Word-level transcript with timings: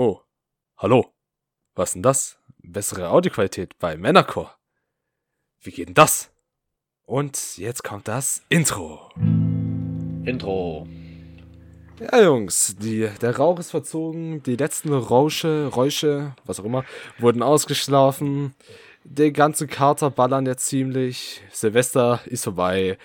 Oh, 0.00 0.20
hallo. 0.76 1.12
Was 1.74 1.94
denn 1.94 2.04
das? 2.04 2.38
Bessere 2.62 3.10
Audioqualität 3.10 3.76
bei 3.80 3.96
Männerchor. 3.96 4.56
Wie 5.60 5.72
geht 5.72 5.88
denn 5.88 5.94
das? 5.94 6.30
Und 7.04 7.58
jetzt 7.58 7.82
kommt 7.82 8.06
das 8.06 8.44
Intro. 8.48 9.10
Intro. 10.24 10.86
Ja, 11.98 12.22
Jungs, 12.22 12.76
die, 12.78 13.08
der 13.20 13.38
Rauch 13.38 13.58
ist 13.58 13.72
verzogen, 13.72 14.40
die 14.44 14.54
letzten 14.54 14.92
Rausche, 14.92 15.66
Räusche, 15.66 16.36
was 16.44 16.60
auch 16.60 16.64
immer, 16.64 16.84
wurden 17.18 17.42
ausgeschlafen. 17.42 18.54
Die 19.02 19.32
ganzen 19.32 19.66
Kater 19.66 20.10
ballern 20.10 20.46
jetzt 20.46 20.66
ziemlich. 20.66 21.42
Silvester 21.50 22.20
ist 22.26 22.44
vorbei. 22.44 22.98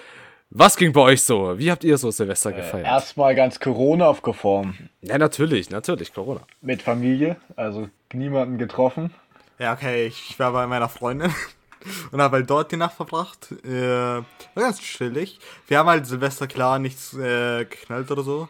Was 0.56 0.78
ging 0.78 0.94
bei 0.94 1.02
euch 1.02 1.24
so? 1.24 1.58
Wie 1.58 1.72
habt 1.72 1.84
ihr 1.84 1.98
so 1.98 2.12
Silvester 2.12 2.52
Äh, 2.52 2.58
gefeiert? 2.58 2.86
erstmal 2.86 3.34
ganz 3.34 3.60
Corona 3.60 4.06
aufgeformt. 4.08 4.76
ja, 5.02 5.18
natürlich, 5.18 5.72
natürlich, 5.72 6.14
Corona. 6.14 6.42
Mit 6.62 6.84
Familie, 6.84 7.38
also 7.56 7.90
niemanden 8.14 8.60
getroffen. 8.60 9.12
Ja, 9.58 9.74
okay, 9.74 10.06
ich 10.06 10.38
war 10.38 10.52
bei 10.52 10.68
meiner 10.68 10.90
Freundin 10.90 11.34
und 12.12 12.22
habe 12.22 12.38
halt 12.38 12.50
dort 12.52 12.72
die 12.72 12.78
Nacht 12.78 12.96
verbracht. 12.96 13.52
Äh, 13.66 13.72
war 13.74 14.24
ganz 14.56 14.80
chillig. 14.80 15.40
Wir 15.68 15.80
haben 15.80 15.90
halt 15.90 16.06
Silvester 16.06 16.46
klar 16.46 16.78
nichts 16.78 17.16
äh, 17.16 17.66
geknallt 17.66 18.12
oder 18.12 18.22
so. 18.22 18.48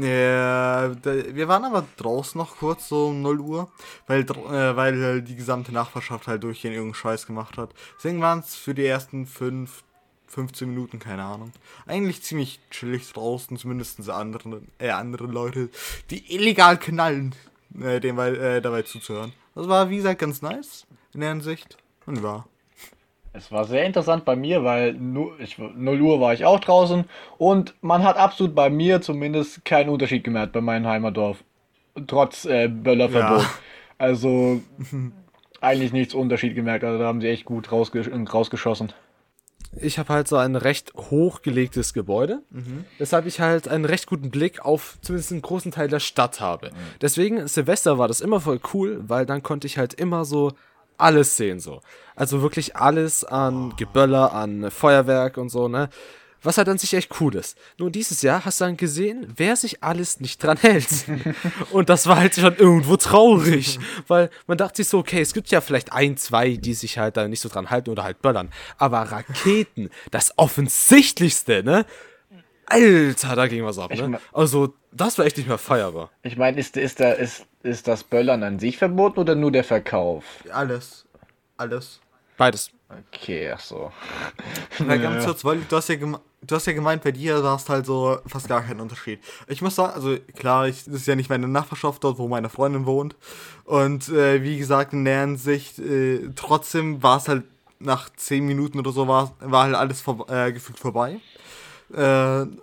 Äh, 0.00 0.02
wir 1.34 1.48
waren 1.48 1.64
aber 1.64 1.84
draußen 1.96 2.38
noch 2.38 2.56
kurz, 2.58 2.88
so 2.88 3.08
um 3.08 3.22
0 3.22 3.40
Uhr, 3.40 3.68
weil, 4.06 4.24
dr- 4.24 4.52
äh, 4.52 4.76
weil 4.76 5.02
halt 5.02 5.28
die 5.28 5.36
gesamte 5.36 5.72
Nachbarschaft 5.72 6.26
halt 6.28 6.42
durchgehend 6.44 6.74
irgendeinen 6.76 6.94
Scheiß 6.94 7.26
gemacht 7.26 7.58
hat. 7.58 7.70
Deswegen 7.98 8.20
waren 8.20 8.38
es 8.38 8.54
für 8.54 8.72
die 8.74 8.86
ersten 8.86 9.26
5, 9.26 9.82
15 10.26 10.68
Minuten, 10.68 10.98
keine 10.98 11.22
Ahnung. 11.22 11.52
Eigentlich 11.86 12.22
ziemlich 12.22 12.60
chillig 12.70 13.12
draußen, 13.12 13.56
zumindest 13.56 14.08
andere, 14.10 14.62
äh, 14.78 14.90
andere 14.90 15.26
Leute, 15.26 15.70
die 16.10 16.34
illegal 16.34 16.78
knallen, 16.78 17.34
äh, 17.80 18.00
dem, 18.00 18.18
äh, 18.18 18.60
dabei 18.60 18.82
zuzuhören. 18.82 19.32
Das 19.54 19.68
war, 19.68 19.90
wie 19.90 19.96
gesagt, 19.96 20.20
ganz 20.20 20.42
nice 20.42 20.86
in 21.12 21.20
der 21.20 21.30
Hinsicht. 21.30 21.76
Und 22.06 22.22
war. 22.22 22.46
Es 23.32 23.50
war 23.50 23.64
sehr 23.64 23.84
interessant 23.84 24.24
bei 24.24 24.36
mir, 24.36 24.62
weil 24.62 24.92
nu, 24.94 25.32
ich, 25.38 25.58
0 25.58 26.00
Uhr 26.00 26.20
war 26.20 26.34
ich 26.34 26.44
auch 26.44 26.60
draußen 26.60 27.04
und 27.36 27.74
man 27.80 28.04
hat 28.04 28.16
absolut 28.16 28.54
bei 28.54 28.70
mir 28.70 29.00
zumindest 29.00 29.64
keinen 29.64 29.88
Unterschied 29.88 30.22
gemerkt 30.22 30.52
bei 30.52 30.60
meinem 30.60 30.86
Heimatdorf. 30.86 31.42
Trotz 32.06 32.44
äh, 32.44 32.68
Böllerverbot. 32.68 33.42
Ja. 33.42 33.50
Also 33.98 34.60
eigentlich 35.60 35.92
nichts 35.92 36.14
Unterschied 36.14 36.54
gemerkt. 36.54 36.84
Also 36.84 37.00
da 37.00 37.06
haben 37.06 37.20
sie 37.20 37.28
echt 37.28 37.44
gut 37.44 37.72
rausge 37.72 38.08
rausgeschossen. 38.32 38.92
Ich 39.80 39.98
habe 39.98 40.12
halt 40.12 40.28
so 40.28 40.36
ein 40.36 40.56
recht 40.56 40.92
hochgelegtes 40.94 41.92
Gebäude, 41.94 42.42
weshalb 42.98 43.26
ich 43.26 43.40
halt 43.40 43.68
einen 43.68 43.84
recht 43.84 44.06
guten 44.06 44.30
Blick 44.30 44.64
auf 44.64 44.98
zumindest 45.02 45.32
einen 45.32 45.42
großen 45.42 45.72
Teil 45.72 45.88
der 45.88 46.00
Stadt 46.00 46.40
habe. 46.40 46.70
Deswegen, 47.00 47.46
Silvester 47.48 47.98
war 47.98 48.08
das 48.08 48.20
immer 48.20 48.40
voll 48.40 48.60
cool, 48.72 49.02
weil 49.06 49.26
dann 49.26 49.42
konnte 49.42 49.66
ich 49.66 49.78
halt 49.78 49.94
immer 49.94 50.24
so 50.24 50.52
alles 50.96 51.36
sehen, 51.36 51.60
so. 51.60 51.80
Also 52.14 52.42
wirklich 52.42 52.76
alles 52.76 53.24
an 53.24 53.74
Geböller, 53.76 54.32
an 54.32 54.70
Feuerwerk 54.70 55.36
und 55.36 55.48
so, 55.48 55.68
ne? 55.68 55.88
Was 56.44 56.58
halt 56.58 56.68
an 56.68 56.78
sich 56.78 56.94
echt 56.94 57.20
cool 57.20 57.34
ist. 57.34 57.58
Nur 57.78 57.90
dieses 57.90 58.22
Jahr 58.22 58.44
hast 58.44 58.60
du 58.60 58.66
dann 58.66 58.76
gesehen, 58.76 59.26
wer 59.36 59.56
sich 59.56 59.82
alles 59.82 60.20
nicht 60.20 60.42
dran 60.42 60.58
hält. 60.58 60.86
Und 61.72 61.88
das 61.88 62.06
war 62.06 62.16
halt 62.16 62.34
schon 62.34 62.54
irgendwo 62.56 62.96
traurig. 62.96 63.78
Weil 64.06 64.30
man 64.46 64.58
dachte 64.58 64.76
sich 64.76 64.88
so, 64.88 64.98
okay, 64.98 65.20
es 65.20 65.34
gibt 65.34 65.48
ja 65.48 65.60
vielleicht 65.60 65.92
ein, 65.92 66.16
zwei, 66.16 66.56
die 66.56 66.74
sich 66.74 66.98
halt 66.98 67.16
da 67.16 67.26
nicht 67.26 67.40
so 67.40 67.48
dran 67.48 67.70
halten 67.70 67.90
oder 67.90 68.04
halt 68.04 68.22
böllern. 68.22 68.50
Aber 68.78 69.00
Raketen, 69.00 69.90
das 70.10 70.38
offensichtlichste, 70.38 71.64
ne? 71.64 71.86
Alter, 72.66 73.36
da 73.36 73.46
ging 73.46 73.64
was 73.64 73.78
ab, 73.78 73.94
ne? 73.94 74.20
Also, 74.32 74.74
das 74.92 75.18
war 75.18 75.26
echt 75.26 75.36
nicht 75.36 75.48
mehr 75.48 75.58
feierbar. 75.58 76.10
Ich 76.22 76.36
meine, 76.36 76.58
ist, 76.58 76.76
ist, 76.76 77.00
da, 77.00 77.12
ist, 77.12 77.46
ist 77.62 77.88
das 77.88 78.04
Böllern 78.04 78.42
an 78.42 78.58
sich 78.58 78.78
verboten 78.78 79.20
oder 79.20 79.34
nur 79.34 79.50
der 79.50 79.64
Verkauf? 79.64 80.24
Alles. 80.50 81.04
Alles. 81.56 82.00
Beides. 82.36 82.70
Okay, 82.88 83.50
ach 83.52 83.60
so. 83.60 83.92
Na, 84.78 84.96
ganz 84.96 85.24
kurz, 85.26 85.44
weil 85.44 85.60
du 85.68 85.76
hast 85.76 85.88
ja, 85.88 85.96
geme 85.96 86.20
du 86.46 86.54
hast 86.54 86.66
ja 86.66 86.72
gemeint, 86.72 87.02
bei 87.02 87.12
dir 87.12 87.40
da 87.42 87.52
hast 87.52 87.68
halt 87.68 87.86
so 87.86 88.18
fast 88.26 88.48
gar 88.48 88.62
keinen 88.62 88.80
Unterschied. 88.80 89.20
Ich 89.48 89.62
muss 89.62 89.74
sagen, 89.74 89.94
also 89.94 90.16
klar, 90.36 90.68
ich, 90.68 90.84
das 90.84 90.94
ist 90.94 91.06
ja 91.06 91.16
nicht 91.16 91.30
meine 91.30 91.48
Nachbarschaft 91.48 92.02
dort, 92.04 92.18
wo 92.18 92.28
meine 92.28 92.48
Freundin 92.48 92.86
wohnt. 92.86 93.16
Und 93.64 94.08
äh, 94.08 94.42
wie 94.42 94.58
gesagt, 94.58 94.92
in 94.92 95.04
der 95.04 95.20
Hinsicht, 95.20 95.78
äh, 95.78 96.30
trotzdem 96.36 97.02
war 97.02 97.18
es 97.18 97.28
halt 97.28 97.44
nach 97.78 98.10
10 98.10 98.46
Minuten 98.46 98.78
oder 98.78 98.92
so, 98.92 99.08
war, 99.08 99.34
war 99.40 99.64
halt 99.64 99.74
alles 99.74 100.00
vor, 100.00 100.28
äh, 100.30 100.52
gefühlt 100.52 100.78
vorbei. 100.78 101.20
Äh, 101.92 102.00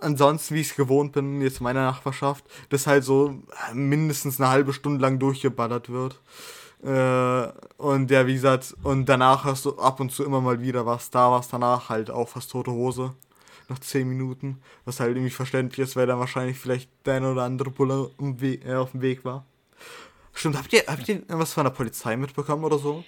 ansonsten, 0.00 0.54
wie 0.54 0.60
ich 0.60 0.70
es 0.70 0.76
gewohnt 0.76 1.12
bin, 1.12 1.40
jetzt 1.40 1.60
in 1.60 1.64
meiner 1.64 1.84
Nachbarschaft, 1.84 2.44
dass 2.70 2.86
halt 2.86 3.04
so 3.04 3.42
äh, 3.70 3.74
mindestens 3.74 4.40
eine 4.40 4.50
halbe 4.50 4.72
Stunde 4.72 5.00
lang 5.00 5.18
durchgeballert 5.18 5.90
wird. 5.90 6.20
Äh, 6.82 7.52
und 7.76 8.10
ja, 8.10 8.26
wie 8.26 8.34
gesagt, 8.34 8.74
und 8.82 9.08
danach 9.08 9.44
hast 9.44 9.64
du 9.64 9.78
ab 9.78 10.00
und 10.00 10.10
zu 10.10 10.24
immer 10.24 10.40
mal 10.40 10.60
wieder 10.60 10.84
was. 10.84 11.10
Da 11.10 11.30
war 11.30 11.40
es 11.40 11.48
danach 11.48 11.88
halt 11.88 12.10
auch 12.10 12.28
fast 12.28 12.50
tote 12.50 12.72
Hose. 12.72 13.14
Nach 13.72 13.78
10 13.78 14.06
Minuten. 14.08 14.60
Was 14.84 15.00
halt 15.00 15.16
irgendwie 15.16 15.30
verständlich 15.30 15.78
ist, 15.78 15.96
weil 15.96 16.06
dann 16.06 16.18
wahrscheinlich 16.18 16.58
vielleicht 16.58 16.90
der 17.06 17.14
eine 17.14 17.32
oder 17.32 17.42
andere 17.42 17.70
Bulle 17.70 18.10
We 18.18 18.54
äh, 18.64 18.74
auf 18.74 18.90
dem 18.90 19.00
Weg 19.00 19.24
war. 19.24 19.46
Stimmt, 20.34 20.56
habt 20.56 20.72
ihr, 20.72 20.82
habt 20.86 21.08
ihr 21.08 21.22
was 21.28 21.52
von 21.52 21.64
der 21.64 21.70
Polizei 21.70 22.16
mitbekommen 22.16 22.64
oder 22.64 22.78
so? 22.78 23.04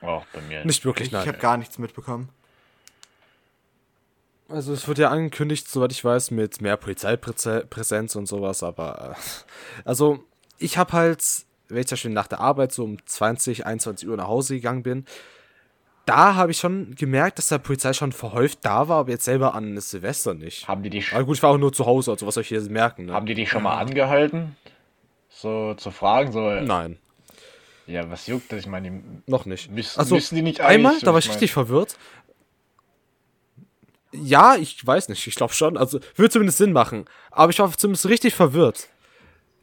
Auch 0.00 0.24
bei 0.32 0.40
mir. 0.42 0.64
Nicht 0.64 0.84
wirklich, 0.84 1.08
Ich 1.08 1.12
nein. 1.12 1.26
habe 1.26 1.38
gar 1.38 1.56
nichts 1.56 1.78
mitbekommen. 1.78 2.28
Also 4.48 4.72
es 4.72 4.88
wird 4.88 4.98
ja 4.98 5.10
angekündigt, 5.10 5.68
soweit 5.68 5.92
ich 5.92 6.02
weiß, 6.02 6.30
mit 6.30 6.62
mehr 6.62 6.78
Polizeipräsenz 6.78 8.16
und 8.16 8.26
sowas, 8.26 8.62
aber 8.62 9.16
äh, 9.16 9.20
also 9.84 10.24
ich 10.56 10.78
habe 10.78 10.92
halt, 10.92 11.22
wenn 11.68 11.80
ich 11.80 11.86
zum 11.86 11.96
Beispiel 11.96 12.10
nach 12.12 12.28
der 12.28 12.40
Arbeit 12.40 12.72
so 12.72 12.84
um 12.84 13.04
20, 13.04 13.66
21 13.66 14.08
Uhr 14.08 14.16
nach 14.16 14.28
Hause 14.28 14.54
gegangen 14.54 14.82
bin, 14.82 15.04
da 16.08 16.34
habe 16.34 16.50
ich 16.52 16.58
schon 16.58 16.94
gemerkt, 16.94 17.38
dass 17.38 17.48
der 17.48 17.58
Polizei 17.58 17.92
schon 17.92 18.12
verhäuft 18.12 18.60
da 18.62 18.88
war, 18.88 19.00
aber 19.00 19.10
jetzt 19.10 19.24
selber 19.24 19.54
an 19.54 19.78
Silvester 19.80 20.34
nicht. 20.34 20.66
Haben 20.66 20.82
die 20.82 20.90
dich 20.90 21.12
Aber 21.12 21.24
gut, 21.24 21.36
ich 21.36 21.42
war 21.42 21.50
auch 21.50 21.58
nur 21.58 21.72
zu 21.72 21.86
Hause, 21.86 22.10
also 22.12 22.26
was 22.26 22.34
soll 22.34 22.42
ich 22.42 22.48
hier 22.48 22.60
merken, 22.62 23.06
ne? 23.06 23.12
Haben 23.12 23.26
die 23.26 23.34
dich 23.34 23.50
schon 23.50 23.62
mal 23.62 23.76
angehalten? 23.78 24.56
So 25.28 25.74
zu 25.74 25.90
fragen, 25.90 26.32
so, 26.32 26.40
Nein, 26.40 26.98
ja, 27.88 28.10
was 28.10 28.26
juckt 28.26 28.52
das? 28.52 28.60
Ich 28.60 28.66
meine, 28.66 29.02
noch 29.26 29.46
nicht. 29.46 29.70
müssen, 29.70 29.98
Also 29.98 30.14
müssen 30.14 30.34
die 30.36 30.42
nicht 30.42 30.60
einmal, 30.60 30.98
da 31.00 31.12
war 31.12 31.18
ich 31.18 31.24
ich 31.24 31.32
richtig 31.32 31.52
verwirrt. 31.52 31.96
Ja, 34.12 34.56
ich 34.56 34.86
weiß 34.86 35.08
nicht, 35.08 35.26
ich 35.26 35.34
glaube 35.34 35.54
schon. 35.54 35.76
Also, 35.78 35.98
würde 36.14 36.30
zumindest 36.30 36.58
Sinn 36.58 36.72
machen. 36.72 37.06
Aber 37.30 37.50
ich 37.50 37.58
war 37.58 37.72
zumindest 37.72 38.06
richtig 38.06 38.34
verwirrt. 38.34 38.88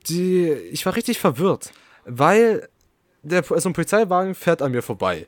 Die, 0.08 0.50
ich 0.50 0.86
war 0.86 0.96
richtig 0.96 1.20
verwirrt, 1.20 1.72
weil 2.06 2.68
der, 3.22 3.44
so 3.44 3.70
ein 3.70 3.74
Polizeiwagen 3.74 4.34
fährt 4.34 4.62
an 4.62 4.72
mir 4.72 4.82
vorbei. 4.82 5.28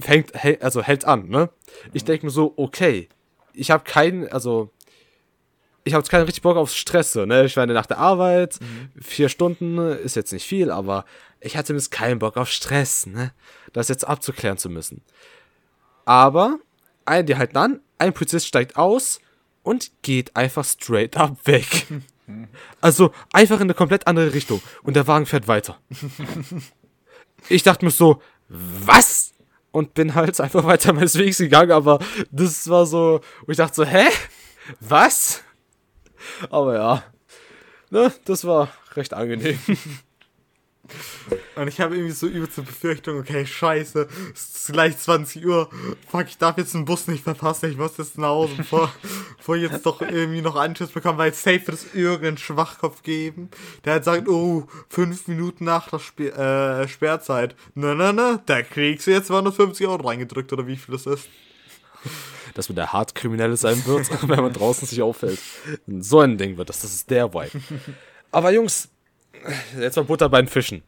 Fängt, 0.00 0.34
hält, 0.34 0.62
also 0.62 0.82
hält 0.82 1.04
an, 1.04 1.28
ne? 1.28 1.50
Ich 1.92 2.04
denke 2.04 2.26
mir 2.26 2.30
so, 2.30 2.54
okay, 2.56 3.08
ich 3.52 3.70
habe 3.70 3.84
keinen, 3.84 4.28
also, 4.28 4.70
ich 5.84 5.92
habe 5.94 6.02
jetzt 6.02 6.10
keinen 6.10 6.24
richtig 6.24 6.42
Bock 6.42 6.56
auf 6.56 6.72
Stress, 6.72 7.12
so, 7.12 7.26
ne? 7.26 7.44
Ich 7.44 7.56
war 7.56 7.66
nach 7.66 7.86
der 7.86 7.98
Arbeit, 7.98 8.58
vier 9.00 9.28
Stunden 9.28 9.78
ist 9.78 10.16
jetzt 10.16 10.32
nicht 10.32 10.46
viel, 10.46 10.70
aber 10.70 11.04
ich 11.40 11.56
hatte 11.56 11.68
zumindest 11.68 11.90
keinen 11.90 12.18
Bock 12.20 12.36
auf 12.36 12.50
Stress, 12.50 13.06
ne? 13.06 13.32
Das 13.72 13.88
jetzt 13.88 14.06
abzuklären 14.06 14.58
zu 14.58 14.70
müssen. 14.70 15.02
Aber, 16.04 16.58
ein, 17.04 17.26
die 17.26 17.36
halten 17.36 17.56
an, 17.56 17.80
ein 17.98 18.12
Polizist 18.12 18.46
steigt 18.46 18.76
aus 18.76 19.20
und 19.62 19.90
geht 20.02 20.36
einfach 20.36 20.64
straight 20.64 21.16
up 21.16 21.46
weg. 21.46 21.86
Also 22.82 23.12
einfach 23.32 23.56
in 23.56 23.62
eine 23.62 23.72
komplett 23.72 24.06
andere 24.06 24.34
Richtung. 24.34 24.60
Und 24.82 24.96
der 24.96 25.06
Wagen 25.06 25.24
fährt 25.24 25.48
weiter. 25.48 25.78
Ich 27.48 27.62
dachte 27.62 27.84
mir 27.84 27.90
so, 27.90 28.20
was? 28.48 29.32
Und 29.78 29.94
bin 29.94 30.16
halt 30.16 30.40
einfach 30.40 30.64
weiter 30.64 30.92
meines 30.92 31.16
Wegs 31.16 31.38
gegangen, 31.38 31.70
aber 31.70 32.00
das 32.32 32.68
war 32.68 32.84
so, 32.84 33.20
wo 33.46 33.52
ich 33.52 33.56
dachte 33.58 33.76
so, 33.76 33.84
hä? 33.84 34.08
Was? 34.80 35.44
Aber 36.50 36.74
ja, 36.74 37.04
ne, 37.90 38.12
das 38.24 38.44
war 38.44 38.70
recht 38.96 39.14
angenehm. 39.14 39.56
Und 41.56 41.68
ich 41.68 41.80
habe 41.80 41.96
irgendwie 41.96 42.12
so 42.14 42.26
übelste 42.26 42.62
Befürchtung, 42.62 43.18
okay, 43.18 43.46
scheiße, 43.46 44.08
es 44.34 44.56
ist 44.56 44.72
gleich 44.72 44.98
20 44.98 45.46
Uhr. 45.46 45.68
Fuck, 46.08 46.26
ich 46.28 46.38
darf 46.38 46.58
jetzt 46.58 46.74
den 46.74 46.84
Bus 46.84 47.06
nicht 47.08 47.24
verpassen, 47.24 47.70
ich 47.70 47.76
muss 47.76 47.96
jetzt 47.96 48.18
nach 48.18 48.28
Hause, 48.28 48.54
bevor, 48.56 48.92
bevor 49.36 49.56
ich 49.56 49.70
jetzt 49.70 49.84
doch 49.86 50.00
irgendwie 50.00 50.42
noch 50.42 50.56
Anschluss 50.56 50.90
bekomme, 50.90 51.18
weil 51.18 51.34
safe 51.34 51.66
wird 51.66 51.78
es 51.78 51.94
irgendeinen 51.94 52.38
Schwachkopf 52.38 53.02
geben, 53.02 53.50
der 53.84 53.94
halt 53.94 54.04
sagt, 54.04 54.28
oh, 54.28 54.66
fünf 54.88 55.26
Minuten 55.28 55.64
nach 55.64 55.88
der 55.90 55.98
Spe 55.98 56.32
äh, 56.32 56.88
Sperrzeit. 56.88 57.56
Na, 57.74 57.94
na, 57.94 58.12
na, 58.12 58.40
da 58.46 58.62
kriegst 58.62 59.06
du 59.06 59.10
jetzt 59.10 59.28
250 59.28 59.86
Euro 59.86 60.06
reingedrückt, 60.06 60.52
oder 60.52 60.66
wie 60.66 60.76
viel 60.76 60.92
das 60.92 61.06
ist. 61.06 61.28
Dass 62.54 62.68
man 62.68 62.76
der 62.76 62.92
Hartkriminelle 62.92 63.56
sein 63.56 63.84
wird, 63.86 64.10
wenn 64.28 64.40
man 64.40 64.52
draußen 64.52 64.86
sich 64.86 65.02
auffällt. 65.02 65.38
So 65.86 66.20
ein 66.20 66.38
Ding 66.38 66.56
wird 66.56 66.68
das, 66.68 66.80
das 66.80 66.92
ist 66.92 67.10
der 67.10 67.32
Vibe. 67.32 67.50
Aber 68.30 68.52
Jungs, 68.52 68.88
jetzt 69.78 69.96
mal 69.96 70.04
Butter 70.04 70.28
bei 70.28 70.42
den 70.42 70.48
Fischen. 70.48 70.82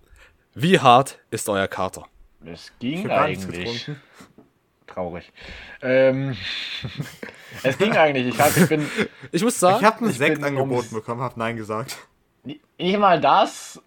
Wie 0.62 0.78
hart 0.78 1.18
ist 1.30 1.48
euer 1.48 1.68
Kater? 1.68 2.06
Es 2.44 2.72
ging 2.78 3.02
hab 3.04 3.08
gar 3.08 3.28
nichts 3.28 3.44
eigentlich. 3.44 3.90
Traurig. 4.86 5.32
Ähm, 5.80 6.36
es 7.62 7.78
ging 7.78 7.92
eigentlich. 7.92 8.34
Ich, 8.34 8.38
hab, 8.38 8.54
ich 8.56 8.68
bin 8.68 8.86
Ich 9.32 9.42
muss 9.42 9.58
sagen, 9.58 9.78
Ich 9.80 9.84
habe 9.84 10.10
Ich 10.10 10.18
Sekt 10.18 10.42
angeboten 10.42 10.94
bekommen, 10.94 11.22
hab 11.22 11.36
Nein 11.36 11.56
gesagt. 11.56 11.96
nicht 12.44 12.98
mal 12.98 13.20
das. 13.20 13.80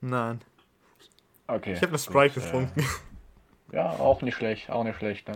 Nein. 0.00 0.40
Okay. 1.48 1.72
Ich 1.72 1.78
habe 1.80 1.88
eine 1.88 1.98
Sprite 1.98 2.40
getrunken. 2.40 2.84
Ja, 3.72 3.90
auch 3.90 4.22
nicht 4.22 4.36
schlecht, 4.36 4.70
auch 4.70 4.84
nicht 4.84 4.96
schlecht. 4.96 5.26
Ne? 5.26 5.34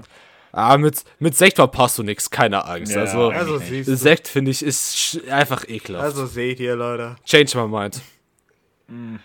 Ah, 0.52 0.78
mit, 0.78 1.02
mit 1.18 1.36
Sekt 1.36 1.56
verpasst 1.56 1.98
du 1.98 2.04
nichts, 2.04 2.30
keine 2.30 2.64
Angst. 2.64 2.92
Ja, 2.92 3.00
also, 3.00 3.30
Also. 3.30 3.58
Sekt, 3.58 4.28
finde 4.28 4.52
ich, 4.52 4.64
ist 4.64 5.20
einfach 5.28 5.68
ekelhaft. 5.68 6.04
Also 6.04 6.26
seht 6.26 6.60
ihr, 6.60 6.76
Leute. 6.76 7.16
Change 7.24 7.58
my 7.58 7.66
mind. 7.66 8.00
Mm. 8.86 9.16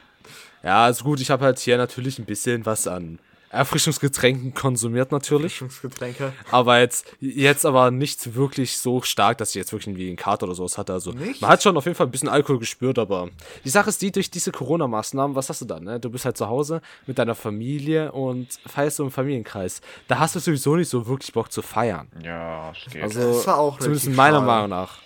Ja, 0.65 0.85
also 0.85 1.03
gut, 1.05 1.21
ich 1.21 1.29
habe 1.29 1.45
halt 1.45 1.59
hier 1.59 1.77
natürlich 1.77 2.19
ein 2.19 2.25
bisschen 2.25 2.65
was 2.65 2.87
an 2.87 3.19
Erfrischungsgetränken 3.55 4.53
konsumiert 4.53 5.11
natürlich. 5.11 5.61
Erfrischungsgetränke. 5.61 6.33
Aber 6.51 6.79
jetzt, 6.79 7.05
jetzt 7.19 7.65
aber 7.65 7.89
nicht 7.89 8.35
wirklich 8.35 8.77
so 8.77 9.01
stark, 9.01 9.37
dass 9.37 9.49
ich 9.49 9.55
jetzt 9.55 9.71
wirklich 9.71 9.87
irgendwie 9.87 10.07
einen 10.07 10.17
Kater 10.17 10.45
oder 10.45 10.55
sowas 10.55 10.77
hatte. 10.77 10.93
Also 10.93 11.11
Nicht? 11.11 11.41
man 11.41 11.51
hat 11.51 11.63
schon 11.63 11.77
auf 11.77 11.85
jeden 11.85 11.95
Fall 11.95 12.07
ein 12.07 12.11
bisschen 12.11 12.27
Alkohol 12.27 12.59
gespürt, 12.59 12.99
aber 12.99 13.29
die 13.63 13.69
Sache 13.69 13.89
ist 13.89 14.01
die, 14.01 14.11
durch 14.11 14.29
diese 14.29 14.51
Corona-Maßnahmen, 14.51 15.35
was 15.35 15.49
hast 15.49 15.61
du 15.61 15.65
dann? 15.65 15.83
Ne? 15.83 15.99
Du 15.99 16.09
bist 16.09 16.25
halt 16.25 16.37
zu 16.37 16.47
Hause 16.47 16.81
mit 17.07 17.17
deiner 17.17 17.35
Familie 17.35 18.11
und 18.11 18.47
feierst 18.65 18.97
so 18.97 19.03
im 19.03 19.11
Familienkreis. 19.11 19.81
Da 20.07 20.19
hast 20.19 20.35
du 20.35 20.39
sowieso 20.39 20.75
nicht 20.75 20.89
so 20.89 21.07
wirklich 21.07 21.31
Bock 21.31 21.51
zu 21.51 21.61
feiern. 21.61 22.07
Ja, 22.23 22.73
geht. 22.91 23.03
Also 23.03 23.19
Das 23.19 23.47
war 23.47 23.57
auch 23.57 23.79
zumindest 23.79 24.09
meiner. 24.09 24.41
Meinung 24.41 24.69
nach. 24.69 24.99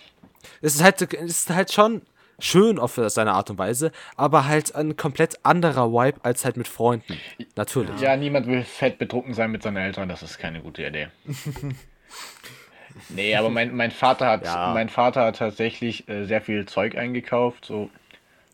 Es 0.61 0.75
ist 0.75 0.83
halt, 0.83 1.01
es 1.01 1.41
ist 1.41 1.49
halt 1.49 1.71
schon 1.71 2.01
schön 2.43 2.79
auf 2.79 2.99
seine 3.07 3.33
Art 3.33 3.49
und 3.49 3.57
Weise, 3.57 3.91
aber 4.15 4.47
halt 4.47 4.75
ein 4.75 4.95
komplett 4.97 5.39
anderer 5.43 5.91
Vibe 5.91 6.19
als 6.23 6.45
halt 6.45 6.57
mit 6.57 6.67
Freunden. 6.67 7.17
Natürlich. 7.55 7.99
Ja, 8.01 8.15
niemand 8.17 8.47
will 8.47 8.63
fett 8.63 8.97
betrunken 8.97 9.33
sein 9.33 9.51
mit 9.51 9.63
seinen 9.63 9.77
Eltern, 9.77 10.09
das 10.09 10.23
ist 10.23 10.37
keine 10.37 10.61
gute 10.61 10.85
Idee. 10.85 11.07
nee, 13.09 13.35
aber 13.35 13.49
mein, 13.49 13.75
mein 13.75 13.91
Vater 13.91 14.27
hat 14.27 14.45
Ja. 14.45 14.71
mein 14.73 14.89
Vater 14.89 15.25
hat 15.25 15.37
tatsächlich 15.37 16.07
äh, 16.09 16.25
sehr 16.25 16.41
viel 16.41 16.65
Zeug 16.65 16.97
eingekauft, 16.97 17.65
so 17.65 17.89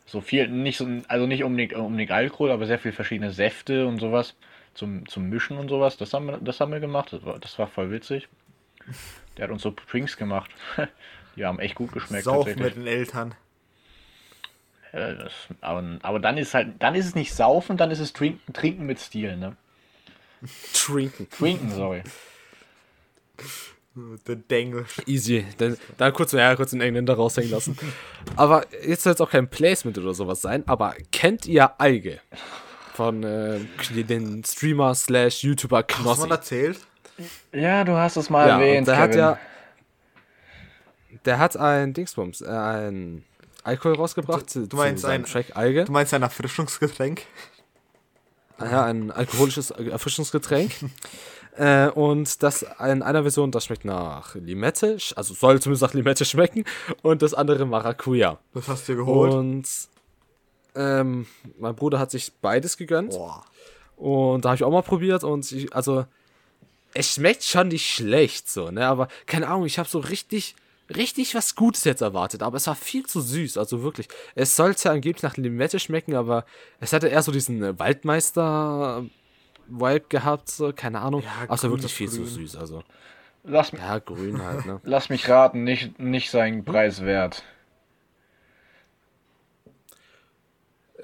so 0.07 0.21
viel 0.21 0.47
nicht 0.47 0.77
so 0.77 0.87
also 1.07 1.25
nicht 1.25 1.43
unbedingt 1.43 1.73
unbedingt 1.73 2.11
Alkohol, 2.11 2.51
aber 2.51 2.65
sehr 2.67 2.79
viel 2.79 2.91
verschiedene 2.91 3.31
Säfte 3.31 3.87
und 3.87 3.99
sowas 3.99 4.35
zum, 4.75 5.07
zum 5.07 5.29
Mischen 5.29 5.57
und 5.57 5.69
sowas. 5.69 5.97
Das 5.97 6.13
haben 6.13 6.27
wir 6.27 6.37
das 6.37 6.59
haben 6.59 6.71
wir 6.71 6.79
gemacht. 6.79 7.11
Das 7.13 7.25
war, 7.25 7.39
das 7.39 7.57
war 7.57 7.67
voll 7.67 7.89
witzig. 7.91 8.27
Der 9.37 9.45
hat 9.45 9.51
uns 9.51 9.63
so 9.63 9.73
Drinks 9.91 10.15
gemacht. 10.17 10.51
Die 11.35 11.43
haben 11.45 11.59
echt 11.59 11.75
gut 11.75 11.91
geschmeckt 11.91 12.25
tatsächlich. 12.25 12.63
mit 12.63 12.75
den 12.75 12.87
Eltern. 12.87 13.35
Das, 14.95 15.31
aber, 15.59 15.83
aber 16.03 16.19
dann 16.19 16.37
ist 16.37 16.53
halt 16.53 16.75
dann 16.79 16.95
ist 16.95 17.05
es 17.05 17.15
nicht 17.15 17.33
saufen, 17.35 17.75
dann 17.75 17.91
ist 17.91 17.99
es 17.99 18.13
trinken, 18.13 18.53
trinken 18.53 18.85
mit 18.85 18.99
Stil, 18.99 19.35
ne? 19.35 19.57
Trinken. 20.73 21.27
Trinken, 21.29 21.71
sorry. 21.71 22.01
Der 24.27 24.35
Denglisch. 24.35 25.01
Easy. 25.05 25.45
Dann, 25.57 25.77
dann 25.97 26.11
kurz, 26.13 26.33
ja, 26.33 26.53
kurz 26.55 26.71
den 26.71 26.81
Engländer 26.81 27.13
raushängen 27.13 27.49
lassen. 27.51 27.77
aber 28.35 28.65
jetzt 28.85 29.03
soll 29.03 29.13
es 29.13 29.21
auch 29.21 29.29
kein 29.29 29.49
Placement 29.49 29.97
oder 29.97 30.13
sowas 30.13 30.41
sein, 30.41 30.63
aber 30.67 30.95
kennt 31.13 31.45
ihr 31.45 31.71
Eige? 31.79 32.19
Von 32.93 33.23
äh, 33.23 33.59
den 33.91 34.43
Streamer 34.43 34.93
slash 34.95 35.43
YouTuber 35.43 35.85
Hast 35.89 35.97
du 35.99 36.03
mal 36.03 36.15
Knossi. 36.15 36.29
erzählt? 36.29 36.79
Ja, 37.53 37.83
du 37.85 37.93
hast 37.93 38.17
es 38.17 38.29
mal 38.29 38.47
Ja, 38.47 38.59
erwähnt. 38.59 38.87
der 38.87 38.97
hat 38.97 39.11
Kevin. 39.11 39.19
ja. 39.19 39.39
Der 41.23 41.39
hat 41.39 41.55
ein 41.57 41.93
Dingsbums, 41.93 42.41
äh, 42.41 42.47
ein 42.49 43.23
Alkohol 43.65 43.95
rausgebracht. 43.95 44.49
zu- 44.49 44.67
du 44.67 44.77
meinst 44.77 45.05
ein- 45.05 45.25
Track 45.25 45.55
Alge. 45.55 45.85
Du 45.85 45.91
meinst 45.91 46.13
ein 46.13 46.21
Erfrischungsgetränk? 46.21 47.23
Ja, 48.59 48.85
ein 48.85 49.11
alkoholisches 49.11 49.71
Erfrischungsgetränk. 49.71 50.71
äh, 51.57 51.89
und 51.89 52.41
das 52.43 52.61
in 52.79 53.01
einer 53.01 53.23
Version, 53.23 53.51
das 53.51 53.65
schmeckt 53.65 53.83
nach 53.83 54.35
Limette, 54.35 54.97
also 55.15 55.33
soll 55.33 55.59
zumindest 55.61 55.81
nach 55.81 55.93
Limette 55.93 56.23
schmecken, 56.25 56.63
und 57.01 57.21
das 57.21 57.33
andere 57.33 57.65
Maracuja. 57.65 58.39
Das 58.53 58.67
hast 58.67 58.87
du 58.87 58.93
dir 58.93 58.97
geholt? 58.99 59.33
Und 59.33 59.67
ähm, 60.75 61.25
mein 61.57 61.75
Bruder 61.75 61.99
hat 61.99 62.11
sich 62.11 62.31
beides 62.41 62.77
gegönnt. 62.77 63.11
Boah. 63.11 63.43
Und 63.97 64.45
da 64.45 64.49
habe 64.49 64.55
ich 64.57 64.63
auch 64.63 64.71
mal 64.71 64.83
probiert 64.83 65.23
und 65.23 65.49
ich, 65.51 65.73
also 65.73 66.05
es 66.93 67.13
schmeckt 67.15 67.43
schon 67.43 67.69
nicht 67.69 67.89
schlecht 67.89 68.49
so, 68.49 68.69
ne, 68.71 68.85
aber 68.85 69.07
keine 69.25 69.47
Ahnung, 69.47 69.65
ich 69.65 69.79
habe 69.79 69.87
so 69.89 69.99
richtig 69.99 70.55
richtig 70.93 71.35
was 71.35 71.55
Gutes 71.55 71.83
jetzt 71.83 72.01
erwartet, 72.01 72.43
aber 72.43 72.57
es 72.57 72.67
war 72.67 72.75
viel 72.75 73.05
zu 73.05 73.21
süß, 73.21 73.57
also 73.57 73.81
wirklich. 73.83 74.07
Es 74.35 74.55
sollte 74.55 74.91
angeblich 74.91 75.23
nach 75.23 75.37
Limette 75.37 75.79
schmecken, 75.79 76.15
aber 76.15 76.45
es 76.79 76.93
hatte 76.93 77.07
eher 77.07 77.23
so 77.23 77.31
diesen 77.31 77.63
äh, 77.63 77.79
Waldmeister 77.79 79.05
Vibe 79.67 80.05
gehabt, 80.09 80.49
so, 80.49 80.71
keine 80.73 81.01
Ahnung, 81.01 81.23
aber 81.47 81.55
es 81.55 81.63
war 81.63 81.69
grün, 81.69 81.79
wirklich 81.79 81.93
viel 81.93 82.09
zu 82.09 82.21
Grün. 82.21 82.27
süß, 82.27 82.55
also 82.55 82.83
Lass, 83.43 83.71
ja, 83.71 83.99
grün 83.99 84.43
halt, 84.43 84.65
ne. 84.65 84.79
lass 84.83 85.09
mich 85.09 85.29
raten, 85.29 85.63
nicht, 85.63 85.99
nicht 85.99 86.31
seinen 86.31 86.65
Preis 86.65 87.01
wert. 87.01 87.43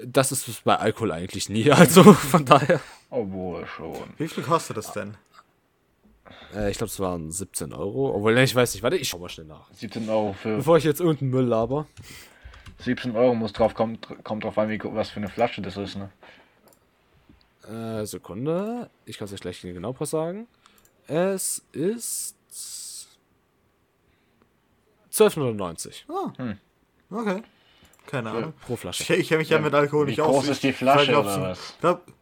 Das 0.04 0.32
ist 0.32 0.48
es 0.48 0.60
bei 0.62 0.76
Alkohol 0.76 1.12
eigentlich 1.12 1.48
nie, 1.48 1.70
also 1.72 2.02
von 2.14 2.44
daher. 2.44 2.80
Obwohl 3.10 3.66
schon. 3.66 4.14
Wie 4.16 4.28
viel 4.28 4.42
kostet 4.42 4.76
das 4.76 4.92
denn? 4.92 5.16
Äh, 6.54 6.70
ich 6.70 6.78
glaube, 6.78 6.90
es 6.90 7.00
waren 7.00 7.30
17 7.30 7.72
Euro, 7.72 8.14
obwohl, 8.14 8.34
ne, 8.34 8.42
ich 8.44 8.54
weiß 8.54 8.74
nicht, 8.74 8.82
warte, 8.82 8.96
ich 8.96 9.08
schau 9.08 9.18
mal 9.18 9.28
schnell 9.28 9.46
nach. 9.46 9.70
17 9.72 10.08
Euro 10.08 10.32
für 10.32 10.56
Bevor 10.56 10.76
ich 10.76 10.84
jetzt 10.84 11.00
irgendeinen 11.00 11.30
Müll 11.30 11.44
laber. 11.46 11.86
17 12.78 13.14
Euro 13.16 13.34
muss 13.34 13.52
drauf 13.52 13.74
kommt, 13.74 14.08
kommt 14.24 14.44
drauf 14.44 14.58
an, 14.58 14.68
wie, 14.68 14.80
was 14.82 15.10
für 15.10 15.18
eine 15.18 15.28
Flasche 15.28 15.62
das 15.62 15.76
ist, 15.76 15.96
ne? 15.96 16.10
Äh, 17.68 18.04
Sekunde. 18.06 18.90
Ich 19.06 19.18
kann 19.18 19.26
es 19.26 19.32
euch 19.32 19.40
gleich 19.40 19.60
genau 19.60 19.94
sagen. 20.04 20.48
Es 21.06 21.62
ist 21.72 22.36
12,99 25.12 26.04
Ah. 26.08 26.32
Okay. 27.10 27.42
Keine 28.06 28.30
Ahnung. 28.30 28.52
pro 28.66 28.76
Flasche. 28.76 29.02
Ich, 29.02 29.10
ich 29.10 29.28
kenne 29.28 29.38
mich 29.38 29.48
ja, 29.50 29.58
mit 29.60 29.72
Alkohol 29.74 30.06
Wie 30.06 30.10
nicht 30.10 30.20
groß 30.20 30.38
aus. 30.44 30.48
ist 30.48 30.62
die 30.62 30.70
Ich 30.70 30.76
Flasche 30.76 31.18
oder 31.18 31.40
was? 31.42 31.74
Glaub, 31.80 32.06
Ähm, 32.08 32.14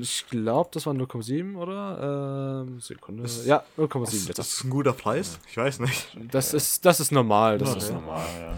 ich 0.00 0.26
glaube, 0.30 0.70
das 0.72 0.86
waren 0.86 1.00
0,7 1.00 1.56
oder? 1.56 2.64
Ähm, 2.66 2.80
Sekunde. 2.80 3.28
Ja, 3.44 3.62
0,7 3.78 4.04
das, 4.04 4.12
Liter. 4.14 4.34
das 4.34 4.52
ist 4.54 4.64
ein 4.64 4.70
guter 4.70 4.92
Preis. 4.92 5.38
Ich 5.50 5.56
weiß 5.56 5.80
nicht. 5.80 6.16
Das 6.30 6.54
ist, 6.54 6.84
das 6.84 7.00
ist 7.00 7.12
normal. 7.12 7.58
Das 7.58 7.70
Okay. 7.70 7.78
ist 7.78 7.92
normal. 7.92 8.26
Ja. 8.40 8.54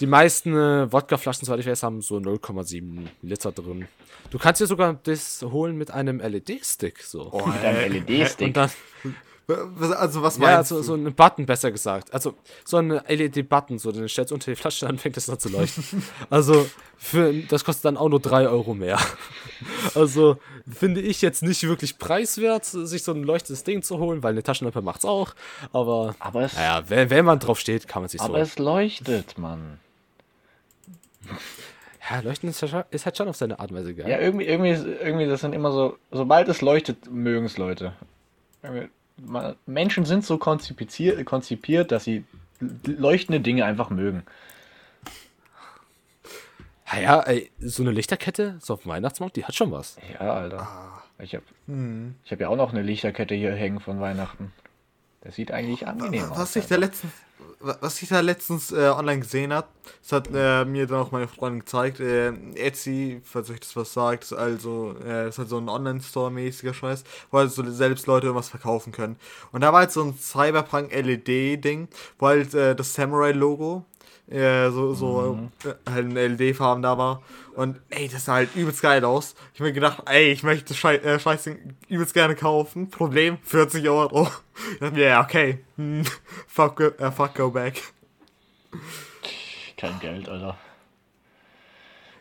Die 0.00 0.06
meisten 0.06 0.54
äh, 0.54 0.92
Wodkaflaschen, 0.92 1.46
soweit 1.46 1.60
ich 1.60 1.66
weiß, 1.66 1.82
haben 1.82 2.02
so 2.02 2.16
0,7 2.16 3.06
Liter 3.22 3.52
drin. 3.52 3.88
Du 4.30 4.38
kannst 4.38 4.60
dir 4.60 4.66
sogar 4.66 4.98
das 5.04 5.40
holen 5.42 5.76
mit 5.78 5.90
einem 5.90 6.18
LED-Stick. 6.20 7.02
So. 7.02 7.30
Oh, 7.32 7.46
Mit 7.46 7.62
einem 7.64 7.92
ey. 7.92 8.00
LED-Stick. 8.00 8.48
Und 8.48 8.56
dann, 8.56 8.70
Also 9.48 10.22
was 10.22 10.38
ja, 10.38 10.42
meinst 10.56 10.70
so, 10.70 10.76
du? 10.78 10.82
so 10.82 10.94
ein 10.94 11.14
Button, 11.14 11.46
besser 11.46 11.70
gesagt. 11.70 12.12
Also 12.12 12.34
so 12.64 12.78
ein 12.78 12.88
LED-Button, 12.90 13.78
so 13.78 13.92
den 13.92 14.08
stellst 14.08 14.32
du 14.32 14.34
unter 14.34 14.50
die 14.50 14.56
Flasche, 14.56 14.86
dann 14.86 14.98
fängt 14.98 15.16
das 15.16 15.30
an 15.30 15.38
zu 15.38 15.48
leuchten. 15.50 15.84
also 16.30 16.66
für, 16.96 17.32
das 17.32 17.64
kostet 17.64 17.84
dann 17.84 17.96
auch 17.96 18.08
nur 18.08 18.18
3 18.18 18.48
Euro 18.48 18.74
mehr. 18.74 18.98
also 19.94 20.38
finde 20.68 21.00
ich 21.00 21.22
jetzt 21.22 21.44
nicht 21.44 21.62
wirklich 21.62 21.98
preiswert, 21.98 22.64
sich 22.64 23.04
so 23.04 23.12
ein 23.12 23.22
leuchtendes 23.22 23.62
Ding 23.62 23.82
zu 23.82 23.98
holen, 23.98 24.24
weil 24.24 24.32
eine 24.32 24.42
Taschenlampe 24.42 24.82
macht's 24.82 25.04
auch. 25.04 25.34
Aber, 25.72 26.16
Aber 26.18 26.42
es, 26.42 26.54
naja, 26.54 26.82
wenn, 26.88 27.10
wenn 27.10 27.24
man 27.24 27.38
drauf 27.38 27.60
steht, 27.60 27.86
kann 27.86 28.02
man 28.02 28.08
sich 28.08 28.20
so. 28.20 28.26
aber 28.26 28.40
es 28.40 28.58
leuchtet, 28.58 29.38
Mann. 29.38 29.78
ja, 32.10 32.18
leuchten 32.20 32.48
ist, 32.48 32.60
ja 32.62 32.68
schon- 32.68 32.84
ist 32.90 33.04
halt 33.04 33.16
schon 33.16 33.28
auf 33.28 33.36
seine 33.36 33.58
Art 33.60 33.70
und 33.70 33.76
Weise 33.78 33.94
geil. 33.94 34.08
Ja, 34.08 34.18
irgendwie, 34.18 34.46
irgendwie, 34.46 34.70
irgendwie, 34.70 35.26
das 35.26 35.40
sind 35.40 35.52
immer 35.52 35.70
so, 35.70 35.96
sobald 36.10 36.48
es 36.48 36.62
leuchtet, 36.62 37.08
mögen 37.10 37.46
es 37.46 37.58
Leute. 37.58 37.92
Irgendwie, 38.62 38.88
Menschen 39.66 40.04
sind 40.04 40.24
so 40.24 40.38
konzipiert, 40.38 41.24
konzipiert, 41.24 41.92
dass 41.92 42.04
sie 42.04 42.24
leuchtende 42.84 43.40
Dinge 43.40 43.64
einfach 43.64 43.90
mögen. 43.90 44.22
Ja, 46.92 47.00
ja, 47.00 47.20
ey, 47.20 47.50
so 47.58 47.82
eine 47.82 47.92
Lichterkette, 47.92 48.56
so 48.60 48.74
auf 48.74 48.82
dem 48.82 48.90
Weihnachtsmarkt, 48.90 49.36
die 49.36 49.44
hat 49.44 49.54
schon 49.54 49.72
was. 49.72 49.96
Ja, 50.12 50.34
Alter. 50.34 50.68
Ich 51.18 51.34
habe 51.34 51.44
ich 52.24 52.32
hab 52.32 52.40
ja 52.40 52.48
auch 52.48 52.56
noch 52.56 52.72
eine 52.72 52.82
Lichterkette 52.82 53.34
hier 53.34 53.54
hängen 53.54 53.80
von 53.80 54.00
Weihnachten. 54.00 54.52
Das 55.22 55.34
sieht 55.34 55.50
eigentlich 55.50 55.86
angenehm 55.86 56.30
aus. 56.30 56.38
Was 56.38 56.56
ich 56.56 56.66
da 56.66 56.76
letztens, 56.76 57.12
was 57.60 58.02
ich 58.02 58.08
da 58.08 58.20
letztens 58.20 58.72
äh, 58.72 58.88
online 58.88 59.20
gesehen 59.20 59.52
habe, 59.52 59.68
das 60.02 60.12
hat 60.12 60.28
äh, 60.32 60.64
mir 60.64 60.86
dann 60.86 61.00
auch 61.00 61.10
meine 61.10 61.28
Freundin 61.28 61.60
gezeigt. 61.60 62.00
Äh, 62.00 62.32
Etsy, 62.54 63.20
falls 63.24 63.50
euch 63.50 63.60
das 63.60 63.74
was 63.76 63.92
sagt, 63.92 64.24
ist 64.24 64.32
also 64.32 64.94
äh, 65.04 65.28
ist 65.28 65.38
halt 65.38 65.48
so 65.48 65.58
ein 65.58 65.68
Online-Store-mäßiger 65.68 66.74
Scheiß, 66.74 67.04
wo 67.30 67.38
halt 67.38 67.52
so 67.52 67.68
selbst 67.70 68.06
Leute 68.06 68.26
irgendwas 68.26 68.48
verkaufen 68.48 68.92
können. 68.92 69.16
Und 69.52 69.62
da 69.62 69.72
war 69.72 69.80
halt 69.80 69.92
so 69.92 70.02
ein 70.02 70.16
Cyberpunk 70.16 70.92
LED-Ding, 70.92 71.88
wo 72.18 72.26
halt 72.26 72.54
äh, 72.54 72.74
das 72.74 72.94
Samurai-Logo 72.94 73.84
äh, 74.28 74.70
so, 74.70 74.94
so 74.94 75.50
äh, 75.64 75.74
halt 75.90 76.06
in 76.06 76.14
LED-Farben 76.14 76.82
da 76.82 76.98
war. 76.98 77.22
Und 77.54 77.80
ey, 77.90 78.08
das 78.08 78.24
sah 78.26 78.34
halt 78.34 78.54
übelst 78.54 78.82
geil 78.82 79.04
aus. 79.04 79.34
Ich 79.54 79.60
hab 79.60 79.66
mir 79.66 79.72
gedacht, 79.72 80.02
ey, 80.06 80.30
ich 80.32 80.42
möchte 80.42 80.66
das 80.68 80.76
Schei 80.76 80.96
äh, 80.96 81.18
Scheißding 81.18 81.74
übelst 81.88 82.12
gerne 82.14 82.34
kaufen. 82.34 82.90
Problem, 82.90 83.38
40 83.42 83.88
Euro. 83.88 84.28
Ich 84.72 84.78
dachte 84.80 84.94
mir, 84.94 85.06
ja, 85.08 85.22
okay. 85.24 85.60
Hm, 85.76 86.02
fuck, 86.48 86.76
go- 86.76 86.84
äh, 86.98 87.10
fuck, 87.12 87.34
go 87.34 87.50
back. 87.50 87.82
Kein 89.76 89.98
Geld, 90.00 90.28
Alter. 90.28 90.56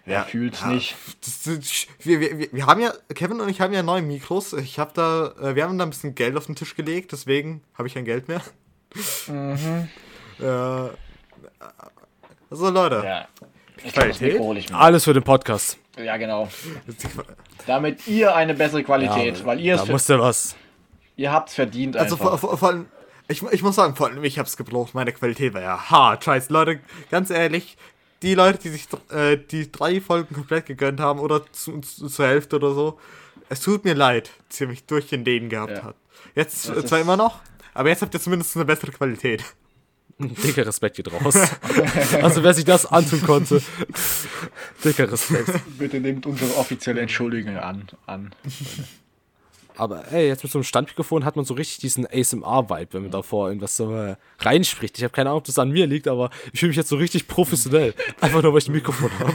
Wer 0.05 0.13
Ja, 0.19 0.24
fühlt's 0.24 0.62
ja. 0.62 0.67
nicht? 0.67 0.95
Das, 1.25 1.41
das, 1.43 1.88
wir, 2.00 2.19
wir, 2.19 2.51
wir- 2.51 2.65
haben 2.67 2.79
ja, 2.81 2.93
Kevin 3.15 3.41
und 3.41 3.50
ich 3.50 3.59
haben 3.62 3.74
ja 3.74 3.81
neue 3.81 4.03
Mikros. 4.03 4.53
Ich 4.53 4.77
habe 4.77 4.91
da, 4.93 5.33
äh, 5.41 5.55
wir 5.55 5.63
haben 5.63 5.77
da 5.77 5.83
ein 5.85 5.89
bisschen 5.89 6.13
Geld 6.15 6.38
auf 6.38 6.45
den 6.45 6.55
Tisch 6.55 6.75
gelegt, 6.75 7.12
deswegen 7.12 7.62
habe 7.77 7.88
ich 7.88 7.93
kein 7.95 8.05
Geld 8.05 8.27
mehr. 8.27 8.41
Mhm. 9.27 9.89
Äh, 10.38 10.89
also 12.62 12.69
Leute, 12.74 13.01
Ja. 13.05 13.27
Qualität? 13.91 14.74
Alles 14.74 15.03
für 15.03 15.13
den 15.13 15.24
Podcast. 15.24 15.77
Ja, 15.97 16.17
genau. 16.17 16.47
Damit 17.67 18.07
ihr 18.07 18.35
eine 18.35 18.53
bessere 18.53 18.83
Qualität, 18.83 19.39
Ja, 19.39 19.45
weil 19.45 19.59
ihr 19.59 19.75
es 19.75 19.88
musste 19.88 20.19
was. 20.19 20.55
ihr 21.15 21.31
habt's 21.31 21.53
verdient 21.55 21.97
Also 21.97 22.15
einfach. 22.15 22.31
vor, 22.31 22.38
vor, 22.38 22.57
vor 22.57 22.67
allem, 22.69 22.85
ich, 23.27 23.41
ich 23.43 23.63
muss 23.63 23.75
sagen, 23.75 23.95
vor 23.95 24.07
allem 24.07 24.24
ich 24.24 24.38
hab's 24.39 24.57
gebraucht. 24.57 24.93
Meine 24.93 25.12
Qualität 25.13 25.53
war 25.53 25.62
ja 25.62 25.89
hart. 25.89 26.24
Scheiße, 26.24 26.51
Leute, 26.51 26.79
ganz 27.12 27.29
ehrlich, 27.29 27.77
die 28.21 28.35
Leute, 28.35 28.59
die 28.59 28.69
sich 28.69 28.88
äh, 29.12 29.38
die 29.38 29.71
drei 29.71 30.00
Folgen 30.01 30.33
komplett 30.35 30.65
gegönnt 30.65 31.00
haben 31.00 31.19
oder 31.19 31.41
zu, 31.51 31.79
zu, 31.81 32.07
zur 32.07 32.27
Hälfte 32.27 32.55
oder 32.57 32.74
so, 32.74 33.00
es 33.50 33.62
tut 33.62 33.83
mir 33.85 33.93
leid, 33.93 34.31
dass 34.50 34.62
ihr 34.62 34.67
mich 34.67 34.85
durch 34.85 35.07
den 35.09 35.24
Dänen 35.24 35.50
gehabt 35.50 35.71
Ja. 35.77 35.83
habt. 35.83 36.00
Jetzt 36.33 36.69
Das 36.69 36.85
zwar 36.88 37.00
immer 37.00 37.17
noch, 37.17 37.39
aber 37.74 37.89
jetzt 37.89 38.01
habt 38.01 38.13
ihr 38.13 38.19
zumindest 38.21 38.55
eine 38.55 38.65
bessere 38.65 38.91
Qualität. 38.91 39.43
Dicker 40.19 40.65
Respekt 40.65 40.95
geht 40.95 41.12
raus. 41.12 41.36
also 42.22 42.41
wer 42.43 42.53
sich 42.53 42.63
das 42.63 42.86
antun 42.86 43.22
konnte, 43.24 43.62
dicker 44.84 45.12
Respekt. 45.12 45.50
Bitte 45.77 46.00
nehmt 46.00 46.25
unsere 46.25 46.55
offizielle 46.57 47.01
Entschuldigung 47.01 47.57
an. 47.57 47.88
an. 48.05 48.34
Aber 49.77 50.10
ey, 50.13 50.27
jetzt 50.27 50.43
mit 50.43 50.51
so 50.53 50.60
einem 50.60 50.63
Standmikrofon 50.63 51.25
hat 51.25 51.36
man 51.36 51.43
so 51.43 51.53
richtig 51.53 51.79
diesen 51.79 52.07
ASMR-Vibe, 52.07 52.93
wenn 52.93 53.01
man 53.03 53.12
davor 53.12 53.50
irgendwas 53.50 53.75
so 53.75 53.93
äh, 53.93 54.15
reinspricht. 54.39 54.98
Ich 54.98 55.03
habe 55.03 55.12
keine 55.12 55.29
Ahnung, 55.29 55.39
ob 55.39 55.45
das 55.45 55.60
an 55.60 55.69
mir 55.69 55.86
liegt, 55.86 56.07
aber 56.07 56.29
ich 56.53 56.62
fühle 56.62 56.69
mich 56.69 56.77
jetzt 56.77 56.89
so 56.89 56.95
richtig 56.95 57.27
professionell. 57.27 57.93
Einfach 58.22 58.41
nur, 58.41 58.53
weil 58.53 58.60
ich 58.60 58.69
ein 58.69 58.74
Mikrofon 58.74 59.12
habe. 59.19 59.34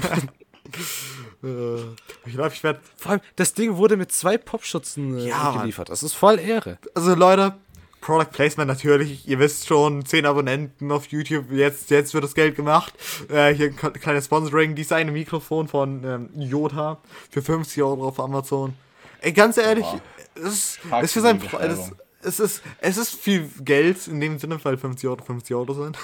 Äh, 1.42 1.80
ich 2.26 2.34
glaube, 2.34 2.52
ich 2.54 2.62
werde. 2.62 2.80
Vor 2.96 3.12
allem, 3.12 3.20
das 3.36 3.54
Ding 3.54 3.76
wurde 3.76 3.96
mit 3.96 4.12
zwei 4.12 4.38
Popschützen 4.38 5.18
äh, 5.18 5.28
Ja, 5.28 5.58
geliefert. 5.58 5.88
Das 5.88 6.02
ist 6.02 6.14
voll 6.14 6.38
Ehre. 6.38 6.78
Also 6.94 7.14
Leute, 7.14 7.54
Product 8.00 8.30
Placement 8.32 8.68
natürlich, 8.68 9.28
ihr 9.28 9.38
wisst 9.38 9.66
schon, 9.66 10.04
10 10.04 10.26
Abonnenten 10.26 10.90
auf 10.90 11.06
YouTube, 11.06 11.50
jetzt, 11.52 11.90
jetzt 11.90 12.14
wird 12.14 12.24
das 12.24 12.34
Geld 12.34 12.56
gemacht. 12.56 12.94
Äh, 13.28 13.54
hier 13.54 13.66
ein 13.66 13.76
kleines 13.76 14.24
Sponsoring, 14.24 14.74
dies 14.74 14.92
eine 14.92 15.12
Mikrofon 15.12 15.68
von 15.68 16.02
ähm, 16.04 16.30
Jota 16.34 16.98
für 17.30 17.42
50 17.42 17.82
Euro 17.82 18.08
auf 18.08 18.18
Amazon. 18.18 18.74
Ey, 19.20 19.32
ganz 19.32 19.58
ehrlich, 19.58 19.86
es 20.34 20.42
ist, 20.42 20.78
Pack's 20.88 21.04
es 21.04 21.12
für 21.12 21.18
in 21.18 21.24
sein 21.24 21.42
es, 21.60 21.92
es 22.22 22.40
ist 22.40 22.62
es 22.80 22.96
ist 22.96 23.14
viel 23.14 23.50
Geld 23.60 24.06
in 24.08 24.20
dem 24.20 24.38
Sinne, 24.38 24.58
weil 24.62 24.78
50 24.78 25.08
Euro 25.08 25.22
50 25.22 25.54
Euro 25.56 25.74
sind. 25.74 25.98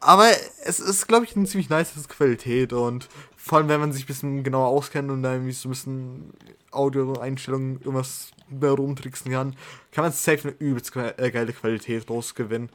Aber 0.00 0.28
es 0.64 0.80
ist, 0.80 1.06
glaube 1.08 1.24
ich, 1.24 1.36
eine 1.36 1.46
ziemlich 1.46 1.68
nice 1.68 1.92
Qualität 2.08 2.72
und 2.72 3.08
vor 3.36 3.58
allem, 3.58 3.68
wenn 3.68 3.80
man 3.80 3.92
sich 3.92 4.04
ein 4.04 4.06
bisschen 4.06 4.42
genauer 4.42 4.68
auskennt 4.68 5.10
und 5.10 5.22
da 5.22 5.32
irgendwie 5.32 5.52
so 5.52 5.68
ein 5.68 5.72
bisschen 5.72 6.30
Audio-Einstellungen 6.70 7.80
irgendwas 7.80 8.30
rumtricksen 8.62 9.32
kann, 9.32 9.56
kann 9.92 10.04
man 10.04 10.12
safe 10.12 10.48
eine 10.48 10.56
übelst 10.58 10.94
äh, 10.96 11.30
geile 11.30 11.52
Qualität 11.52 12.08
rausgewinnen. 12.08 12.68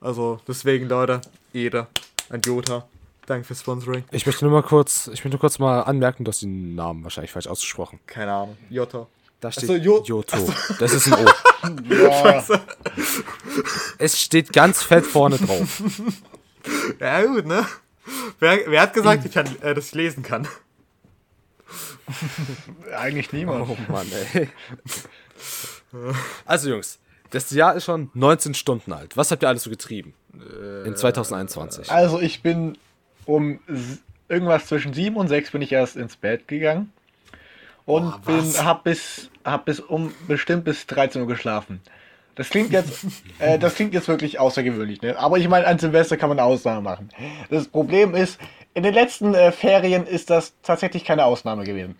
Also 0.00 0.40
deswegen, 0.46 0.88
Leute, 0.88 1.20
jeder, 1.52 1.88
ein 2.30 2.40
Jota. 2.42 2.86
Danke 3.26 3.44
fürs 3.44 3.60
Sponsoring. 3.60 4.04
Ich 4.12 4.24
möchte 4.26 4.44
nur 4.44 4.52
mal 4.52 4.62
kurz, 4.62 5.06
ich 5.08 5.14
möchte 5.24 5.30
nur 5.30 5.40
kurz 5.40 5.58
mal 5.58 5.80
anmerken, 5.82 6.24
dass 6.24 6.40
den 6.40 6.74
Namen 6.76 7.02
wahrscheinlich 7.02 7.32
falsch 7.32 7.48
ausgesprochen. 7.48 7.98
Keine 8.06 8.32
Ahnung. 8.32 8.56
Jota. 8.70 9.06
Da 9.40 9.52
steht 9.52 9.66
so, 9.66 9.74
Jo- 9.76 10.02
Joto. 10.04 10.48
Das 10.78 10.92
ist 10.94 11.12
ein 11.12 11.26
O. 11.26 11.28
Ja, 11.90 12.42
Es 13.98 14.20
steht 14.20 14.52
ganz 14.52 14.82
fett 14.82 15.04
vorne 15.04 15.36
drauf. 15.38 15.82
Ja, 17.00 17.22
gut, 17.24 17.46
ne? 17.46 17.64
Wer, 18.40 18.58
wer 18.66 18.82
hat 18.82 18.92
gesagt, 18.92 19.24
ich 19.24 19.32
kann, 19.32 19.46
äh, 19.62 19.72
dass 19.74 19.86
ich 19.86 19.94
lesen 19.94 20.22
kann? 20.24 20.48
eigentlich 22.96 23.32
niemand. 23.32 23.68
Oh 23.68 23.76
Mann, 23.88 24.06
ey. 24.32 24.48
Also 26.44 26.70
Jungs, 26.70 26.98
das 27.30 27.50
Jahr 27.50 27.74
ist 27.74 27.84
schon 27.84 28.10
19 28.14 28.54
Stunden 28.54 28.92
alt. 28.92 29.16
Was 29.16 29.30
habt 29.30 29.42
ihr 29.42 29.48
alles 29.48 29.64
so 29.64 29.70
getrieben? 29.70 30.14
In 30.84 30.96
2021. 30.96 31.90
Also 31.90 32.20
ich 32.20 32.42
bin 32.42 32.76
um 33.24 33.60
irgendwas 34.28 34.66
zwischen 34.66 34.92
sieben 34.92 35.16
und 35.16 35.28
sechs 35.28 35.50
bin 35.50 35.62
ich 35.62 35.72
erst 35.72 35.96
ins 35.96 36.16
Bett 36.16 36.48
gegangen 36.48 36.92
und 37.84 38.02
Boah, 38.02 38.20
bin 38.26 38.64
hab 38.64 38.84
bis 38.84 39.30
hab 39.44 39.64
bis 39.64 39.80
um 39.80 40.12
bestimmt 40.26 40.64
bis 40.64 40.86
13 40.86 41.22
Uhr 41.22 41.28
geschlafen. 41.28 41.80
Das 42.34 42.50
klingt 42.50 42.70
jetzt 42.70 43.04
äh, 43.38 43.58
das 43.58 43.76
klingt 43.76 43.94
jetzt 43.94 44.08
wirklich 44.08 44.38
außergewöhnlich, 44.38 45.00
ne? 45.02 45.18
Aber 45.18 45.38
ich 45.38 45.48
meine, 45.48 45.66
an 45.66 45.78
Silvester 45.78 46.16
kann 46.16 46.28
man 46.28 46.38
eine 46.38 46.46
Ausnahme 46.46 46.82
machen. 46.82 47.08
Das 47.48 47.68
Problem 47.68 48.14
ist, 48.14 48.38
in 48.76 48.82
den 48.82 48.94
letzten 48.94 49.34
äh, 49.34 49.52
Ferien 49.52 50.06
ist 50.06 50.30
das 50.30 50.54
tatsächlich 50.62 51.04
keine 51.04 51.24
Ausnahme 51.24 51.64
gewesen. 51.64 51.96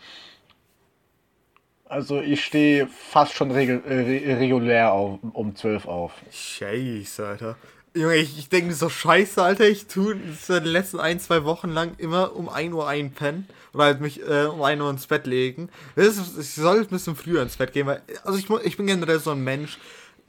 Also 1.88 2.20
ich 2.20 2.44
stehe 2.44 2.88
fast 2.88 3.34
schon 3.34 3.50
regel, 3.52 3.82
äh, 3.86 3.94
re- 4.34 4.38
regulär 4.40 4.92
auf, 4.92 5.20
um 5.32 5.54
12 5.54 5.86
auf. 5.86 6.12
Scheiße, 6.32 7.24
Alter. 7.26 7.56
Junge, 7.94 8.16
ich, 8.16 8.38
ich 8.38 8.48
denke 8.48 8.74
so 8.74 8.88
scheiße, 8.88 9.40
Alter. 9.42 9.68
Ich 9.68 9.86
tue 9.86 10.16
seit 10.38 10.64
den 10.64 10.72
letzten 10.72 10.98
ein, 11.00 11.20
zwei 11.20 11.44
Wochen 11.44 11.70
lang 11.70 11.92
immer 11.98 12.34
um 12.36 12.48
1 12.48 12.74
Uhr 12.74 12.88
einpennen. 12.88 13.46
Oder 13.72 13.84
halt 13.84 14.00
mich 14.00 14.20
äh, 14.20 14.46
um 14.46 14.62
1 14.62 14.82
Uhr 14.82 14.90
ins 14.90 15.06
Bett 15.06 15.26
legen. 15.26 15.68
Ist, 15.94 16.20
ich 16.38 16.54
soll 16.54 16.80
ein 16.80 16.86
bisschen 16.88 17.14
früher 17.16 17.42
ins 17.42 17.56
Bett 17.56 17.72
gehen, 17.72 17.86
weil. 17.86 18.02
Also 18.24 18.38
ich, 18.38 18.50
ich 18.66 18.76
bin 18.76 18.86
generell 18.86 19.20
so 19.20 19.30
ein 19.30 19.44
Mensch, 19.44 19.78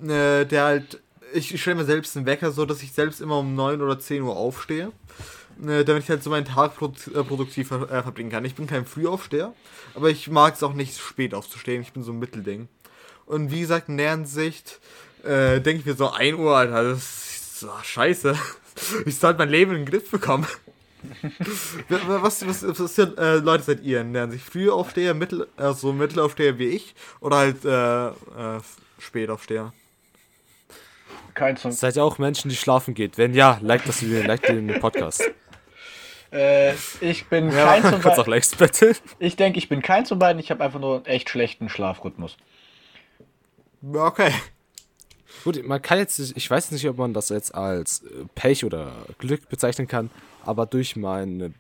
äh, 0.02 0.46
der 0.46 0.64
halt. 0.64 1.02
Ich, 1.34 1.54
ich 1.54 1.62
stelle 1.62 1.78
mir 1.78 1.86
selbst 1.86 2.16
einen 2.16 2.26
Wecker, 2.26 2.52
so 2.52 2.66
dass 2.66 2.82
ich 2.84 2.94
selbst 2.94 3.20
immer 3.20 3.40
um 3.40 3.54
9 3.56 3.82
oder 3.82 4.00
10 4.00 4.22
Uhr 4.22 4.38
aufstehe. 4.38 4.92
Äh, 5.66 5.84
damit 5.86 6.04
ich 6.04 6.10
halt 6.10 6.22
so 6.22 6.30
meinen 6.30 6.46
Tag 6.46 6.74
äh, 6.82 7.24
produktiv 7.24 7.70
ver 7.70 7.84
äh, 7.84 8.04
verbringen 8.04 8.30
kann. 8.30 8.46
Ich 8.46 8.56
bin 8.56 8.68
kein 8.68 8.86
Frühaufsteher, 8.86 9.54
aber 9.96 10.10
ich 10.10 10.30
mag 10.30 10.54
es 10.54 10.64
auch 10.64 10.74
nicht 10.74 10.98
spät 10.98 11.34
aufzustehen. 11.34 11.82
Ich 11.82 11.94
bin 11.94 12.04
so 12.04 12.12
ein 12.12 12.20
Mittelding. 12.20 12.68
Und 13.26 13.52
wie 13.52 13.62
gesagt, 13.62 13.90
in 13.90 13.98
der 13.98 14.12
Hinsicht 14.12 14.80
äh, 15.24 15.60
denke 15.60 15.80
ich 15.80 15.86
mir 15.86 15.96
so, 15.96 16.12
1 16.12 16.38
Uhr, 16.38 16.56
Alter, 16.56 16.84
das 16.84 17.00
ist 17.00 17.60
so 17.60 17.70
scheiße. 17.84 18.36
Ich 19.08 19.18
sollte 19.18 19.40
mein 19.40 19.50
Leben 19.50 19.72
in 19.72 19.78
den 19.78 19.86
Griff 19.88 20.12
bekommen. 20.12 20.46
was, 21.90 22.46
was, 22.46 22.64
was, 22.64 22.80
was 22.80 22.96
sind, 22.96 23.18
äh, 23.18 23.38
Leute 23.38 23.64
seid 23.64 23.82
ihr? 23.82 24.04
Lernen 24.04 24.32
sich 24.32 24.44
Frühaufsteher, 24.44 25.16
Mittel, 25.16 25.48
also 25.58 25.94
Mittelaufsteher 25.94 26.60
wie 26.60 26.68
ich 26.68 26.94
oder 27.20 27.38
halt 27.38 27.66
äh, 27.66 28.10
äh, 28.10 28.62
Spätaufsteher? 29.00 29.74
Kein 31.34 31.58
zum 31.58 31.72
Seid 31.72 31.96
ihr 31.96 32.04
auch 32.04 32.20
Menschen, 32.20 32.50
die 32.50 32.56
schlafen 32.56 32.94
geht? 32.94 33.18
Wenn 33.18 33.34
ja, 33.34 33.58
like 33.64 33.84
das 33.86 34.04
Video, 34.04 34.22
like 34.22 34.44
den 34.44 34.80
Podcast. 34.80 35.24
Äh, 36.32 36.74
ich 37.02 37.28
bin 37.28 37.50
kein 37.52 37.82
zum 37.84 38.02
Kannst 38.02 38.20
auch 38.20 38.26
Be- 38.26 38.32
likes 38.32 38.56
betteln. 38.56 38.96
Ich 39.20 39.36
denke, 39.36 39.60
ich 39.60 39.70
bin 39.70 39.82
kein 39.82 40.06
zu 40.06 40.18
beiden. 40.20 40.40
Ich 40.40 40.52
habe 40.52 40.64
einfach 40.64 40.80
nur 40.80 40.98
einen 40.98 41.06
echt 41.06 41.30
schlechten 41.30 41.70
Schlafrhythmus. 41.70 42.38
Okay. 43.94 44.32
Gut, 45.44 45.64
man 45.66 45.82
kann 45.82 46.00
jetzt, 46.00 46.20
ich 46.20 46.50
weiß 46.50 46.72
nicht, 46.72 46.88
ob 46.90 46.98
man 46.98 47.14
das 47.14 47.30
jetzt 47.30 47.54
als 47.54 48.04
äh, 48.04 48.26
Pech 48.36 48.66
oder 48.66 48.92
Glück 49.20 49.48
bezeichnen 49.50 49.88
kann, 49.88 50.10
aber 50.46 50.66
durch 50.66 50.96
meinen 50.96 51.54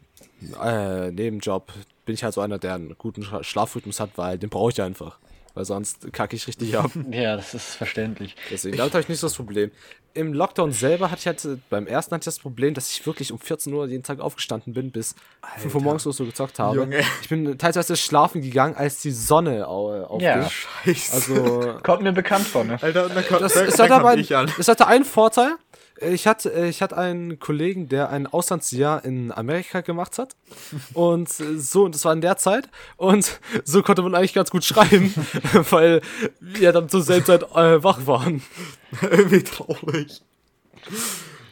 äh, 0.63 1.11
Nebenjob 1.11 1.71
bin 2.05 2.15
ich 2.15 2.23
halt 2.23 2.33
so 2.33 2.41
einer, 2.41 2.57
der 2.57 2.75
einen 2.75 2.97
guten 2.97 3.23
Schla- 3.23 3.43
Schlafrhythmus 3.43 3.99
hat, 3.99 4.11
weil 4.15 4.37
den 4.37 4.49
brauche 4.49 4.71
ich 4.71 4.81
einfach. 4.81 5.19
Weil 5.57 5.65
sonst 5.65 6.13
kacke 6.13 6.35
ich 6.35 6.45
richtig 6.47 6.77
ab. 6.77 6.91
Ja, 7.11 7.35
das 7.35 7.55
ist 7.55 7.73
verständlich. 7.75 8.35
Deswegen, 8.51 8.77
damit 8.77 8.93
habe 8.93 9.01
ich 9.01 9.09
nicht 9.09 9.19
so 9.19 9.25
das 9.25 9.35
Problem. 9.35 9.71
Im 10.13 10.33
Lockdown 10.33 10.71
selber 10.71 11.09
hatte 11.09 11.19
ich 11.21 11.27
halt, 11.27 11.59
beim 11.69 11.87
ersten 11.87 12.13
hatte 12.13 12.21
ich 12.21 12.25
das 12.25 12.39
Problem, 12.39 12.73
dass 12.75 12.91
ich 12.91 13.05
wirklich 13.07 13.31
um 13.31 13.39
14 13.39 13.73
Uhr 13.73 13.87
jeden 13.87 14.03
Tag 14.03 14.19
aufgestanden 14.19 14.73
bin, 14.73 14.91
bis 14.91 15.15
5 15.57 15.73
Uhr 15.75 15.81
morgens 15.81 16.03
so 16.03 16.25
gezockt 16.25 16.59
habe. 16.59 16.75
Junge. 16.77 17.01
Ich 17.21 17.29
bin 17.29 17.57
teilweise 17.57 17.95
schlafen 17.97 18.41
gegangen, 18.41 18.75
als 18.75 19.01
die 19.01 19.11
Sonne 19.11 19.67
au- 19.67 20.03
aufging. 20.05 20.27
Ja. 20.27 20.49
Scheiße. 20.49 21.13
Also, 21.15 21.79
Kommt 21.83 22.03
mir 22.03 22.13
bekannt 22.13 22.45
vor, 22.47 22.63
ne? 22.63 22.77
Alter, 22.81 23.09
dann 23.09 23.25
kommt, 23.27 23.41
das, 23.41 23.53
dann, 23.53 23.67
es, 23.67 23.75
dann 23.75 23.89
hat 23.91 23.99
aber 23.99 24.17
es 24.59 24.67
hatte 24.67 24.85
einen 24.87 25.05
Vorteil. 25.05 25.55
Ich 26.01 26.27
hatte, 26.27 26.49
ich 26.67 26.81
hatte 26.81 26.97
einen 26.97 27.39
Kollegen, 27.39 27.89
der 27.89 28.09
ein 28.09 28.27
Auslandsjahr 28.27 29.03
in 29.03 29.31
Amerika 29.31 29.81
gemacht 29.81 30.17
hat. 30.17 30.35
Und 30.93 31.29
so, 31.29 31.85
und 31.85 31.95
das 31.95 32.05
war 32.05 32.13
in 32.13 32.21
der 32.21 32.37
Zeit. 32.37 32.69
Und 32.97 33.39
so 33.63 33.81
konnte 33.81 34.01
man 34.01 34.15
eigentlich 34.15 34.33
ganz 34.33 34.51
gut 34.51 34.63
schreiben, 34.63 35.13
weil 35.69 36.01
wir 36.39 36.71
dann 36.71 36.89
zur 36.89 37.01
selben 37.01 37.25
Zeit 37.25 37.43
äh, 37.55 37.83
wach 37.83 38.05
waren. 38.05 38.41
Irgendwie 39.01 39.43
traurig. 39.43 40.21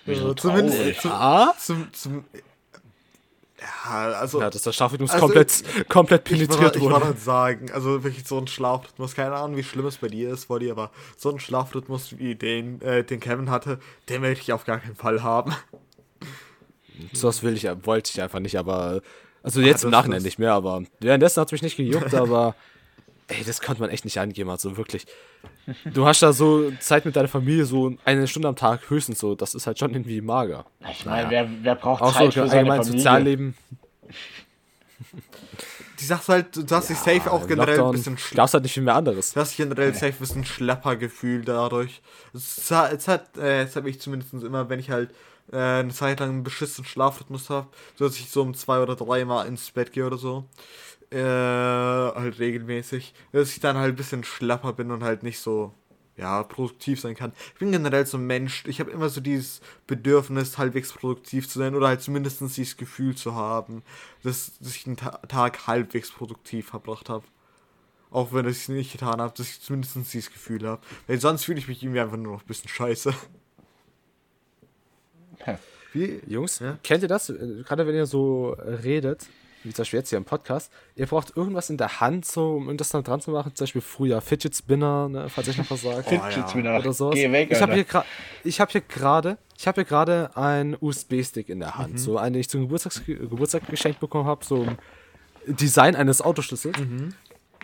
Ja, 0.06 0.36
zumindest, 0.36 0.78
traurig? 0.78 1.02
zum, 1.02 1.12
Ah? 1.12 1.54
zum, 1.60 1.94
zum, 1.94 2.26
ja, 3.62 4.12
also, 4.20 4.42
Ja, 4.42 4.50
dass 4.50 4.64
der 4.64 4.74
Schlafrhythmus 4.74 5.12
Also, 5.12 5.26
komplett, 5.28 5.64
komplett 5.88 6.30
ich 6.30 6.38
penetriert 6.38 6.62
wollte 6.62 6.80
ich 6.80 6.84
wollte 6.86 7.08
wurde. 7.08 7.20
sagen, 7.20 7.72
also 7.72 8.04
wirklich 8.04 8.28
so 8.28 8.38
ein 8.38 8.48
Schlafrhythmus, 8.48 9.16
keine 9.16 9.36
Ahnung, 9.36 9.56
wie 9.58 9.64
schlimm 9.64 9.86
es 9.86 9.98
bei 9.98 10.08
dir 10.08 10.30
ist, 10.32 10.50
Wolli, 10.50 10.70
aber 10.72 10.92
so 11.18 11.32
ein 11.32 11.40
Schlafrhythmus 11.40 12.18
wie 12.18 12.36
den, 12.36 12.82
äh, 12.82 13.04
den 13.04 13.20
Kevin 13.20 13.50
hatte, 13.50 13.80
den 14.10 14.22
möchte 14.22 14.42
ich 14.44 14.54
auf 14.54 14.66
gar 14.66 14.80
keinen 14.80 14.96
Fall 14.96 15.24
haben. 15.24 15.54
So 17.14 17.28
was 17.28 17.44
will 17.44 17.56
ich, 17.56 17.68
wollte 17.86 18.12
ich 18.14 18.22
einfach 18.22 18.40
nicht, 18.40 18.58
aber. 18.58 19.02
Also 19.44 19.62
jetzt 19.62 19.84
im 19.84 19.92
das 19.92 20.00
Nachhinein 20.00 20.24
nicht 20.24 20.40
mehr, 20.40 20.54
aber 20.54 20.84
währenddessen 21.00 21.40
hat 21.40 21.50
es 21.50 21.52
mich 21.52 21.62
nicht 21.62 21.78
gejuckt, 21.78 22.14
aber. 22.16 22.56
Ey, 23.28 23.44
das 23.44 23.60
konnte 23.62 23.82
man 23.82 23.90
echt 23.90 24.06
nicht 24.06 24.20
angeben, 24.20 24.50
also 24.50 24.78
wirklich. 24.78 25.06
Du 25.94 26.06
hast 26.06 26.22
da 26.22 26.32
so 26.34 26.72
Zeit 26.80 27.06
mit 27.06 27.16
deiner 27.16 27.28
Familie, 27.28 27.66
so 27.66 27.96
eine 28.06 28.28
Stunde 28.28 28.48
am 28.48 28.56
Tag 28.56 28.90
höchstens 28.90 29.20
so, 29.20 29.36
das 29.36 29.56
ist 29.56 29.66
halt 29.68 29.80
schon 29.80 29.92
irgendwie 29.92 30.22
mager. 30.22 30.66
Ich 30.92 31.06
meine, 31.06 31.30
wer, 31.30 31.50
wer 31.62 31.76
braucht 31.76 32.02
Auch 32.02 32.14
Zeit 32.14 32.34
so 32.34 32.42
für 32.44 32.48
seine 32.48 32.60
allgemein 32.72 32.78
Familie? 32.84 33.00
Sozialleben. 33.00 33.56
Die 36.00 36.06
Sache 36.06 36.22
ist 36.22 36.30
halt, 36.30 36.56
du 36.70 36.76
hast 36.76 36.90
dich 36.90 36.98
safe 36.98 37.32
auch 37.32 37.48
generell 37.48 37.76
ein 37.76 37.78
Lockdown 37.78 37.96
bisschen 37.96 38.18
schl- 38.18 38.36
gab's 38.36 38.54
halt 38.54 38.64
nicht 38.64 38.74
viel 38.74 38.84
mehr 38.84 38.96
anderes. 38.96 39.34
Du 39.34 39.40
hast 39.40 39.56
generell 39.56 39.94
safe 39.94 40.08
ein 40.14 40.18
bisschen 40.20 40.46
Schleppergefühl 40.46 41.44
dadurch. 41.44 42.02
Es 42.34 42.70
hat, 42.70 42.94
es 42.94 43.08
hat, 43.08 43.38
äh, 43.38 43.64
es 43.64 43.76
hat 43.76 43.84
mich 43.86 44.00
zumindest 44.02 44.34
immer, 44.34 44.70
wenn 44.70 44.80
ich 44.80 44.90
halt 44.90 45.12
äh, 45.52 45.58
eine 45.58 45.94
Zeit 45.94 46.20
lang 46.20 46.30
einen 46.30 46.44
beschissenen 46.44 46.86
Schlafrhythmus 46.88 47.50
habe, 47.50 47.68
so 47.96 48.06
dass 48.08 48.18
ich 48.18 48.30
so 48.30 48.42
um 48.42 48.54
zwei 48.54 48.80
oder 48.80 48.96
dreimal 48.96 49.48
ins 49.48 49.72
Bett 49.72 49.94
gehe 49.94 50.06
oder 50.06 50.18
so. 50.18 50.46
Äh, 51.12 51.18
halt 51.20 52.40
regelmäßig. 52.40 53.14
Dass 53.32 53.52
ich 53.52 53.60
dann 53.60 53.78
halt 53.78 53.94
ein 53.94 53.96
bisschen 53.96 54.24
schlapper 54.24 54.74
bin 54.74 54.92
und 54.92 55.04
halt 55.04 55.24
nicht 55.24 55.40
so 55.40 55.74
ja, 56.18 56.44
produktiv 56.44 57.02
sein 57.02 57.16
kann. 57.16 57.34
Ich 57.54 57.60
bin 57.60 57.72
generell 57.72 58.06
so 58.06 58.18
ein 58.18 58.26
Mensch, 58.26 58.64
ich 58.68 58.80
habe 58.80 58.92
immer 58.92 59.10
so 59.10 59.20
dieses 59.20 59.60
Bedürfnis, 59.86 60.58
halbwegs 60.58 60.94
produktiv 60.94 61.50
zu 61.50 61.60
sein 61.60 61.76
oder 61.76 61.88
halt 61.88 62.02
zumindest 62.02 62.40
dieses 62.40 62.78
Gefühl 62.78 63.16
zu 63.16 63.36
haben, 63.36 63.84
dass, 64.24 64.58
dass 64.60 64.76
ich 64.76 64.88
einen 64.88 64.98
Ta 64.98 65.18
Tag 65.28 65.68
halbwegs 65.68 66.12
produktiv 66.12 66.68
verbracht 66.70 67.10
habe. 67.10 67.26
Auch 68.12 68.32
wenn 68.32 68.46
ich 68.46 68.58
es 68.58 68.70
nicht 68.70 68.94
getan 68.94 69.20
habe, 69.20 69.34
dass 69.36 69.50
ich 69.50 69.62
zumindest 69.62 69.96
dieses 70.14 70.32
Gefühl 70.32 70.66
habe. 70.66 70.82
Weil 71.08 71.20
sonst 71.20 71.44
fühle 71.44 71.60
ich 71.60 71.68
mich 71.68 71.84
irgendwie 71.84 72.00
einfach 72.00 72.16
nur 72.16 72.34
noch 72.34 72.42
ein 72.42 72.48
bisschen 72.48 72.70
scheiße. 72.70 73.14
Wie? 75.92 76.22
Jungs, 76.28 76.60
ja? 76.60 76.78
kennt 76.84 77.04
ihr 77.04 77.10
das? 77.10 77.28
Gerade 77.28 77.88
wenn 77.88 77.96
ihr 77.96 78.06
so 78.06 78.56
redet, 78.60 79.28
wie 79.66 79.74
zum 79.74 79.84
Beispiel 79.84 80.00
jetzt 80.00 80.10
hier 80.10 80.18
im 80.18 80.26
Podcast, 80.26 80.72
ihr 80.96 81.06
braucht 81.08 81.36
irgendwas 81.36 81.70
in 81.70 81.78
der 81.78 82.00
Hand, 82.00 82.26
so, 82.26 82.56
um 82.56 82.78
das 82.78 82.90
dann 82.90 83.04
dran 83.04 83.22
zu 83.22 83.32
machen. 83.32 83.54
Zum 83.56 83.66
Beispiel 83.66 83.82
früher 83.82 84.22
Fidget 84.22 84.56
Spinner, 84.56 85.10
ne, 85.10 85.30
falls 85.30 85.48
ich 85.48 85.58
noch 85.58 85.70
was 85.70 85.82
sage. 85.82 86.04
Fidget 86.08 86.50
Spinner. 86.50 86.80
Oder 86.80 86.94
sowas. 86.94 87.16
Geh 87.16 87.32
weg, 87.32 87.50
ich 87.52 87.62
habe 87.62 87.74
hier, 87.74 87.86
hab 88.60 88.72
hier 88.72 88.82
gerade 88.82 89.38
ich 89.58 89.68
habe 89.68 89.76
hier 89.76 89.86
gerade 89.86 90.36
einen 90.36 90.76
USB-Stick 90.80 91.50
in 91.50 91.60
der 91.60 91.78
Hand. 91.78 91.94
Mhm. 91.94 91.98
So 91.98 92.18
einen, 92.18 92.34
den 92.34 92.42
ich 92.42 92.50
zum 92.50 92.62
Geburtstags 92.62 93.02
Geburtstag 93.06 93.68
geschenkt 93.68 94.00
bekommen 94.00 94.26
habe. 94.26 94.44
So 94.44 94.64
ein 94.64 94.78
Design 95.48 95.96
eines 95.96 96.22
Autoschlüssels. 96.22 96.78
Mhm. 96.78 97.14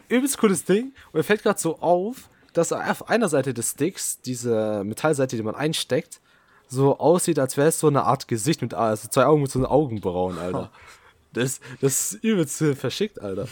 Übelst 0.08 0.38
cooles 0.38 0.64
Ding. 0.64 0.94
Und 1.08 1.16
mir 1.16 1.24
fällt 1.24 1.44
gerade 1.44 1.60
so 1.60 1.80
auf, 1.80 2.30
dass 2.54 2.72
auf 2.72 3.10
einer 3.10 3.30
Seite 3.30 3.54
des 3.54 3.72
Sticks, 3.72 4.22
diese 4.22 4.84
Metallseite, 4.84 5.36
die 5.36 5.44
man 5.44 5.56
einsteckt, 5.56 6.22
so 6.68 6.98
aussieht, 7.00 7.40
als 7.40 7.58
wäre 7.58 7.68
es 7.68 7.80
so 7.80 7.88
eine 7.88 8.04
Art 8.04 8.28
Gesicht 8.28 8.62
mit 8.62 8.74
also 8.74 9.10
zwei 9.10 9.26
Augen 9.26 9.42
mit 9.42 9.52
so 9.52 9.60
einem 9.60 9.66
Augenbrauen, 9.66 10.38
Alter. 10.38 10.72
Das, 11.34 11.60
das 11.80 12.14
ist 12.14 12.24
übelst 12.24 12.64
verschickt, 12.76 13.22
Alter. 13.22 13.48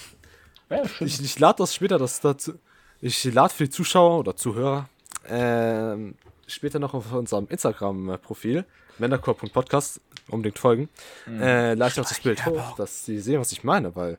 Ja, 0.70 0.84
ich 1.00 1.22
ich 1.22 1.40
lade 1.40 1.58
das 1.60 1.74
später, 1.74 1.98
das 1.98 2.20
dazu. 2.22 2.54
Ich 3.02 3.24
lade 3.24 3.54
für 3.54 3.64
die 3.64 3.70
Zuschauer 3.70 4.20
oder 4.20 4.36
Zuhörer 4.36 4.90
ähm, 5.28 6.16
später 6.48 6.80
noch 6.80 6.94
auf 6.94 7.12
unserem 7.14 7.48
Instagram-Profil, 7.50 8.66
mendercore.podcast, 8.98 10.02
unbedingt 10.28 10.60
folgen, 10.60 10.90
mhm. 11.26 11.42
äh, 11.42 11.74
lade 11.76 11.92
ich 11.94 12.00
auch 12.00 12.08
das 12.08 12.20
Bild 12.20 12.46
hoch, 12.46 12.76
dass 12.76 13.06
sie 13.06 13.20
sehen, 13.20 13.40
was 13.40 13.52
ich 13.52 13.64
meine, 13.64 13.96
weil. 13.96 14.18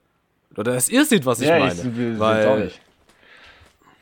Oder 0.57 0.75
dass 0.75 0.89
ihr 0.89 1.05
seht, 1.05 1.27
was 1.27 1.41
ich 1.41 1.49
ja, 1.49 1.59
meine. 1.59 1.75
Ich, 1.75 1.85
ich, 1.85 2.19
weil, 2.19 2.67
ich 2.67 2.81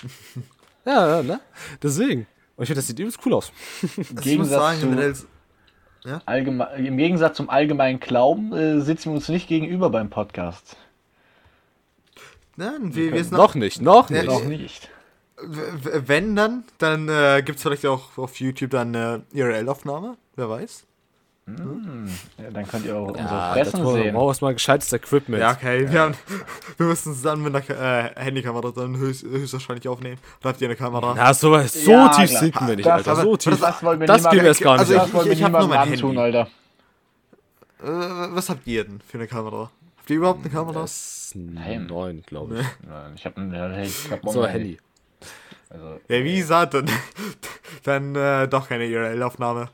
ja, 0.87 1.17
ja, 1.17 1.23
ne? 1.23 1.41
Deswegen. 1.83 2.27
Und 2.57 2.65
ich 2.65 2.69
finde, 2.69 2.79
das 2.79 2.87
sieht 2.87 2.99
übelst 2.99 3.19
cool 3.25 3.35
aus. 3.35 3.53
Gegensatz 4.23 4.81
sagen, 4.81 5.15
zu, 5.15 5.27
ja? 6.05 6.19
Im 6.76 6.97
Gegensatz 6.97 7.37
zum 7.37 7.50
allgemeinen 7.50 8.00
Glauben 8.00 8.52
äh, 8.52 8.81
sitzen 8.81 9.11
wir 9.11 9.17
uns 9.17 9.28
nicht 9.28 9.49
gegenüber 9.49 9.90
beim 9.90 10.11
Podcast. 10.11 10.76
Nein, 12.57 12.95
wir, 12.95 13.12
wir 13.12 13.23
sind 13.23 13.33
noch, 13.33 13.49
noch 13.49 13.55
nicht, 13.55 13.81
noch 13.81 14.11
nicht. 14.11 14.26
Noch 14.26 14.45
nicht. 14.45 14.90
Wenn 15.40 16.35
dann, 16.35 16.64
dann 16.78 17.09
äh, 17.09 17.43
gibt 17.45 17.59
es 17.59 17.62
vielleicht 17.62 17.87
auch 17.87 18.19
auf 18.19 18.40
YouTube 18.40 18.71
dann 18.71 18.97
eine 18.97 19.23
IRL-Aufnahme, 19.33 20.17
wer 20.35 20.50
weiß. 20.50 20.88
Hm. 21.57 22.09
Ja, 22.37 22.50
dann 22.50 22.69
könnt 22.69 22.85
ihr 22.85 22.97
auch 22.97 23.09
unsere 23.09 23.26
ja, 23.26 23.52
Fressen 23.52 23.87
sehen. 23.87 24.05
Wir 24.05 24.12
brauchen 24.12 24.37
mal 24.43 24.52
gescheites 24.52 24.93
Equipment. 24.93 25.40
Ja, 25.40 25.52
okay. 25.52 25.85
Ja. 25.85 25.93
Wir, 25.93 26.00
haben, 26.00 26.14
wir 26.76 26.87
müssen 26.87 27.12
es 27.12 27.23
dann 27.23 27.43
mit 27.43 27.55
einer 27.55 27.71
äh, 27.71 28.11
Handykamera 28.17 28.71
dann 28.71 28.97
höchst, 28.99 29.23
höchstwahrscheinlich 29.23 29.88
aufnehmen. 29.88 30.19
Oder 30.40 30.50
habt 30.50 30.61
ihr 30.61 30.69
eine 30.69 30.76
Kamera? 30.76 31.17
Ja, 31.17 31.33
so, 31.33 31.59
so 31.67 31.90
ja, 31.90 32.09
tief 32.11 32.31
sinken 32.31 32.69
wir 32.69 32.76
nicht, 32.76 32.87
Alter. 32.87 33.17
So 33.17 33.37
tief. 33.37 33.59
Das, 33.59 33.81
das, 33.81 33.99
das 33.99 34.31
gehen 34.31 34.40
wir 34.40 34.49
jetzt 34.49 34.61
gar 34.61 34.78
nicht. 34.78 34.95
Also 34.95 35.21
ich, 35.21 35.26
ich, 35.26 35.33
ich 35.33 35.43
habe 35.43 35.59
nur 35.59 35.69
mein 35.69 35.88
Handy. 35.88 36.19
Alter. 36.19 36.49
Äh, 37.83 37.87
was 37.87 38.50
habt 38.50 38.67
ihr 38.67 38.85
denn 38.85 39.00
für 39.00 39.19
eine 39.19 39.26
Kamera? 39.26 39.71
Habt 39.99 40.11
ihr 40.11 40.17
überhaupt 40.17 40.40
eine 40.40 40.50
Kamera? 40.50 40.83
Das 40.83 41.28
ist 41.28 41.35
ein 41.35 41.87
9, 41.87 42.23
glaube 42.26 42.61
ich. 42.61 42.67
Nein, 42.87 43.12
ich 43.14 43.25
habe 43.25 43.40
ein 43.40 43.83
ich 43.83 44.11
hab 44.11 44.28
so 44.28 44.43
ein 44.43 44.50
Handy. 44.50 44.69
Handy. 44.71 44.88
Also, 45.71 46.00
ja, 46.09 46.25
wie 46.25 46.39
gesagt, 46.39 46.75
dann, 46.75 46.91
dann 47.85 48.15
äh, 48.15 48.49
doch 48.49 48.69
keine 48.69 48.85
URL-Aufnahme. 48.85 49.69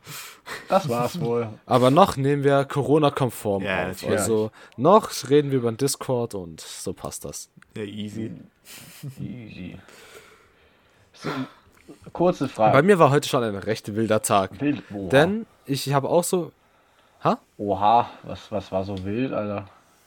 Das 0.69 0.89
war's 0.89 1.21
wohl. 1.21 1.49
Aber 1.67 1.91
noch 1.91 2.17
nehmen 2.17 2.43
wir 2.43 2.65
Corona-konform 2.65 3.63
ja, 3.63 3.91
auf. 3.91 4.07
Also 4.07 4.51
noch 4.77 5.11
reden 5.31 5.51
wir 5.51 5.59
über 5.59 5.71
den 5.71 5.77
Discord 5.77 6.35
und 6.35 6.61
so 6.61 6.93
passt 6.93 7.25
das. 7.25 7.49
Ja, 7.77 7.85
easy. 7.85 8.33
Easy. 9.21 9.79
So, 11.13 11.29
kurze 12.13 12.49
Frage. 12.49 12.73
Bei 12.73 12.83
mir 12.83 12.99
war 12.99 13.11
heute 13.11 13.29
schon 13.29 13.43
ein 13.43 13.57
recht 13.57 13.95
wilder 13.95 14.21
Tag. 14.21 14.61
Wild, 14.61 14.83
oha. 14.93 15.09
Denn 15.09 15.47
ich 15.67 15.93
habe 15.93 16.09
auch 16.09 16.25
so. 16.25 16.53
Ha? 17.23 17.39
Oha, 17.57 18.11
was, 18.25 18.51
was 18.51 18.71
war 18.71 18.85
so 18.85 19.03
wild, 19.05 19.33
Alter? 19.33 19.67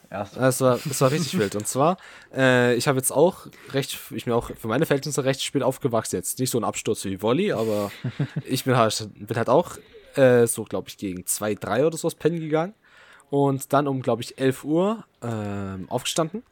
Erste. 0.09 0.39
Es 0.39 0.61
war, 0.61 0.79
es 0.89 1.01
war 1.01 1.11
richtig 1.11 1.37
wild. 1.37 1.55
Und 1.55 1.67
zwar, 1.67 1.97
äh, 2.33 2.75
ich 2.75 2.87
habe 2.87 2.97
jetzt 2.97 3.11
auch 3.11 3.47
recht, 3.71 3.97
ich 4.11 4.25
bin 4.25 4.33
auch 4.33 4.51
für 4.55 4.67
meine 4.67 4.85
Verhältnisse 4.85 5.25
recht 5.25 5.43
spät 5.43 5.63
aufgewachsen. 5.63 6.15
Jetzt 6.15 6.39
nicht 6.39 6.49
so 6.49 6.57
ein 6.57 6.63
Absturz 6.63 7.03
wie 7.05 7.21
Wolli, 7.21 7.51
aber 7.51 7.91
ich 8.45 8.63
bin 8.63 8.77
halt, 8.77 9.09
bin 9.15 9.37
halt 9.37 9.49
auch 9.49 9.77
äh, 10.15 10.47
so, 10.47 10.63
glaube 10.63 10.89
ich, 10.89 10.97
gegen 10.97 11.25
2, 11.25 11.55
3 11.55 11.85
oder 11.85 11.97
so 11.97 12.07
aus 12.07 12.15
Pennen 12.15 12.39
gegangen. 12.39 12.73
Und 13.29 13.73
dann 13.73 13.87
um, 13.87 14.01
glaube 14.01 14.21
ich, 14.21 14.37
11 14.39 14.63
Uhr 14.63 15.03
äh, 15.21 15.85
aufgestanden. 15.89 16.43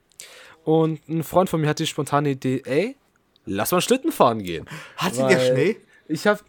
Und 0.65 1.07
ein 1.07 1.23
Freund 1.23 1.49
von 1.49 1.61
mir 1.61 1.69
hatte 1.69 1.83
die 1.83 1.87
spontane 1.87 2.31
Idee, 2.31 2.61
ey, 2.65 2.97
lass 3.45 3.71
mal 3.71 3.81
Schlitten 3.81 4.11
fahren 4.11 4.43
gehen. 4.43 4.65
Hatte 4.97 5.27
der 5.27 5.39
Schnee? 5.39 5.77
Ich 6.07 6.27
habe 6.27 6.41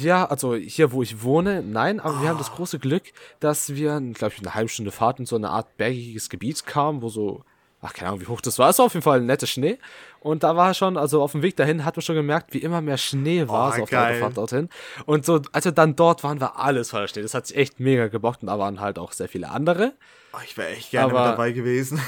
ja, 0.00 0.26
also 0.26 0.54
hier, 0.54 0.92
wo 0.92 1.02
ich 1.02 1.22
wohne, 1.22 1.62
nein, 1.62 2.00
aber 2.00 2.18
oh. 2.18 2.22
wir 2.22 2.28
haben 2.28 2.38
das 2.38 2.50
ah. 2.50 2.56
große 2.56 2.78
Glück, 2.78 3.04
dass 3.40 3.74
wir, 3.74 4.00
glaube 4.14 4.34
ich, 4.34 4.40
eine 4.40 4.54
halbe 4.54 4.68
Stunde 4.68 4.90
Fahrt 4.90 5.18
in 5.18 5.26
so 5.26 5.36
eine 5.36 5.50
Art 5.50 5.76
bergiges 5.76 6.28
Gebiet 6.28 6.66
kamen, 6.66 7.02
wo 7.02 7.08
so, 7.08 7.44
ach, 7.80 7.92
keine 7.92 8.08
Ahnung, 8.08 8.20
wie 8.22 8.26
hoch 8.26 8.40
das 8.40 8.58
war. 8.58 8.70
Es 8.70 8.78
war 8.78 8.86
auf 8.86 8.94
jeden 8.94 9.04
Fall 9.04 9.20
ein 9.20 9.26
netter 9.26 9.46
Schnee. 9.46 9.78
Und 10.20 10.42
da 10.42 10.56
war 10.56 10.74
schon, 10.74 10.96
also 10.96 11.22
auf 11.22 11.32
dem 11.32 11.42
Weg 11.42 11.56
dahin 11.56 11.84
hat 11.84 11.96
man 11.96 12.02
schon 12.02 12.16
gemerkt, 12.16 12.52
wie 12.52 12.58
immer 12.58 12.80
mehr 12.80 12.98
Schnee 12.98 13.46
war, 13.48 13.70
oh, 13.70 13.76
so 13.76 13.82
auf 13.84 13.90
geil. 13.90 14.06
der 14.06 14.26
Autofahrt 14.26 14.36
dorthin. 14.36 14.68
Und 15.06 15.24
so, 15.24 15.40
als 15.52 15.64
wir 15.64 15.72
dann 15.72 15.94
dort 15.96 16.24
waren, 16.24 16.40
war 16.40 16.58
alles 16.58 16.90
voller 16.90 17.08
Schnee. 17.08 17.22
Das 17.22 17.34
hat 17.34 17.46
sich 17.46 17.56
echt 17.56 17.80
mega 17.80 18.08
gebockt 18.08 18.42
und 18.42 18.48
da 18.48 18.58
waren 18.58 18.80
halt 18.80 18.98
auch 18.98 19.12
sehr 19.12 19.28
viele 19.28 19.50
andere. 19.50 19.92
Oh, 20.32 20.38
ich 20.44 20.56
wäre 20.56 20.70
echt 20.70 20.90
gerne 20.90 21.12
aber, 21.12 21.30
dabei 21.30 21.52
gewesen. 21.52 22.00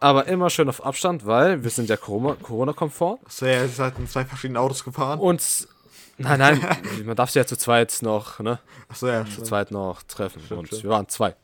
Aber 0.00 0.26
immer 0.26 0.48
schön 0.48 0.68
auf 0.68 0.84
Abstand, 0.84 1.26
weil 1.26 1.64
wir 1.64 1.70
sind 1.70 1.88
ja 1.88 1.96
Corona-konform. 1.96 3.18
Achso, 3.24 3.46
ja, 3.46 3.62
ihr 3.62 3.68
seid 3.68 3.98
in 3.98 4.06
zwei 4.06 4.24
verschiedenen 4.24 4.56
Autos 4.56 4.84
gefahren. 4.84 5.18
Und 5.18 5.68
Nein, 6.18 6.38
nein, 6.38 6.60
man 7.04 7.16
darf 7.16 7.30
sich 7.30 7.36
ja 7.36 7.46
zu 7.46 7.56
zweit 7.56 7.98
noch, 8.02 8.40
ne? 8.40 8.58
Achso, 8.88 9.06
ja. 9.06 9.24
Zu 9.24 9.42
zweit 9.42 9.70
noch 9.70 10.02
treffen. 10.02 10.42
Stimmt, 10.44 10.60
und 10.60 10.66
stimmt. 10.66 10.82
wir 10.82 10.90
waren 10.90 11.08
zwei. 11.08 11.34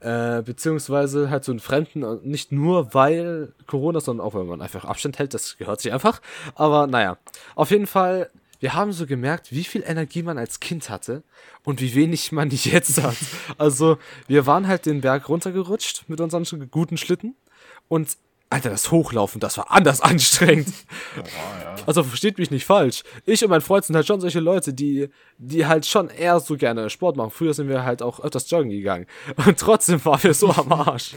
Äh, 0.00 0.42
beziehungsweise 0.42 1.30
halt 1.30 1.44
so 1.44 1.52
einen 1.52 1.60
Fremden, 1.60 2.20
nicht 2.28 2.52
nur 2.52 2.94
weil 2.94 3.52
Corona, 3.66 4.00
sondern 4.00 4.26
auch 4.26 4.34
weil 4.34 4.44
man 4.44 4.62
einfach 4.62 4.84
Abstand 4.84 5.18
hält, 5.18 5.34
das 5.34 5.58
gehört 5.58 5.80
sich 5.80 5.92
einfach. 5.92 6.20
Aber 6.54 6.86
naja, 6.86 7.18
auf 7.54 7.70
jeden 7.70 7.86
Fall, 7.86 8.30
wir 8.58 8.74
haben 8.74 8.92
so 8.92 9.06
gemerkt, 9.06 9.52
wie 9.52 9.64
viel 9.64 9.82
Energie 9.86 10.22
man 10.22 10.38
als 10.38 10.60
Kind 10.60 10.88
hatte 10.88 11.22
und 11.64 11.80
wie 11.80 11.94
wenig 11.94 12.32
man 12.32 12.50
jetzt 12.50 13.02
hat. 13.02 13.16
Also, 13.58 13.98
wir 14.26 14.46
waren 14.46 14.66
halt 14.66 14.86
den 14.86 15.02
Berg 15.02 15.28
runtergerutscht 15.28 16.04
mit 16.08 16.20
unseren 16.20 16.70
guten 16.70 16.96
Schlitten 16.96 17.36
und 17.88 18.16
Alter, 18.52 18.70
das 18.70 18.90
Hochlaufen, 18.90 19.40
das 19.40 19.56
war 19.58 19.70
anders 19.70 20.00
anstrengend. 20.00 20.74
Oh, 21.16 21.22
ja. 21.22 21.76
Also 21.86 22.02
versteht 22.02 22.38
mich 22.38 22.50
nicht 22.50 22.66
falsch. 22.66 23.04
Ich 23.24 23.42
und 23.44 23.50
mein 23.50 23.60
Freund 23.60 23.84
sind 23.84 23.94
halt 23.94 24.08
schon 24.08 24.20
solche 24.20 24.40
Leute, 24.40 24.74
die, 24.74 25.08
die 25.38 25.66
halt 25.66 25.86
schon 25.86 26.08
eher 26.08 26.40
so 26.40 26.56
gerne 26.56 26.90
Sport 26.90 27.16
machen. 27.16 27.30
Früher 27.30 27.54
sind 27.54 27.68
wir 27.68 27.84
halt 27.84 28.02
auch 28.02 28.18
öfters 28.20 28.50
joggen 28.50 28.70
gegangen. 28.70 29.06
Und 29.46 29.58
trotzdem 29.58 30.04
waren 30.04 30.22
wir 30.22 30.34
so 30.34 30.50
am 30.50 30.72
Arsch. 30.72 31.12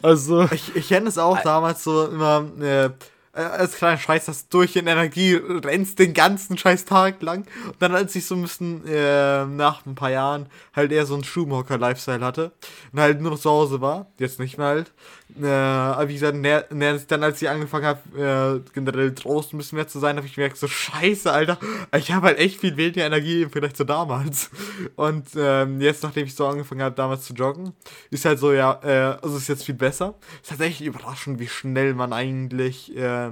Also. 0.00 0.48
Ich, 0.52 0.76
ich 0.76 0.88
kenne 0.88 1.08
es 1.08 1.18
auch 1.18 1.40
damals 1.42 1.84
so 1.84 2.06
immer. 2.06 2.46
Äh, 2.60 2.90
als 3.32 3.76
kleiner 3.76 3.98
Scheiß, 3.98 4.26
das 4.26 4.48
durch 4.48 4.74
in 4.74 4.86
Energie 4.86 5.34
rennst 5.34 5.98
den 6.00 6.14
ganzen 6.14 6.58
scheiß 6.58 6.84
Tag 6.84 7.22
lang. 7.22 7.46
Und 7.66 7.76
dann, 7.78 7.94
als 7.94 8.14
ich 8.16 8.26
so 8.26 8.34
ein 8.34 8.42
bisschen 8.42 8.84
äh, 8.86 9.44
nach 9.44 9.86
ein 9.86 9.94
paar 9.94 10.10
Jahren 10.10 10.48
halt 10.74 10.90
eher 10.90 11.06
so 11.06 11.14
ein 11.14 11.22
Schuhmocker-Lifestyle 11.22 12.24
hatte 12.24 12.52
und 12.92 13.00
halt 13.00 13.20
nur 13.20 13.30
noch 13.32 13.38
zu 13.38 13.50
Hause 13.50 13.80
war, 13.80 14.06
jetzt 14.18 14.40
nicht 14.40 14.58
mehr 14.58 14.66
halt, 14.66 14.92
äh, 15.38 16.08
wie 16.08 16.14
gesagt, 16.14 16.36
ne, 16.36 16.64
ne, 16.70 17.00
dann 17.06 17.22
als 17.22 17.40
ich 17.40 17.48
angefangen 17.48 17.86
habe, 17.86 18.62
äh, 18.66 18.70
generell 18.72 19.12
draußen 19.12 19.54
ein 19.54 19.58
bisschen 19.58 19.76
mehr 19.76 19.88
zu 19.88 19.98
sein, 19.98 20.16
habe 20.16 20.26
ich 20.26 20.34
gemerkt, 20.34 20.56
so 20.56 20.68
scheiße, 20.68 21.32
Alter, 21.32 21.58
ich 21.96 22.12
habe 22.12 22.26
halt 22.26 22.38
echt 22.38 22.60
viel 22.60 22.76
weniger 22.76 23.06
Energie 23.06 23.42
im 23.42 23.50
Vergleich 23.50 23.74
zu 23.74 23.84
damals. 23.84 24.50
Und 24.96 25.28
ähm, 25.36 25.80
jetzt, 25.80 26.02
nachdem 26.02 26.26
ich 26.26 26.34
so 26.34 26.46
angefangen 26.46 26.82
habe, 26.82 26.94
damals 26.94 27.24
zu 27.24 27.34
joggen, 27.34 27.72
ist 28.10 28.24
halt 28.24 28.38
so, 28.38 28.52
ja, 28.52 28.80
äh, 28.82 29.18
also 29.22 29.36
ist 29.36 29.48
jetzt 29.48 29.64
viel 29.64 29.74
besser. 29.74 30.14
Es 30.34 30.42
ist 30.42 30.48
tatsächlich 30.50 30.86
überraschend, 30.86 31.40
wie 31.40 31.48
schnell 31.48 31.94
man 31.94 32.12
eigentlich 32.12 32.96
äh, 32.96 33.30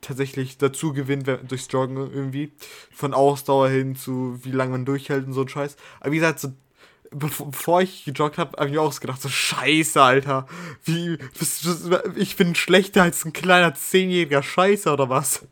tatsächlich 0.00 0.58
dazu 0.58 0.92
gewinnt 0.92 1.28
durchs 1.48 1.68
Joggen 1.70 1.96
irgendwie. 1.96 2.52
Von 2.92 3.14
Ausdauer 3.14 3.68
hin 3.68 3.96
zu 3.96 4.38
wie 4.42 4.52
lange 4.52 4.72
man 4.72 4.84
durchhält 4.84 5.26
und 5.26 5.32
so 5.32 5.42
ein 5.42 5.48
Scheiß. 5.48 5.76
Aber 6.00 6.12
wie 6.12 6.16
gesagt, 6.16 6.40
so, 6.40 6.48
bevor 7.18 7.82
ich 7.82 8.04
gejoggt 8.04 8.38
habe, 8.38 8.56
habe 8.56 8.66
ich 8.66 8.74
mir 8.74 8.80
auch 8.80 8.98
gedacht, 8.98 9.20
so 9.20 9.28
scheiße, 9.28 10.00
Alter. 10.00 10.46
Wie, 10.84 11.18
ich 12.16 12.36
bin 12.36 12.54
schlechter 12.54 13.02
als 13.02 13.24
ein 13.24 13.32
kleiner 13.32 13.74
zehnjähriger 13.74 14.42
Scheiße 14.42 14.92
oder 14.92 15.08
was? 15.08 15.46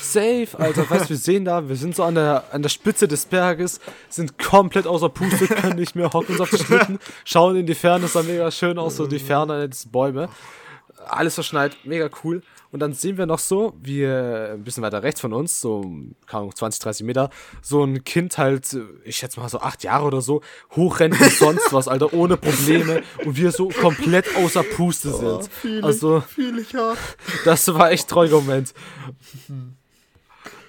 Safe, 0.00 0.48
Alter. 0.58 0.88
Weißt 0.88 1.06
du, 1.06 1.10
wir 1.10 1.16
sehen 1.16 1.44
da, 1.44 1.68
wir 1.68 1.76
sind 1.76 1.94
so 1.94 2.04
an 2.04 2.14
der, 2.14 2.44
an 2.52 2.62
der 2.62 2.70
Spitze 2.70 3.06
des 3.06 3.26
Berges, 3.26 3.80
sind 4.08 4.38
komplett 4.38 4.86
außer 4.86 5.08
Puste, 5.08 5.46
können 5.46 5.76
nicht 5.76 5.94
mehr 5.94 6.12
hocken 6.12 6.32
uns 6.32 6.40
auf 6.40 6.50
die 6.50 6.58
Schlitten, 6.58 6.98
schauen 7.24 7.56
in 7.56 7.66
die 7.66 7.74
Ferne, 7.74 8.06
es 8.06 8.14
sah 8.14 8.22
mega 8.22 8.50
schön 8.50 8.78
aus, 8.78 8.96
so 8.96 9.06
die 9.06 9.18
Ferne, 9.18 9.68
die 9.68 9.88
Bäume. 9.88 10.28
Alles 11.06 11.34
verschneit, 11.34 11.76
mega 11.84 12.08
cool. 12.24 12.42
Und 12.70 12.80
dann 12.80 12.94
sehen 12.94 13.18
wir 13.18 13.26
noch 13.26 13.38
so, 13.38 13.74
wie 13.82 14.04
ein 14.06 14.64
bisschen 14.64 14.82
weiter 14.82 15.02
rechts 15.02 15.20
von 15.20 15.32
uns, 15.34 15.60
so, 15.60 15.82
keine 16.26 16.40
Ahnung, 16.40 16.54
20, 16.54 16.80
30 16.82 17.06
Meter, 17.06 17.30
so 17.60 17.84
ein 17.84 18.02
Kind 18.02 18.38
halt, 18.38 18.76
ich 19.04 19.16
schätze 19.16 19.38
mal 19.38 19.48
so 19.48 19.60
acht 19.60 19.84
Jahre 19.84 20.06
oder 20.06 20.22
so, 20.22 20.40
hochrennt 20.74 21.20
wie 21.20 21.28
sonst 21.28 21.72
was, 21.72 21.86
Alter, 21.86 22.14
ohne 22.14 22.38
Probleme. 22.38 23.02
Und 23.24 23.36
wir 23.36 23.52
so 23.52 23.68
komplett 23.68 24.34
außer 24.36 24.62
Puste 24.62 25.12
sind. 25.12 25.24
Oh, 25.24 25.42
fühl 25.42 25.84
also, 25.84 26.18
ich, 26.18 26.24
fühl 26.24 26.58
ich 26.58 26.72
ja. 26.72 26.94
das 27.44 27.72
war 27.74 27.90
echt 27.90 28.08
trauriger 28.08 28.40
Moment. 28.40 28.72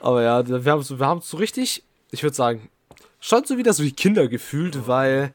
Aber 0.02 0.22
ja, 0.22 0.46
wir 0.66 0.72
haben 0.72 0.84
so, 0.84 1.00
wir 1.00 1.08
haben 1.08 1.22
so 1.22 1.38
richtig, 1.38 1.84
ich 2.12 2.22
würde 2.22 2.36
sagen, 2.36 2.70
schon 3.22 3.46
so 3.46 3.58
wieder 3.58 3.72
so 3.72 3.84
wie 3.84 3.94
Kinder 3.94 4.28
gefühlt, 4.28 4.88
weil 4.88 5.34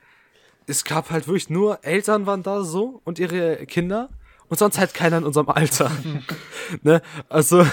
es 0.66 0.84
gab 0.84 1.11
halt 1.11 1.26
wirklich 1.26 1.48
nur 1.48 1.82
Eltern 1.82 2.26
waren 2.26 2.42
da 2.42 2.62
so 2.62 3.00
und 3.04 3.18
ihre 3.18 3.64
Kinder 3.64 4.11
und 4.48 4.58
sonst 4.58 4.78
halt 4.78 4.94
keiner 4.94 5.18
in 5.18 5.24
unserem 5.24 5.48
Alter. 5.48 5.90
ne? 6.82 7.02
Also, 7.28 7.66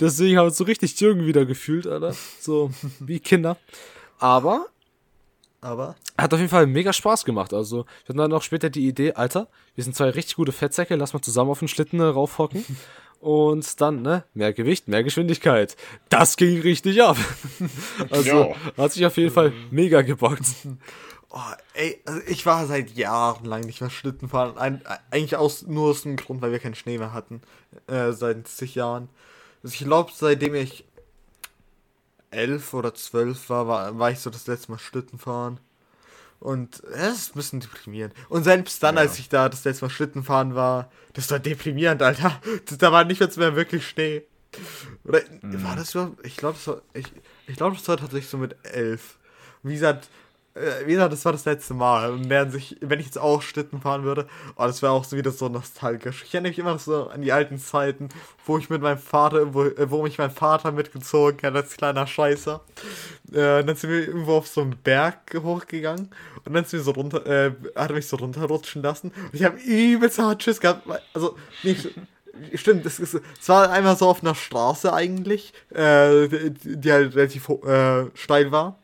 deswegen 0.00 0.36
haben 0.36 0.44
wir 0.44 0.48
uns 0.48 0.58
so 0.58 0.64
richtig 0.64 0.98
jung 1.00 1.26
wieder 1.26 1.46
gefühlt, 1.46 1.86
Alter. 1.86 2.14
So 2.40 2.70
wie 3.00 3.20
Kinder. 3.20 3.56
Aber 4.18 4.66
Aber 5.60 5.96
hat 6.16 6.32
auf 6.32 6.40
jeden 6.40 6.50
Fall 6.50 6.66
mega 6.66 6.92
Spaß 6.92 7.24
gemacht. 7.24 7.52
Also, 7.54 7.78
wir 7.84 8.08
hatten 8.08 8.18
dann 8.18 8.32
auch 8.32 8.42
später 8.42 8.70
die 8.70 8.86
Idee, 8.86 9.12
Alter, 9.14 9.48
wir 9.74 9.84
sind 9.84 9.96
zwei 9.96 10.10
richtig 10.10 10.36
gute 10.36 10.52
Fettsäcke, 10.52 10.94
lass 10.96 11.12
mal 11.12 11.20
zusammen 11.22 11.50
auf 11.50 11.60
den 11.60 11.68
Schlitten 11.68 12.00
äh, 12.00 12.04
raufhocken. 12.04 12.64
Und 13.20 13.80
dann, 13.80 14.02
ne, 14.02 14.22
mehr 14.32 14.52
Gewicht, 14.52 14.86
mehr 14.86 15.02
Geschwindigkeit. 15.02 15.76
Das 16.08 16.36
ging 16.36 16.60
richtig 16.60 17.02
ab. 17.02 17.16
Also, 18.10 18.54
hat 18.76 18.92
sich 18.92 19.04
auf 19.04 19.16
jeden 19.16 19.32
Fall 19.32 19.52
mega 19.72 20.02
gebockt. 20.02 20.44
Oh, 21.30 21.40
ey, 21.74 22.00
also 22.06 22.20
ich 22.26 22.46
war 22.46 22.66
seit 22.66 22.90
Jahren 22.96 23.44
lang 23.44 23.60
nicht 23.62 23.80
mehr 23.82 23.90
Schlitten 23.90 24.28
fahren. 24.30 24.56
Ein, 24.56 24.82
eigentlich 25.10 25.36
aus, 25.36 25.62
nur 25.62 25.90
aus 25.90 26.02
dem 26.02 26.16
Grund, 26.16 26.40
weil 26.40 26.52
wir 26.52 26.58
keinen 26.58 26.74
Schnee 26.74 26.96
mehr 26.98 27.12
hatten. 27.12 27.42
Äh, 27.86 28.12
seit 28.12 28.48
zig 28.48 28.74
Jahren. 28.74 29.10
Also 29.62 29.74
ich 29.74 29.80
glaube, 29.80 30.10
seitdem 30.14 30.54
ich 30.54 30.84
elf 32.30 32.74
oder 32.74 32.94
zwölf 32.94 33.48
war, 33.50 33.66
war, 33.68 33.98
war 33.98 34.10
ich 34.10 34.20
so 34.20 34.30
das 34.30 34.46
letzte 34.46 34.70
Mal 34.72 34.78
Schlitten 34.78 35.18
fahren. 35.18 35.60
Und 36.40 36.80
es 36.84 37.14
ist 37.18 37.30
ein 37.34 37.38
bisschen 37.38 37.60
deprimierend. 37.60 38.14
Und 38.28 38.44
selbst 38.44 38.82
dann, 38.82 38.94
Ja. 38.94 39.02
als 39.02 39.18
ich 39.18 39.28
da 39.28 39.48
das 39.48 39.64
letzte 39.64 39.84
Mal 39.86 39.90
Schlitten 39.90 40.22
fahren 40.22 40.54
war, 40.54 40.90
das 41.14 41.30
war 41.30 41.40
deprimierend, 41.40 42.00
Alter. 42.02 42.40
Da 42.78 42.92
war 42.92 43.04
nicht 43.04 43.20
mehr 43.36 43.56
wirklich 43.56 43.86
Schnee. 43.86 44.22
Oder 45.04 45.22
war 45.42 45.76
das 45.76 45.94
überhaupt? 45.94 46.24
Ich 46.24 46.36
glaube, 46.36 46.54
das 46.54 46.66
war. 46.68 46.82
Ich, 46.94 47.06
ich 47.48 47.56
glaube, 47.56 47.76
das 47.76 47.86
war 47.88 47.96
tatsächlich 47.96 48.30
so 48.30 48.38
mit 48.38 48.56
elf. 48.62 49.18
Wie 49.62 49.74
gesagt, 49.74 50.08
wie 50.86 50.92
gesagt, 50.92 51.12
das 51.12 51.24
war 51.24 51.32
das 51.32 51.44
letzte 51.44 51.74
Mal. 51.74 52.10
Und 52.10 52.50
sich, 52.50 52.76
wenn 52.80 53.00
ich 53.00 53.06
jetzt 53.06 53.18
auch 53.18 53.42
Schlitten 53.42 53.80
fahren 53.80 54.04
würde, 54.04 54.26
oh, 54.56 54.64
das 54.64 54.82
wäre 54.82 54.92
auch 54.92 55.04
so 55.04 55.16
wieder 55.16 55.30
so 55.30 55.48
nostalgisch. 55.48 56.24
Ich 56.26 56.34
erinnere 56.34 56.50
mich 56.50 56.58
immer 56.58 56.78
so 56.78 57.08
an 57.08 57.22
die 57.22 57.32
alten 57.32 57.58
Zeiten, 57.58 58.08
wo 58.44 58.58
ich 58.58 58.70
mit 58.70 58.82
meinem 58.82 58.98
Vater, 58.98 59.54
wo, 59.54 59.64
äh, 59.64 59.90
wo 59.90 60.02
mich 60.02 60.18
mein 60.18 60.30
Vater 60.30 60.72
mitgezogen 60.72 61.40
hat 61.42 61.54
als 61.54 61.76
kleiner 61.76 62.06
Scheißer. 62.06 62.60
Äh, 63.32 63.64
dann 63.64 63.76
sind 63.76 63.90
wir 63.90 64.08
irgendwo 64.08 64.36
auf 64.36 64.48
so 64.48 64.62
einen 64.62 64.76
Berg 64.76 65.38
hochgegangen 65.42 66.10
und 66.44 66.54
dann 66.54 66.64
sind 66.64 66.80
wir 66.80 66.84
so 66.84 66.92
runter, 66.92 67.26
äh, 67.26 67.52
hat 67.74 67.90
er 67.90 67.94
mich 67.94 68.08
so 68.08 68.16
runterrutschen 68.16 68.82
lassen. 68.82 69.10
Und 69.10 69.34
ich 69.34 69.44
habe 69.44 69.58
übelst 69.58 70.18
hart 70.18 70.42
Schiss 70.42 70.60
gehabt. 70.60 70.88
Also, 71.14 71.36
nicht. 71.62 71.90
Stimmt, 72.54 72.86
es, 72.86 73.00
ist, 73.00 73.14
es 73.40 73.48
war 73.48 73.68
einmal 73.70 73.96
so 73.96 74.08
auf 74.08 74.22
einer 74.22 74.36
Straße 74.36 74.92
eigentlich, 74.92 75.52
äh, 75.74 76.28
die, 76.28 76.76
die 76.76 76.92
halt 76.92 77.16
relativ 77.16 77.48
äh, 77.48 78.04
steil 78.14 78.52
war. 78.52 78.78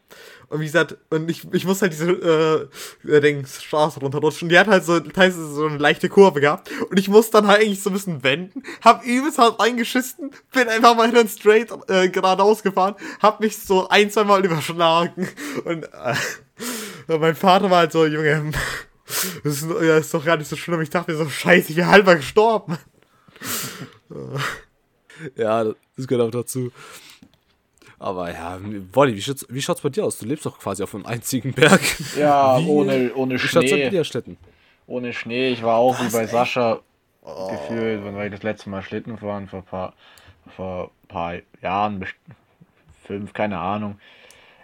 Und 0.48 0.60
wie 0.60 0.66
gesagt, 0.66 0.96
und 1.10 1.30
ich, 1.30 1.46
ich 1.52 1.64
musste 1.64 1.82
halt 1.82 1.92
diese 1.92 2.70
äh, 3.04 3.08
äh, 3.10 3.20
Dings, 3.20 3.62
Straße 3.62 4.00
runterrutschen. 4.00 4.48
Die 4.48 4.58
hat 4.58 4.66
halt 4.66 4.84
so 4.84 5.00
teilweise 5.00 5.52
so 5.52 5.66
eine 5.66 5.78
leichte 5.78 6.08
Kurve 6.08 6.40
gehabt. 6.40 6.70
Und 6.90 6.98
ich 6.98 7.08
musste 7.08 7.32
dann 7.32 7.46
halt 7.46 7.62
eigentlich 7.62 7.82
so 7.82 7.90
ein 7.90 7.94
bisschen 7.94 8.22
wenden. 8.22 8.62
Hab 8.82 9.04
übelst 9.04 9.38
hart 9.38 9.60
eingeschissen. 9.60 10.30
Bin 10.52 10.68
einfach 10.68 10.96
mal 10.96 11.10
dann 11.10 11.28
straight 11.28 11.70
äh, 11.88 12.08
geradeaus 12.08 12.62
gefahren. 12.62 12.94
Hab 13.20 13.40
mich 13.40 13.56
so 13.58 13.88
ein, 13.88 14.10
zwei 14.10 14.24
Mal 14.24 14.44
überschlagen. 14.44 15.28
Und 15.64 15.84
äh, 15.84 17.18
mein 17.18 17.34
Vater 17.34 17.70
war 17.70 17.78
halt 17.78 17.92
so, 17.92 18.06
Junge, 18.06 18.52
das 19.42 19.62
ist, 19.62 19.66
ja, 19.82 19.98
ist 19.98 20.14
doch 20.14 20.24
gar 20.24 20.36
nicht 20.36 20.48
so 20.48 20.56
schlimm. 20.56 20.80
Ich 20.80 20.90
dachte 20.90 21.12
mir 21.12 21.18
so, 21.18 21.28
scheiße, 21.28 21.70
ich 21.70 21.76
bin 21.76 21.86
halber 21.86 22.16
gestorben. 22.16 22.78
Ja, 25.36 25.64
das 25.96 26.06
gehört 26.06 26.28
auch 26.28 26.30
dazu. 26.30 26.72
Aber 28.04 28.30
ja, 28.30 28.58
Wolli, 28.92 29.16
wie 29.16 29.22
schaut's, 29.22 29.46
wie 29.48 29.62
schaut's 29.62 29.80
bei 29.80 29.88
dir 29.88 30.04
aus? 30.04 30.18
Du 30.18 30.26
lebst 30.26 30.44
doch 30.44 30.58
quasi 30.58 30.82
auf 30.82 30.94
einem 30.94 31.06
einzigen 31.06 31.54
Berg. 31.54 31.80
Ja, 32.18 32.58
Wie- 32.58 32.68
ohne, 32.68 33.14
ohne 33.14 33.34
Wie 33.36 33.38
schaut's 33.38 33.70
bei 33.70 33.76
Schnee. 33.78 33.88
dir, 33.88 34.04
Städten? 34.04 34.36
Ohne 34.86 35.14
Schnee. 35.14 35.48
Ich 35.48 35.62
war 35.62 35.76
auch 35.76 35.98
wie 35.98 36.04
Was, 36.04 36.12
bei 36.12 36.22
echt? 36.24 36.32
Sascha 36.32 36.80
gefühlt, 37.48 38.04
wann 38.04 38.14
war 38.14 38.26
ich 38.26 38.30
das 38.30 38.42
letzte 38.42 38.68
Mal 38.68 38.82
Schlitten 38.82 39.16
fahren? 39.16 39.48
Vor 39.48 39.60
ein 39.60 39.64
paar, 39.64 39.94
vor 40.54 40.90
paar 41.08 41.36
Jahren, 41.62 42.04
fünf, 43.06 43.32
keine 43.32 43.58
Ahnung. 43.58 43.98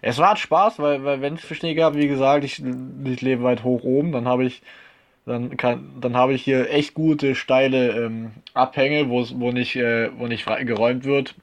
Es 0.03 0.19
war 0.19 0.37
Spaß, 0.37 0.79
weil, 0.79 1.03
weil 1.05 1.23
wenn 1.23 1.37
es 1.37 1.43
Schnee 1.47 1.73
gab, 1.75 1.95
wie 1.95 2.09
gesagt, 2.09 2.45
ich, 2.45 2.63
ich 3.05 3.21
lebe 3.23 3.43
weit 3.43 3.65
hoch 3.65 3.85
oben, 3.85 4.13
dann 4.13 4.29
habe 4.29 4.45
ich 4.45 4.61
dann 5.25 5.57
kann 5.57 5.93
dann 6.01 6.15
habe 6.15 6.35
ich 6.35 6.43
hier 6.43 6.71
echt 6.71 6.93
gute 6.93 7.35
steile 7.35 8.05
ähm, 8.05 8.33
Abhänge, 8.53 9.09
wo 9.09 9.23
es 9.23 9.39
wo 9.41 9.51
nicht 9.51 9.77
äh, 9.77 10.11
wo 10.19 10.27
nicht 10.27 10.47
geräumt 10.67 11.05
wird. 11.05 11.35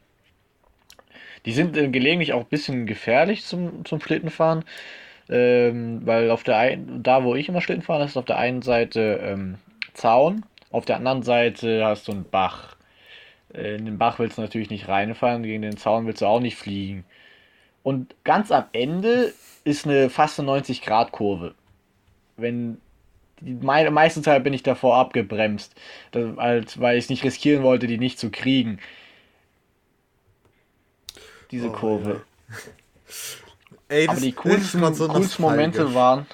Die 1.48 1.54
sind 1.54 1.78
äh, 1.78 1.90
gelegentlich 1.90 2.34
auch 2.34 2.42
ein 2.42 2.48
bisschen 2.50 2.88
gefährlich 2.88 3.46
zum 3.46 3.86
zum 3.86 4.02
Schlittenfahren, 4.02 4.66
ähm, 5.30 6.02
weil 6.06 6.32
auf 6.32 6.44
der 6.44 6.58
einen, 6.58 7.04
da 7.04 7.24
wo 7.24 7.36
ich 7.36 7.50
immer 7.50 7.62
Schlitten 7.62 7.84
fahre, 7.84 8.06
ist 8.06 8.18
auf 8.18 8.26
der 8.26 8.38
einen 8.40 8.62
Seite 8.64 9.20
ähm, 9.24 9.58
Zaun, 9.96 10.46
auf 10.72 10.86
der 10.86 10.98
anderen 10.98 11.24
Seite 11.24 11.86
hast 11.86 12.08
du 12.08 12.14
einen 12.14 12.30
Bach. 12.30 12.78
Äh, 13.54 13.78
in 13.78 13.86
den 13.86 13.98
Bach 14.00 14.20
willst 14.20 14.38
du 14.40 14.44
natürlich 14.44 14.70
nicht 14.72 14.88
reinfahren, 14.90 15.44
gegen 15.44 15.64
den 15.64 15.78
Zaun 15.78 16.08
willst 16.08 16.22
du 16.24 16.28
auch 16.28 16.42
nicht 16.42 16.58
fliegen. 16.58 17.06
Und 17.84 18.16
ganz 18.24 18.52
am 18.52 18.66
Ende 18.74 19.34
ist 19.64 19.86
eine 19.86 20.10
fast 20.10 20.40
eine 20.40 20.48
90 20.48 20.82
Grad 20.82 21.12
Kurve. 21.12 21.56
Wenn 22.38 22.78
die 23.42 23.54
mei- 23.56 23.90
meiste 23.92 24.22
Zeit 24.22 24.44
bin 24.44 24.54
ich 24.54 24.64
davor 24.64 24.98
abgebremst, 24.98 25.76
das, 26.12 26.38
als, 26.38 26.80
weil 26.82 26.98
ich 26.98 27.06
es 27.06 27.10
nicht 27.10 27.24
riskieren 27.24 27.64
wollte, 27.64 27.88
die 27.88 27.98
nicht 28.00 28.20
zu 28.20 28.32
kriegen. 28.32 28.80
Diese 31.52 31.70
Oh, 31.70 31.74
Kurve. 31.74 32.22
Ey, 33.90 34.08
Aber 34.08 34.20
die 34.20 34.34
coolsten, 34.34 34.94
so 34.94 35.08
coolsten 35.08 35.42
Momente 35.44 35.94
waren, 35.94 36.26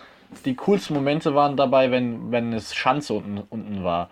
die 0.45 0.55
coolsten 0.55 0.95
Momente 0.95 1.35
waren 1.35 1.55
dabei, 1.55 1.91
wenn, 1.91 2.31
wenn 2.31 2.51
es 2.53 2.73
Schanze 2.73 3.13
unten, 3.13 3.43
unten 3.49 3.83
war. 3.83 4.09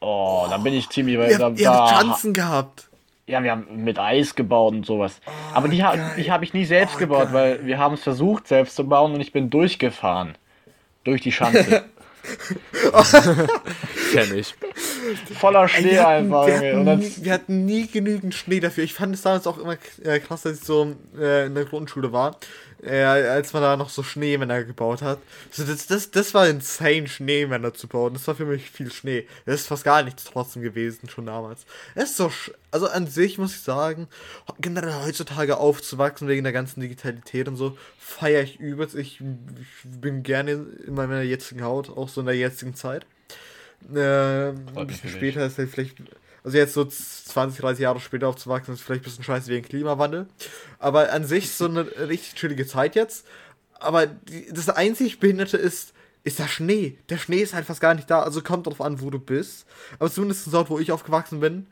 Oh, 0.00 0.46
da 0.48 0.58
bin 0.58 0.74
ich 0.74 0.88
ziemlich 0.88 1.18
weit. 1.18 1.30
Ihr, 1.32 1.38
Da, 1.38 1.44
habt- 1.46 1.60
da, 1.60 1.86
Chancen 2.00 2.32
gehabt. 2.32 2.88
ja, 3.26 3.42
wir 3.42 3.50
haben 3.50 3.82
mit 3.84 3.98
Eis 3.98 4.36
gebaut 4.36 4.74
und 4.74 4.86
sowas. 4.86 5.20
Aber 5.52 5.66
die, 5.66 5.82
ha 5.82 5.96
die 6.16 6.30
habe 6.30 6.44
ich 6.44 6.54
nie 6.54 6.64
selbst 6.64 6.94
Oh, 6.96 6.98
gebaut, 7.00 7.32
geil. 7.32 7.58
weil 7.58 7.66
wir 7.66 7.78
haben 7.78 7.94
es 7.94 8.02
versucht 8.04 8.46
selbst 8.46 8.76
zu 8.76 8.86
bauen 8.86 9.14
und 9.14 9.20
ich 9.20 9.32
bin 9.32 9.50
durchgefahren. 9.50 10.36
Durch 11.02 11.20
die 11.22 11.32
Schanze. 11.32 11.84
Kenn 14.12 14.36
ich. 14.36 14.54
Voller 15.38 15.68
Schnee 15.68 15.92
wir, 15.92 16.02
hatten, 16.02 16.24
einfach. 16.24 16.46
wir, 16.46 16.56
hatten 16.56 16.78
Und 16.78 16.86
dann, 16.86 16.98
nie, 16.98 17.12
wir 17.20 17.32
hatten 17.32 17.64
nie 17.64 17.86
genügend 17.86 18.34
Schnee 18.34 18.60
dafür. 18.60 18.84
Ich 18.84 18.94
fand 18.94 19.14
es 19.14 19.22
damals 19.22 19.46
auch 19.46 19.58
immer 19.58 19.76
äh, 20.02 20.18
krass, 20.20 20.42
dass 20.42 20.58
ich 20.58 20.64
so 20.64 20.94
äh, 21.18 21.46
in 21.46 21.54
der 21.54 21.64
Grundschule 21.64 22.12
war, 22.12 22.38
äh, 22.82 23.02
als 23.02 23.52
man 23.52 23.62
da 23.62 23.76
noch 23.76 23.88
so 23.90 24.02
Schneemänner 24.02 24.64
gebaut 24.64 25.02
hat. 25.02 25.18
So, 25.50 25.64
das, 25.64 25.86
das, 25.86 26.10
das 26.10 26.34
war 26.34 26.48
insane, 26.48 27.08
Schneemänner 27.08 27.74
zu 27.74 27.88
bauen. 27.88 28.12
Das 28.12 28.26
war 28.28 28.34
für 28.34 28.44
mich 28.44 28.70
viel 28.70 28.92
Schnee. 28.92 29.26
Das 29.44 29.62
ist 29.62 29.66
fast 29.66 29.84
gar 29.84 30.02
nichts 30.02 30.24
trotzdem 30.24 30.62
gewesen, 30.62 31.08
schon 31.08 31.26
damals. 31.26 31.64
Es 31.94 32.10
ist 32.10 32.16
so, 32.16 32.26
sch- 32.26 32.52
also 32.70 32.88
an 32.88 33.06
sich 33.06 33.38
muss 33.38 33.54
ich 33.54 33.60
sagen, 33.62 34.08
generell 34.60 35.04
heutzutage 35.04 35.56
aufzuwachsen 35.58 36.28
wegen 36.28 36.44
der 36.44 36.52
ganzen 36.52 36.80
Digitalität 36.80 37.48
und 37.48 37.56
so, 37.56 37.76
feiere 37.98 38.42
ich 38.42 38.60
übelst. 38.60 38.94
Ich, 38.94 39.20
ich 39.20 40.00
bin 40.00 40.22
gerne 40.22 40.66
in 40.86 40.94
meiner 40.94 41.22
jetzigen 41.22 41.62
Haut, 41.64 41.90
auch 41.90 42.08
so 42.08 42.20
in 42.20 42.26
der 42.26 42.36
jetzigen 42.36 42.74
Zeit. 42.74 43.06
Äh, 43.94 44.48
ein 44.48 44.86
bisschen 44.86 45.10
später 45.10 45.46
ist 45.46 45.58
halt 45.58 45.70
vielleicht, 45.70 45.96
also 46.46 46.58
jetzt 46.58 46.74
so 46.74 46.84
20, 46.84 47.60
30 47.60 47.82
Jahre 47.82 47.98
später 47.98 48.28
aufzuwachsen, 48.28 48.72
ist 48.72 48.80
vielleicht 48.80 49.02
ein 49.02 49.04
bisschen 49.04 49.24
scheiße 49.24 49.50
wegen 49.50 49.66
Klimawandel. 49.66 50.28
Aber 50.78 51.12
an 51.12 51.24
sich 51.24 51.50
so 51.50 51.64
eine 51.64 51.84
richtig 52.08 52.36
chillige 52.36 52.68
Zeit 52.68 52.94
jetzt. 52.94 53.26
Aber 53.80 54.06
die, 54.06 54.46
das 54.52 54.68
einzig 54.68 55.18
Behinderte 55.18 55.56
ist, 55.56 55.92
ist 56.22 56.38
der 56.38 56.46
Schnee. 56.46 56.98
Der 57.08 57.18
Schnee 57.18 57.40
ist 57.40 57.52
halt 57.52 57.66
fast 57.66 57.80
gar 57.80 57.94
nicht 57.94 58.08
da, 58.08 58.22
also 58.22 58.42
kommt 58.42 58.68
drauf 58.68 58.80
an, 58.80 59.00
wo 59.00 59.10
du 59.10 59.18
bist. 59.18 59.66
Aber 59.98 60.08
zumindest 60.08 60.46
dort, 60.52 60.70
wo 60.70 60.78
ich 60.78 60.92
aufgewachsen 60.92 61.40
bin, 61.40 61.66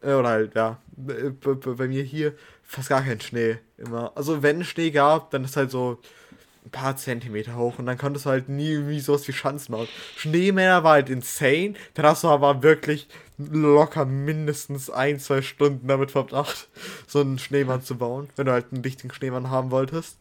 äh, 0.00 0.12
oder 0.12 0.28
halt, 0.28 0.54
ja, 0.54 0.78
bei 0.96 1.88
mir 1.88 2.04
hier, 2.04 2.32
fast 2.62 2.88
gar 2.88 3.02
kein 3.02 3.20
Schnee 3.20 3.58
immer. 3.78 4.12
Also 4.14 4.44
wenn 4.44 4.62
Schnee 4.62 4.92
gab, 4.92 5.32
dann 5.32 5.42
ist 5.42 5.56
halt 5.56 5.72
so 5.72 5.98
ein 6.64 6.70
paar 6.70 6.96
Zentimeter 6.96 7.56
hoch 7.56 7.78
und 7.78 7.86
dann 7.86 7.98
konntest 7.98 8.26
du 8.26 8.30
halt 8.30 8.48
nie 8.48 8.72
irgendwie 8.72 9.00
sowas 9.00 9.26
wie 9.26 9.32
Schanzen 9.32 9.72
bauen. 9.72 9.88
Schneemänner 10.16 10.84
war 10.84 10.92
halt 10.92 11.08
insane, 11.08 11.74
dann 11.94 12.06
hast 12.06 12.24
du 12.24 12.28
aber 12.28 12.62
wirklich 12.62 13.08
locker 13.38 14.04
mindestens 14.04 14.90
ein, 14.90 15.18
zwei 15.18 15.42
Stunden 15.42 15.88
damit 15.88 16.10
verbracht, 16.10 16.68
so 17.06 17.20
einen 17.20 17.38
Schneemann 17.38 17.82
zu 17.82 17.96
bauen, 17.96 18.28
wenn 18.36 18.46
du 18.46 18.52
halt 18.52 18.66
einen 18.72 18.82
richtigen 18.82 19.12
Schneemann 19.12 19.50
haben 19.50 19.70
wolltest. 19.70 20.18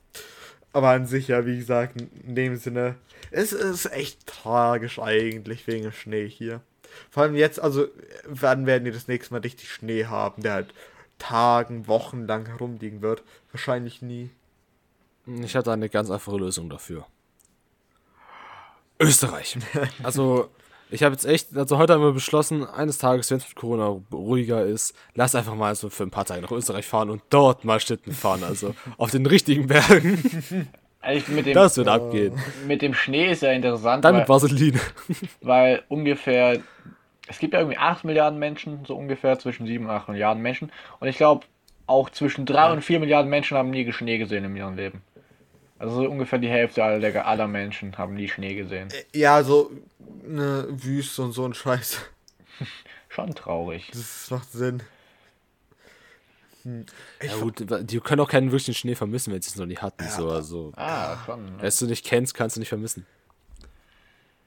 Aber 0.72 0.90
an 0.90 1.08
sich 1.08 1.28
ja, 1.28 1.46
wie 1.46 1.58
gesagt, 1.58 2.00
in 2.26 2.36
dem 2.36 2.56
Sinne, 2.56 2.96
es 3.32 3.52
ist 3.54 3.92
echt 3.92 4.26
tragisch 4.28 5.00
eigentlich 5.00 5.66
wegen 5.68 5.84
dem 5.84 5.92
Schnee 5.92 6.30
hier. 6.30 6.62
Vor 7.10 7.24
allem 7.24 7.36
jetzt, 7.36 7.60
also, 7.60 7.88
wann 8.26 8.66
werden 8.66 8.86
die 8.86 8.92
das 8.92 9.08
nächste 9.08 9.34
Mal 9.34 9.42
richtig 9.42 9.72
Schnee 9.72 10.06
haben, 10.06 10.44
der 10.44 10.54
halt 10.54 10.74
Tagen, 11.18 11.88
Wochen 11.88 12.26
lang 12.26 12.46
herumliegen 12.46 13.02
wird? 13.02 13.24
Wahrscheinlich 13.52 14.02
nie. 14.02 14.30
Ich 15.44 15.56
hatte 15.56 15.72
eine 15.72 15.90
ganz 15.90 16.10
einfache 16.10 16.38
Lösung 16.38 16.70
dafür. 16.70 17.06
Österreich. 19.00 19.58
Also, 20.04 20.50
ich 20.92 21.04
habe 21.04 21.14
jetzt 21.14 21.26
echt, 21.26 21.56
also 21.56 21.78
heute 21.78 21.94
haben 21.94 22.02
wir 22.02 22.14
beschlossen, 22.14 22.66
eines 22.66 22.98
Tages, 22.98 23.30
wenn 23.30 23.38
es 23.38 23.48
mit 23.48 23.56
Corona 23.56 24.02
ruhiger 24.12 24.64
ist, 24.66 24.96
lass 25.14 25.36
einfach 25.36 25.56
mal 25.56 25.76
so 25.76 25.90
für 25.90 26.04
ein 26.04 26.10
paar 26.10 26.26
Tage 26.26 26.42
nach 26.42 26.52
Österreich 26.52 26.88
fahren 26.88 27.10
und 27.10 27.22
dort 27.30 27.64
mal 27.64 27.80
Schlitten 27.80 28.14
fahren. 28.14 28.44
Also 28.44 28.74
auf 28.98 29.12
den 29.12 29.26
richtigen 29.26 29.68
Bergen. 29.68 30.68
Also 31.02 31.32
mit 31.32 31.46
dem, 31.46 31.54
Das 31.54 31.78
wird 31.78 31.88
abgehen. 31.88 32.38
mit 32.68 32.82
dem 32.82 32.94
Schnee 32.94 33.32
ist 33.32 33.42
ja 33.42 33.54
interessant, 33.54 34.04
Dann 34.04 34.16
weil, 34.16 34.20
mit 34.24 34.28
Vaseline. 34.30 34.82
weil 35.42 35.82
ungefähr, 35.88 36.60
es 37.26 37.40
gibt 37.40 37.54
ja 37.54 37.60
irgendwie 37.60 37.78
8 37.78 38.04
Milliarden 38.04 38.38
Menschen, 38.38 38.84
so 38.86 38.98
ungefähr 38.98 39.40
zwischen 39.40 39.66
7 39.66 39.86
und 39.86 39.92
8 39.92 40.10
Milliarden 40.10 40.44
Menschen. 40.44 40.74
Und 41.00 41.08
ich 41.08 41.16
glaube, 41.16 41.46
auch 41.88 42.10
zwischen 42.10 42.46
3 42.46 42.74
und 42.74 42.82
4 42.84 43.00
Milliarden 43.00 43.30
Menschen 43.30 43.56
haben 43.56 43.70
nie 43.70 43.90
Schnee 43.94 44.18
gesehen 44.18 44.44
in 44.44 44.58
ihrem 44.58 44.76
Leben. 44.76 45.02
Also 45.80 45.96
so 45.96 46.10
ungefähr 46.10 46.40
die 46.40 46.50
Hälfte 46.50 46.84
aller, 46.84 47.26
aller 47.26 47.48
Menschen 47.48 47.98
haben 47.98 48.14
nie 48.14 48.28
Schnee 48.28 48.54
gesehen. 48.54 48.90
Ja, 49.16 49.42
so 49.44 49.72
eine 50.26 50.68
Wüste 50.70 51.22
und 51.24 51.32
so 51.32 51.46
ein 51.46 51.54
Scheiß. 51.54 52.00
Schon 53.10 53.34
traurig. 53.34 53.90
Das 53.94 54.30
macht 54.30 54.52
Sinn. 54.52 54.84
Hm. 56.64 56.86
Ich 57.22 57.32
Ja 57.32 57.38
gut, 57.38 57.66
die 57.90 58.00
können 58.02 58.20
auch 58.20 58.30
keinen 58.30 58.52
wirklichen 58.52 58.74
Schnee 58.74 58.96
vermissen, 58.96 59.34
wenn 59.34 59.42
sie 59.42 59.50
es 59.50 59.56
noch 59.56 59.66
nie 59.66 59.78
hatten. 59.78 60.06
So, 60.10 60.30
also, 60.30 60.74
Ah, 60.76 61.18
schon. 61.26 61.46
Ne? 61.46 61.52
wenn 61.62 61.72
du 61.80 61.86
nicht 61.86 62.06
kennst, 62.06 62.34
kannst 62.34 62.58
du 62.58 62.60
nicht 62.60 62.70
vermissen. 62.70 63.06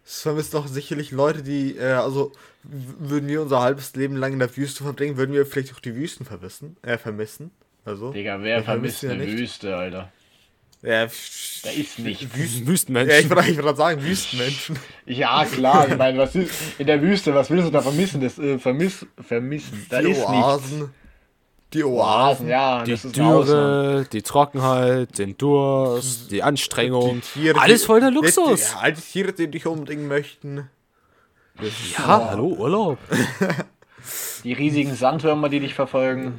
Es 0.05 0.21
vermisst 0.21 0.53
doch 0.53 0.66
sicherlich 0.66 1.12
Leute, 1.12 1.42
die, 1.42 1.77
äh, 1.79 1.92
also 1.92 2.33
würden 2.64 3.29
wir 3.29 3.40
unser 3.40 3.61
halbes 3.61 3.95
Leben 3.95 4.16
lang 4.16 4.35
in 4.35 4.38
der 4.40 4.55
Wüste 4.55 4.83
verbringen, 4.85 5.16
würden 5.16 5.33
wir 5.33 5.47
vielleicht 5.47 5.75
auch 5.75 5.81
die 5.81 5.95
Wüsten 5.95 6.27
vermissen, 6.27 6.77
äh, 6.83 6.99
vermissen. 6.99 7.53
Also. 7.85 8.12
Digga, 8.12 8.42
wer 8.42 8.62
vermisst 8.62 8.99
vermissen 9.01 9.07
ja 9.07 9.12
eine 9.12 9.25
nicht. 9.25 9.38
Wüste, 9.40 9.77
Alter? 9.77 10.12
Ja, 10.83 11.07
Da 11.07 11.71
ist 11.71 11.99
nicht. 12.01 12.37
Wüsten. 12.37 12.37
Ja, 12.37 12.42
ich 12.61 12.66
Wüstenmenschen. 12.66 13.31
würde 13.31 13.42
eigentlich 13.42 13.59
gerade 13.59 13.77
sagen, 13.77 14.03
Wüstenmenschen. 14.03 14.79
Ja, 15.07 15.45
klar, 15.45 15.88
ich 15.88 15.97
meine, 15.97 16.18
was 16.18 16.35
ist 16.35 16.51
in 16.79 16.87
der 16.88 17.01
Wüste, 17.01 17.35
was 17.35 17.51
willst 17.51 17.68
du 17.68 17.71
da 17.71 17.81
vermissen? 17.83 18.21
Das 18.21 18.37
äh, 18.38 18.59
vermiss, 18.59 19.07
vermissen. 19.21 19.87
Da 19.88 20.01
die 20.03 20.11
ist 20.11 20.29
nichts. 20.29 20.45
Oasen. 20.47 20.90
Die 21.73 21.85
Oasen, 21.85 22.49
ja, 22.49 22.83
Die. 22.85 22.97
Dürre, 22.97 24.05
die 24.12 24.21
Trockenheit, 24.23 25.16
den 25.18 25.38
Durst, 25.38 26.31
die 26.31 26.42
Anstrengung. 26.42 27.23
Die 27.35 27.40
Tiere, 27.40 27.61
Alles 27.61 27.85
voll 27.85 28.01
der 28.01 28.11
die- 28.11 28.16
Luxus. 28.16 28.73
Ja, 28.73 28.79
all 28.81 28.92
die 28.92 29.01
Tiere, 29.01 29.33
die 29.33 29.49
dich 29.51 29.64
umbringen 29.66 30.07
möchten. 30.09 30.68
Ja, 31.97 32.31
hallo, 32.31 32.47
Urlaub. 32.59 32.99
Die 34.45 34.53
riesigen 34.53 34.97
Sandwürmer, 34.97 35.49
die 35.49 35.61
dich 35.61 35.75
verfolgen. 35.75 36.33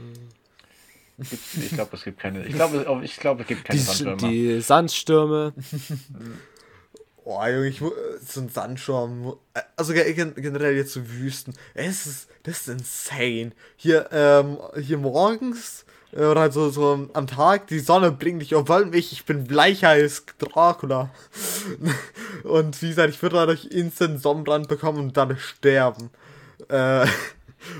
Ich 1.20 1.70
glaube, 1.72 1.96
es 1.96 2.04
gibt 2.04 2.20
keine. 2.20 2.44
Ich 2.46 2.54
glaube, 2.54 3.02
ich 3.04 3.18
glaube, 3.18 3.42
es 3.44 3.48
gibt 3.48 3.66
keine 3.66 3.80
Die, 3.80 3.86
Sandwürmer. 3.86 4.18
die 4.32 4.62
Sandstürme. 4.62 5.54
Oh, 7.26 7.42
Junge, 7.46 7.68
ich 7.70 7.80
so 7.80 8.42
ein 8.42 8.50
Sandsturm. 8.50 9.38
Also 9.78 9.94
ge- 9.94 10.12
gen- 10.14 10.36
generell 10.36 10.76
jetzt 10.76 10.92
so 10.92 11.08
Wüsten. 11.10 11.54
Es 11.74 12.06
ist, 12.06 12.28
das 12.44 12.60
ist 12.62 12.68
insane. 12.68 13.52
Hier, 13.78 14.10
ähm, 14.12 14.58
hier 14.82 14.98
morgens 14.98 15.86
äh, 16.12 16.18
oder 16.26 16.42
halt 16.42 16.52
so, 16.52 16.70
so 16.70 17.08
am 17.14 17.28
Tag, 17.28 17.68
die 17.68 17.80
Sonne 17.80 18.12
bringt 18.12 18.42
dich 18.42 18.56
auf, 18.56 18.68
mich, 18.88 19.14
ich 19.14 19.24
bin 19.24 19.46
bleicher 19.46 19.88
als 19.88 20.26
Dracula. 20.38 21.12
Und 22.44 22.82
wie 22.82 22.90
gesagt, 22.90 23.12
ich 23.12 23.22
würde 23.22 23.38
dadurch 23.38 23.66
instant 23.72 24.22
Sonnenbrand 24.22 24.68
bekommen 24.68 25.00
und 25.00 25.16
dann 25.16 25.38
sterben. 25.38 26.10
Äh, 26.68 27.06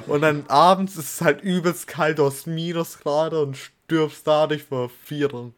und 0.08 0.22
dann 0.22 0.46
abends 0.48 0.96
ist 0.96 1.16
es 1.16 1.22
halt 1.22 1.42
übelst 1.42 1.88
kalt 1.88 2.20
aus 2.20 2.46
Minusgrade 2.46 3.42
und 3.42 3.58
stirbst 3.58 4.26
dadurch 4.26 4.64
vor 4.64 4.90
Vierung. 5.04 5.54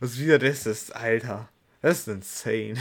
Also 0.00 0.20
wieder 0.20 0.38
das 0.38 0.66
ist, 0.66 0.94
Alter. 0.94 1.48
Das 1.80 2.00
ist 2.00 2.08
insane. 2.08 2.80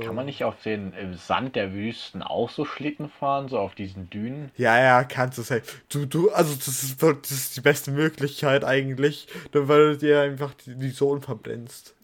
Kann 0.00 0.14
man 0.14 0.26
nicht 0.26 0.44
auf 0.44 0.62
den 0.62 0.92
Sand 1.16 1.56
der 1.56 1.72
Wüsten 1.72 2.22
auch 2.22 2.50
so 2.50 2.66
Schlitten 2.66 3.08
fahren, 3.08 3.48
so 3.48 3.58
auf 3.58 3.74
diesen 3.74 4.10
Dünen? 4.10 4.50
Ja, 4.56 4.78
ja, 4.78 5.04
kannst 5.04 5.38
du 5.38 5.42
sagen. 5.42 5.64
Du, 5.88 6.04
du, 6.04 6.30
also 6.30 6.54
das 6.54 6.68
ist, 6.68 7.02
das 7.02 7.30
ist 7.30 7.56
die 7.56 7.62
beste 7.62 7.90
Möglichkeit 7.90 8.64
eigentlich, 8.64 9.28
weil 9.52 9.92
du 9.92 9.98
dir 9.98 10.20
einfach 10.20 10.52
die, 10.54 10.74
die 10.74 10.90
Sohlen 10.90 11.22
verbrennst. 11.22 11.94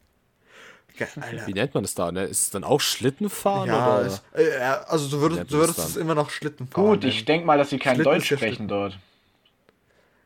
Alter. 1.01 1.47
Wie 1.47 1.53
nennt 1.53 1.75
man 1.75 1.83
das 1.83 1.95
da? 1.95 2.13
Ne? 2.13 2.25
Ist 2.25 2.43
es 2.43 2.51
dann 2.51 2.65
auch 2.65 2.81
Schlittenfahren? 2.81 3.69
Ja, 3.69 3.99
oder? 3.99 4.07
es, 4.07 4.23
äh, 4.33 4.61
also 4.87 5.09
du 5.09 5.21
würdest, 5.21 5.51
du 5.53 5.57
würdest 5.59 5.79
das 5.79 5.89
es 5.91 5.97
immer 5.97 6.15
noch 6.15 6.31
Schlitten 6.31 6.69
fahren. 6.69 6.85
Gut, 6.87 7.05
ich 7.05 7.25
denke 7.25 7.47
mal, 7.47 7.59
dass 7.59 7.71
sie 7.71 7.79
kein 7.79 7.97
Schlitten 7.97 8.13
Deutsch 8.13 8.31
ist 8.33 8.39
sprechen 8.39 8.69
dort. 8.69 8.99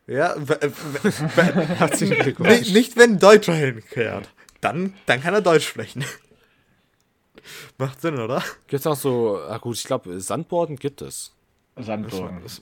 Ja, 0.06 0.34
Herzlichen 1.36 2.18
Glückwunsch. 2.18 2.48
nicht, 2.50 2.72
nicht 2.72 2.96
wenn 2.96 3.12
ein 3.12 3.18
Deutscher 3.18 3.54
hinkehrt. 3.54 4.28
Dann, 4.60 4.94
dann 5.06 5.20
kann 5.22 5.34
er 5.34 5.42
Deutsch 5.42 5.68
sprechen. 5.68 6.04
Macht 7.78 8.00
Sinn, 8.00 8.18
oder? 8.18 8.42
Gibt 8.66 8.80
es 8.80 8.86
auch 8.86 8.96
so, 8.96 9.38
ah 9.48 9.58
gut, 9.58 9.76
ich 9.76 9.84
glaube, 9.84 10.20
Sandborden 10.20 10.76
gibt 10.76 11.02
es. 11.02 11.32
Was- 11.76 11.86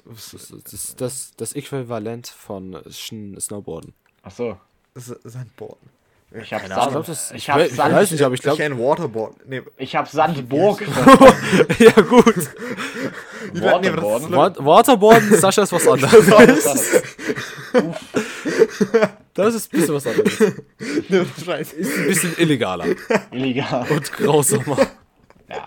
Das 0.05 0.35
ist 0.35 0.53
das, 0.73 0.97
das, 0.97 1.33
das 1.37 1.53
Äquivalent 1.55 2.27
von 2.29 2.79
Snowboarden. 2.91 3.95
Achso. 4.23 4.61
was 4.95 5.09
ist 5.09 5.23
Sandboarden. 5.25 5.89
Ich 6.33 6.53
habe 6.53 6.65
Ich 6.67 6.69
Sand. 6.75 6.91
glaube, 6.91 7.07
das 7.07 7.31
ich 7.31 7.37
ich, 7.37 7.51
habe 7.51 7.63
we- 7.63 7.67
ich 7.67 7.79
weiß 7.79 8.11
nicht, 8.11 8.23
aber 8.23 8.35
ich 8.35 8.41
Ich 8.41 8.43
glaube. 8.43 8.57
kenne 8.59 8.79
Waterboard. 8.79 9.37
Nee, 9.49 9.63
Ich 9.79 9.95
habe 9.97 10.09
Sandburg. 10.11 10.83
ja, 11.79 11.93
gut. 12.03 12.35
Waterboarden. 13.55 14.33
Wa- 14.33 14.55
Waterboarden, 14.59 15.35
Sascha 15.39 15.63
ist 15.63 15.73
was 15.73 15.87
anderes. 15.89 17.03
Das 19.35 19.55
ist 19.55 19.73
ein 19.73 19.79
bisschen 19.79 19.95
was 19.95 20.07
anderes. 20.07 20.33
Scheiße. 21.45 21.77
Ist 21.77 21.97
ein 21.99 22.07
bisschen 22.07 22.35
illegaler 22.39 22.87
Illegal. 23.31 23.87
und 23.91 24.13
grausamer. 24.13 24.79
Ja. 25.49 25.67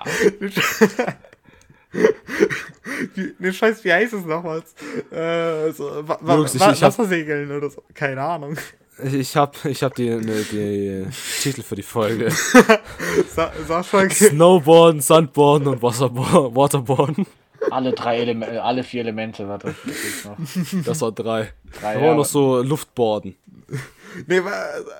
Wie, 3.15 3.33
ne 3.39 3.53
Scheiß, 3.53 3.83
wie 3.83 3.93
heißt 3.93 4.13
es 4.13 4.25
nochmals? 4.25 4.73
Äh, 5.11 5.71
so, 5.71 6.07
wa 6.07 6.17
wa 6.21 6.43
ich- 6.43 6.59
wa 6.59 6.71
ich 6.71 6.83
hab- 6.83 6.89
Wassersegeln 6.91 7.51
oder 7.51 7.69
so. 7.69 7.83
Keine 7.93 8.21
Ahnung. 8.21 8.57
Ich 9.03 9.35
habe 9.35 9.53
ich 9.69 9.83
hab 9.83 9.95
die, 9.95 10.09
ne, 10.09 10.45
die 10.51 11.05
Titel 11.41 11.61
für 11.61 11.75
die 11.75 11.83
Folge. 11.83 12.29
Sa 13.33 13.51
Sascha, 13.67 14.09
Snowboarden, 14.09 15.01
Sandboarden 15.01 15.67
und 15.67 15.81
Wasserbo 15.81 16.55
Waterboarden. 16.55 17.25
Alle 17.71 17.91
drei 17.93 18.19
Elemente, 18.19 18.61
alle 18.63 18.83
vier 18.83 19.01
Elemente, 19.01 19.47
warte. 19.47 19.75
das. 19.85 20.85
Das 20.85 21.01
war 21.01 21.11
drei. 21.11 21.51
Drei, 21.79 21.93
Da 21.93 21.99
ja. 21.99 22.07
war 22.07 22.15
noch 22.15 22.25
so 22.25 22.61
Luftboarden. 22.61 23.35
nee, 24.27 24.41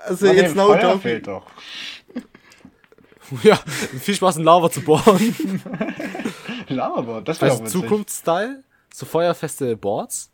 also 0.06 0.28
Warte, 0.28 0.40
jetzt 0.40 0.56
no 0.56 0.68
Feuer 0.68 1.00
fehlt 1.00 1.28
doch. 1.28 1.46
Ja, 3.44 3.58
viel 4.02 4.16
Spaß 4.16 4.38
in 4.38 4.44
Lava 4.44 4.72
zu 4.72 4.82
bohren. 4.82 5.36
Lavaboard, 6.68 7.28
das 7.28 7.40
wäre 7.40 7.52
Also 7.52 7.64
auch. 7.64 7.68
Zukunftsstyle. 7.68 8.64
So 8.92 9.06
feuerfeste 9.06 9.78
Boards. 9.78 10.32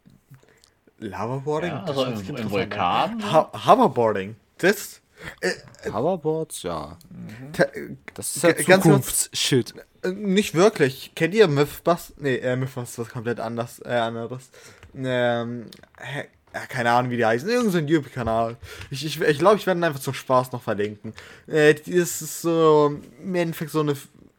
Lavaboarding? 1.00 1.72
Ja, 1.72 1.80
Das 1.86 1.98
also 1.98 2.04
im, 2.06 2.14
im 2.14 2.20
interessant 2.20 2.52
Vulkan. 2.52 3.22
an. 3.24 3.32
Ha 3.32 3.52
Hoverboarding. 3.68 4.36
Das. 4.58 5.02
Hoverboards, 5.92 6.64
ja. 6.64 6.98
ta- 7.54 7.66
Das 8.14 8.36
ist 8.36 8.44
ja 8.44 8.54
kurz- 8.54 8.66
Zukunftsshit. 8.84 9.74
äh, 10.04 10.10
nicht 10.12 10.54
wirklich. 10.54 11.14
Kennt 11.16 11.34
ihr 11.34 11.48
Mythbusters? 11.48 12.14
Nee, 12.18 12.36
äh, 12.38 12.56
Mythbusters 12.56 12.90
ist 12.92 13.00
was 13.00 13.10
komplett 13.10 13.40
anders, 13.40 13.80
äh, 13.86 13.90
anderes. 13.94 14.50
Ähm, 14.96 15.66
ja, 16.54 16.66
keine 16.68 16.92
Ahnung, 16.92 17.12
wie 17.12 17.18
die 17.18 17.26
heißen. 17.26 17.50
Irgend 17.50 17.72
so 17.72 17.78
ein 17.78 17.88
YouTube-Kanal. 17.88 18.56
Ich 18.92 19.02
glaube, 19.18 19.32
ich, 19.32 19.40
glaub, 19.40 19.56
ich 19.58 19.66
werde 19.68 19.80
ihn 19.80 19.84
einfach 19.84 20.00
zum 20.00 20.14
Spaß 20.14 20.52
noch 20.52 20.62
verlinken. 20.62 21.14
Äh, 21.48 21.74
das 21.74 21.88
ist 22.22 22.42
so 22.42 22.98
im 23.22 23.36
Endeffekt 23.36 23.72
so 23.72 23.82
eine, 23.82 23.96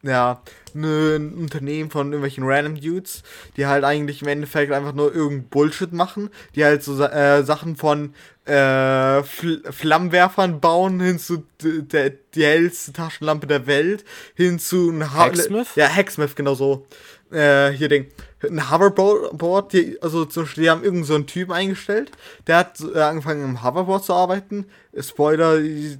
ja, 0.06 0.40
ne- 0.74 1.16
ein 1.16 1.34
Unternehmen 1.34 1.90
von 1.90 2.06
irgendwelchen 2.08 2.44
random 2.44 2.80
Dudes, 2.80 3.22
die 3.56 3.66
halt 3.66 3.84
eigentlich 3.84 4.22
im 4.22 4.28
Endeffekt 4.28 4.72
einfach 4.72 4.92
nur 4.94 5.14
irgendein 5.14 5.48
Bullshit 5.48 5.92
machen, 5.92 6.30
die 6.54 6.64
halt 6.64 6.82
so 6.82 7.02
äh, 7.02 7.42
Sachen 7.44 7.76
von 7.76 8.14
äh, 8.44 9.22
Fl 9.22 9.62
Flammenwerfern 9.70 10.60
bauen, 10.60 11.00
hin 11.00 11.18
zu 11.18 11.44
der, 11.60 12.10
die 12.34 12.44
hellste 12.44 12.92
Taschenlampe 12.92 13.46
der 13.46 13.66
Welt, 13.66 14.04
hin 14.34 14.58
zu 14.58 14.90
ein 14.90 15.12
Ha- 15.12 15.26
Hacksmith? 15.26 15.68
Ja, 15.74 15.88
Hacksmith, 15.88 16.34
genau 16.36 16.54
so. 16.54 16.86
Äh, 17.32 17.70
hier 17.70 17.88
Ding. 17.88 18.06
Ein 18.42 18.70
Hoverboard, 18.70 19.72
die, 19.72 20.00
also 20.02 20.26
zum 20.26 20.42
Beispiel, 20.44 20.64
die 20.64 20.70
haben 20.70 20.84
irgendeinen 20.84 21.22
so 21.22 21.26
Typen 21.26 21.52
eingestellt, 21.52 22.12
der 22.46 22.58
hat 22.58 22.80
äh, 22.80 23.00
angefangen 23.00 23.42
im 23.44 23.62
Hoverboard 23.62 24.04
zu 24.04 24.12
arbeiten. 24.12 24.66
Spoiler, 24.98 25.58
die, 25.60 25.98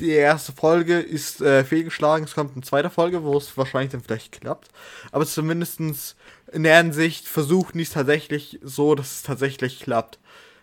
die 0.00 0.10
erste 0.10 0.52
Folge 0.52 0.98
ist 0.98 1.40
äh, 1.40 1.64
fehlgeschlagen, 1.64 2.24
es 2.24 2.34
kommt 2.34 2.54
eine 2.54 2.62
zweite 2.62 2.90
Folge, 2.90 3.22
wo 3.22 3.36
es 3.36 3.56
wahrscheinlich 3.56 3.92
dann 3.92 4.02
vielleicht 4.02 4.40
klappt. 4.40 4.68
Aber 5.12 5.26
zumindestens 5.26 6.16
in 6.52 6.64
der 6.64 6.78
Hinsicht 6.78 7.28
versuchen 7.28 7.78
die 7.78 7.84
es 7.84 7.90
tatsächlich 7.90 8.58
so, 8.62 8.94
dass 8.94 9.12
es 9.12 9.22
tatsächlich 9.22 9.80
klappt. 9.80 10.18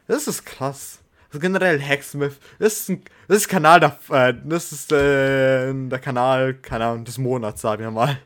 Das 0.07 0.27
ist 0.27 0.45
krass. 0.45 1.02
Also 1.34 1.41
generell 1.41 1.82
Hacksmith, 1.82 2.34
das 2.60 2.74
ist 2.82 2.89
ein, 2.89 3.02
das 3.28 3.38
ist 3.38 3.48
Kanal 3.48 3.80
der, 3.80 3.98
äh, 4.12 4.36
das 4.46 4.72
ist 4.72 4.91
äh, 4.91 5.74
der 5.74 5.98
Kanal, 5.98 6.54
keine 6.54 6.86
Ahnung, 6.86 7.06
des 7.06 7.17
Monats, 7.17 7.60
sagen 7.62 7.82
wir 7.82 7.89
mal. 7.89 8.19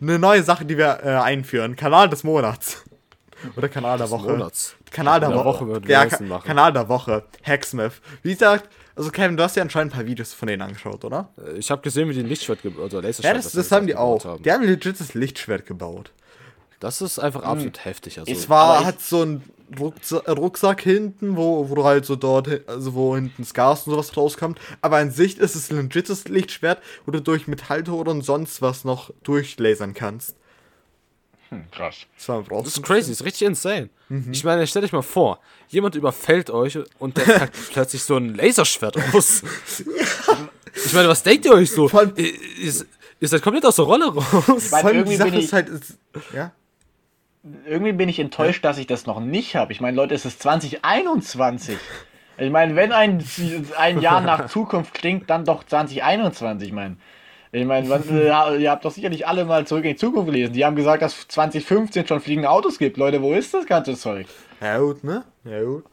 Eine 0.00 0.18
neue 0.18 0.42
Sache, 0.42 0.64
die 0.64 0.78
wir 0.78 1.00
äh, 1.04 1.08
einführen. 1.10 1.76
Kanal 1.76 2.08
des 2.08 2.24
Monats. 2.24 2.82
Oder 3.54 3.68
Kanal 3.68 3.98
der 3.98 4.08
Woche. 4.10 4.30
Monats. 4.32 4.76
Kanal 4.90 5.20
der, 5.20 5.28
Der 5.28 5.44
Woche. 5.44 5.68
Woche 5.68 5.82
ja, 5.86 6.06
Ka 6.06 6.22
machen. 6.22 6.46
Kanal 6.46 6.72
der 6.72 6.88
Woche. 6.88 7.24
Hacksmith. 7.42 8.00
Wie 8.22 8.32
gesagt, 8.32 8.70
also 8.96 9.10
Kevin, 9.10 9.36
du 9.36 9.42
hast 9.42 9.56
ja 9.56 9.62
anscheinend 9.62 9.92
ein 9.92 9.96
paar 9.98 10.06
Videos 10.06 10.32
von 10.32 10.48
denen 10.48 10.62
angeschaut, 10.62 11.04
oder? 11.04 11.28
Äh, 11.36 11.58
Ich 11.58 11.70
habe 11.70 11.82
gesehen, 11.82 12.08
wie 12.08 12.14
die 12.14 12.20
ein 12.20 12.26
Lichtschwert 12.28 12.62
ge- 12.62 12.72
oder 12.72 13.02
Laserschwert. 13.02 13.24
Ja, 13.24 13.34
das, 13.34 13.44
besser 13.44 13.58
das 13.58 13.72
haben 13.72 13.86
die 13.86 13.92
gebaut 13.92 14.24
auch. 14.24 14.30
haben. 14.30 14.42
Die 14.42 14.50
haben 14.50 14.62
ein 14.62 14.68
legites 14.70 15.12
Lichtschwert 15.12 15.66
gebaut. 15.66 16.12
Das 16.84 17.00
ist 17.00 17.18
einfach 17.18 17.42
absolut 17.42 17.84
heftig. 17.84 18.18
Also, 18.18 18.30
Es 18.30 18.48
war, 18.48 18.80
ich- 18.80 18.86
hat 18.86 19.00
so 19.00 19.22
ein 19.22 19.42
Rucksack, 19.78 20.28
Rucksack 20.28 20.80
hinten, 20.82 21.36
wo, 21.36 21.68
wo 21.68 21.74
du 21.74 21.84
halt 21.84 22.04
so 22.04 22.16
dort, 22.16 22.68
also 22.68 22.94
wo 22.94 23.14
hinten 23.16 23.42
das 23.42 23.54
Gas 23.54 23.86
und 23.86 23.92
sowas 23.94 24.16
rauskommt. 24.16 24.58
Aber 24.82 24.98
an 24.98 25.10
sich 25.10 25.38
ist 25.38 25.54
es 25.56 25.70
ein 25.70 25.76
legites 25.78 26.28
Lichtschwert, 26.28 26.80
wo 27.06 27.12
du 27.12 27.20
durch 27.20 27.46
Metalltore 27.48 28.10
und 28.10 28.22
sonst 28.22 28.60
was 28.62 28.84
noch 28.84 29.10
durchlasern 29.22 29.94
kannst. 29.94 30.36
Hm, 31.48 31.64
krass. 31.70 31.96
Das, 32.16 32.28
war 32.28 32.42
das 32.42 32.66
ist 32.68 32.82
crazy, 32.82 33.10
das 33.10 33.20
ist 33.20 33.24
richtig 33.24 33.46
insane. 33.48 33.88
Ich 34.30 34.44
meine, 34.44 34.66
stellt 34.66 34.84
euch 34.84 34.92
mal 34.92 35.02
vor, 35.02 35.40
jemand 35.68 35.94
überfällt 35.94 36.50
euch 36.50 36.78
und 36.98 37.16
der 37.16 37.22
packt 37.22 37.56
plötzlich 37.72 38.02
so 38.02 38.16
ein 38.16 38.34
Laserschwert 38.34 38.96
aus. 39.14 39.42
Ich 40.86 40.92
meine, 40.92 41.08
was 41.08 41.22
denkt 41.22 41.44
ihr 41.46 41.52
euch 41.52 41.70
so? 41.70 41.88
Ihr, 42.16 42.34
ihr, 42.58 42.72
ihr 43.20 43.28
seid 43.28 43.42
komplett 43.42 43.64
aus 43.64 43.76
der 43.76 43.84
Rolle 43.84 44.06
raus. 44.12 44.24
Weil 44.48 44.58
Vor 44.58 44.84
allem 44.86 44.96
irgendwie 44.98 45.12
die 45.12 45.16
Sache 45.16 45.30
bin 45.30 45.38
ich- 45.38 45.44
ist 45.44 45.52
halt, 45.52 45.68
ist, 45.68 45.94
ja. 46.34 46.52
Irgendwie 47.66 47.92
bin 47.92 48.08
ich 48.08 48.18
enttäuscht, 48.18 48.64
dass 48.64 48.78
ich 48.78 48.86
das 48.86 49.04
noch 49.06 49.20
nicht 49.20 49.54
habe. 49.54 49.72
Ich 49.72 49.80
meine, 49.80 49.96
Leute, 49.96 50.14
es 50.14 50.24
ist 50.24 50.42
2021. 50.42 51.78
Ich 52.38 52.50
meine, 52.50 52.74
wenn 52.74 52.90
ein, 52.92 53.22
ein 53.76 54.00
Jahr 54.00 54.20
nach 54.22 54.46
Zukunft 54.50 54.94
klingt, 54.94 55.28
dann 55.30 55.44
doch 55.44 55.64
2021, 55.64 56.68
ich 56.68 56.74
meine. 56.74 56.96
Ich 57.52 57.64
meine, 57.66 57.88
was, 57.88 58.08
äh, 58.10 58.56
ihr 58.60 58.70
habt 58.70 58.84
doch 58.84 58.90
sicherlich 58.90 59.28
alle 59.28 59.44
mal 59.44 59.64
zurück 59.64 59.84
in 59.84 59.90
die 59.90 59.96
Zukunft 59.96 60.26
gelesen. 60.26 60.54
Die 60.54 60.64
haben 60.64 60.74
gesagt, 60.74 61.02
dass 61.02 61.28
2015 61.28 62.06
schon 62.06 62.20
fliegende 62.20 62.50
Autos 62.50 62.78
gibt. 62.78 62.96
Leute, 62.96 63.22
wo 63.22 63.32
ist 63.32 63.54
das 63.54 63.66
ganze 63.66 63.94
Zeug? 63.94 64.26
Ja, 64.60 64.78
gut, 64.78 65.04
ne? 65.04 65.22
Ja, 65.44 65.62
gut. 65.62 65.84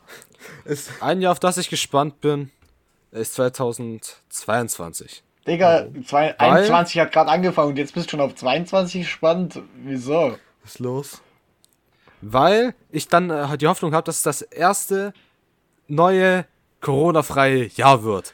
Ist, 0.66 0.92
Ein 1.02 1.22
Jahr, 1.22 1.34
auf 1.34 1.40
das 1.40 1.58
ich 1.58 1.70
gespannt 1.70 2.20
bin, 2.22 2.50
ist 3.12 3.36
2022. 3.36 5.22
Digga, 5.46 5.88
zwei, 6.06 6.40
21 6.40 7.00
hat 7.00 7.12
gerade 7.12 7.30
angefangen 7.30 7.70
und 7.70 7.78
jetzt 7.78 7.94
bist 7.94 8.08
du 8.08 8.12
schon 8.12 8.22
auf 8.22 8.34
22 8.34 9.02
gespannt. 9.02 9.62
Wieso? 9.84 10.38
was 10.64 10.74
ist 10.74 10.80
los? 10.80 11.22
Weil 12.22 12.74
ich 12.92 13.08
dann 13.08 13.30
äh, 13.30 13.58
die 13.58 13.68
Hoffnung 13.68 13.94
habe, 13.94 14.06
dass 14.06 14.18
es 14.18 14.22
das 14.24 14.42
erste 14.42 15.14
neue 15.88 16.46
Corona-freie 16.82 17.66
Jahr 17.76 18.04
wird. 18.04 18.34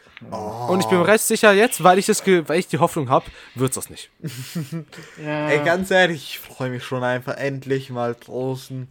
Und 0.68 0.80
ich 0.80 0.88
bin 0.88 0.98
mir 1.00 1.08
recht 1.08 1.24
sicher 1.24 1.52
jetzt, 1.54 1.84
weil 1.84 2.00
ich, 2.00 2.08
das 2.08 2.24
ge- 2.24 2.44
weil 2.48 2.60
ich 2.60 2.68
die 2.68 2.80
Hoffnung 2.80 3.10
habe, 3.10 3.26
wird 3.56 3.70
es 3.72 3.76
das 3.76 3.90
nicht. 3.90 4.10
Ja. 5.24 5.50
Ey, 5.50 5.64
ganz 5.64 5.92
ehrlich, 5.92 6.24
ich 6.32 6.40
freue 6.40 6.70
mich 6.70 6.84
schon 6.84 7.04
einfach 7.04 7.36
endlich 7.38 7.90
mal 7.90 8.16
draußen 8.20 8.88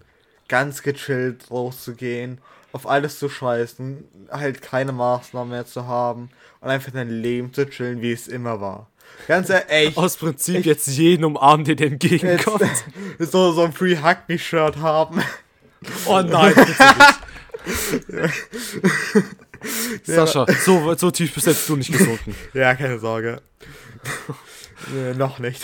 ganz 0.49 0.83
gechillt 0.83 1.51
rauszugehen, 1.51 2.41
auf 2.73 2.87
alles 2.87 3.19
zu 3.19 3.29
scheißen, 3.29 4.05
halt 4.31 4.63
keine 4.63 4.93
Maßnahmen 4.93 5.51
mehr 5.51 5.67
zu 5.67 5.87
haben 5.87 6.31
und 6.61 6.69
einfach 6.71 6.93
dein 6.93 7.11
Leben 7.11 7.53
zu 7.53 7.69
chillen, 7.69 8.01
wie 8.03 8.13
es 8.13 8.29
immer 8.29 8.61
war. 8.61 8.89
Ganz 9.29 9.51
ehrlich, 9.51 9.97
Aus 9.97 10.17
Prinzip 10.17 10.65
jetzt 10.65 10.87
jeden 10.87 11.25
umarmen, 11.25 11.65
der 11.65 11.75
dir 11.75 11.87
jetzt, 11.87 11.93
entgegenkommt. 11.93 12.85
so, 13.19 13.53
so 13.53 13.63
ein 13.65 13.73
Free 13.73 13.97
Hug 13.97 14.19
Me 14.29 14.39
Shirt 14.39 14.77
haben. 14.77 15.21
Oh 16.07 16.23
nein. 16.23 16.55
Sascha, 20.05 20.47
so, 20.65 20.95
so 20.95 21.11
tief 21.11 21.35
bist 21.35 21.47
jetzt 21.49 21.69
du 21.69 21.77
nicht 21.77 21.91
gesunken. 21.93 22.35
Ja, 22.55 22.75
keine 22.75 22.99
Sorge. 22.99 23.43
nee, 24.93 25.15
noch 25.15 25.39
nicht. 25.39 25.63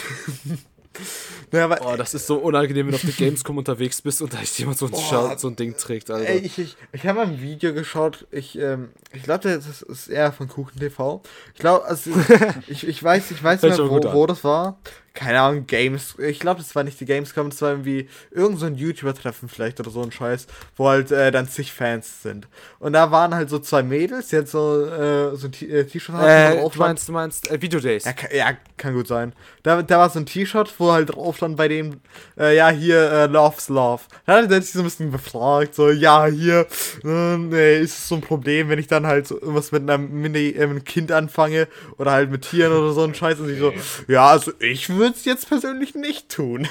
Ja, 1.53 1.65
aber, 1.65 1.79
Oh, 1.85 1.97
das 1.97 2.15
ist 2.15 2.27
so 2.27 2.37
unangenehm, 2.37 2.87
wenn 2.87 2.93
du 2.93 2.97
auf 2.97 3.03
der 3.03 3.13
Gamescom 3.13 3.59
unterwegs 3.59 4.01
bist 4.03 4.23
und 4.23 4.33
da 4.35 4.41
ist 4.41 4.59
jemand 4.59 4.79
so 4.79 4.87
ein. 4.87 4.95
Shirt, 4.95 5.41
so 5.41 5.49
ein 5.49 5.57
Ding 5.57 5.77
trägt, 5.77 6.11
Alter. 6.11 6.29
Ey, 6.29 6.39
ich, 6.39 6.59
ich, 6.59 6.77
ich 6.93 7.07
habe 7.07 7.19
mal 7.19 7.27
ein 7.27 7.41
Video 7.41 7.73
geschaut. 7.75 8.27
Ich, 8.31 8.59
ähm, 8.59 8.89
ich 9.13 9.23
glaube, 9.23 9.49
das 9.49 9.83
ist 9.83 10.09
eher 10.09 10.33
von 10.33 10.49
Kuchen 10.49 10.79
TV. 10.79 11.23
Ich 11.55 11.61
glaube, 11.61 11.85
also, 11.85 12.11
ich, 12.67 12.87
ich 12.87 13.03
weiß, 13.03 13.31
ich 13.31 13.43
weiß 13.43 13.63
nicht 13.63 13.79
mehr, 13.79 13.91
wo, 13.91 14.13
wo 14.13 14.27
das 14.27 14.43
war. 14.45 14.79
Keine 15.15 15.41
Ahnung, 15.41 15.67
Games. 15.67 16.15
Ich 16.19 16.41
glaube, 16.41 16.61
das 16.61 16.75
war 16.75 16.85
nicht 16.85 16.99
die 16.99 17.05
Gamescom, 17.05 17.51
das 17.51 17.61
war 17.61 17.71
irgendwie 17.71 18.09
irgend 18.31 18.59
so 18.59 18.67
ein 18.67 18.77
YouTuber-Treffen 18.77 19.49
vielleicht 19.49 19.79
oder 19.79 19.91
so 19.91 20.03
ein 20.03 20.11
Scheiß, 20.11 20.47
wo 20.77 20.89
halt 20.89 21.11
äh, 21.11 21.31
dann 21.31 21.49
zig 21.49 21.73
Fans 21.73 22.23
sind. 22.23 22.49
Und 22.79 22.95
da 22.95 23.11
waren 23.11 23.35
halt 23.35 23.51
so 23.51 23.59
zwei 23.59 23.83
Mädels, 23.83 24.29
die 24.29 24.37
halt 24.37 24.49
so, 24.49 24.87
äh, 24.87 25.37
so 25.37 25.49
ein 25.49 25.69
äh, 25.69 25.85
T-Shirt 25.85 26.15
hatten, 26.15 26.59
äh, 26.59 26.69
du 26.69 26.79
meinst, 26.79 27.09
du 27.09 27.13
meinst 27.13 27.51
äh, 27.51 27.61
Video 27.61 27.79
Days. 27.79 28.05
ja, 28.05 28.13
kann, 28.13 28.31
ja, 28.35 28.53
kann 28.77 28.95
gut 28.95 29.07
sein. 29.07 29.35
Da, 29.63 29.83
da 29.83 29.99
war 29.99 30.09
so 30.11 30.19
ein 30.19 30.27
T-Shirt, 30.27 30.73
wo 30.79 30.93
halt 30.93 31.15
drauf 31.15 31.37
stand 31.37 31.57
bei 31.57 31.69
dem, 31.69 32.01
äh, 32.39 32.57
ja, 32.57 32.71
hier, 32.71 33.11
äh, 33.13 33.27
Love's 33.27 33.69
Love. 33.69 34.03
Da 34.27 34.39
hat 34.39 34.51
er 34.51 34.63
sich 34.63 34.73
so 34.73 34.81
ein 34.81 34.85
bisschen 34.85 35.11
befragt, 35.11 35.75
so, 35.75 35.91
ja, 35.91 36.27
hier, 36.27 36.67
äh, 37.05 37.37
nee, 37.37 37.81
ist 37.81 37.99
es 37.99 38.09
so 38.09 38.15
ein 38.15 38.23
Problem, 38.23 38.69
wenn 38.69 38.79
ich 38.79 38.87
dann 38.87 39.07
halt 39.07 39.27
so 39.27 39.41
irgendwas 39.41 39.73
mit 39.73 39.89
einem, 39.89 40.11
Mini, 40.11 40.49
äh, 40.51 40.61
mit 40.61 40.71
einem 40.71 40.85
Kind 40.85 41.13
anfange 41.13 41.69
oder 41.99 42.13
halt 42.13 42.31
mit 42.31 42.43
Tieren 42.43 42.73
oder 42.73 42.93
so 42.93 43.05
ein 43.05 43.15
Scheiß 43.15 43.41
und 43.41 43.51
ich 43.51 43.59
so, 43.59 43.73
ja, 44.09 44.27
also 44.29 44.53
ich 44.59 44.89
würde 45.03 45.17
es 45.17 45.25
jetzt 45.25 45.49
persönlich 45.49 45.95
nicht 45.95 46.29
tun. 46.29 46.69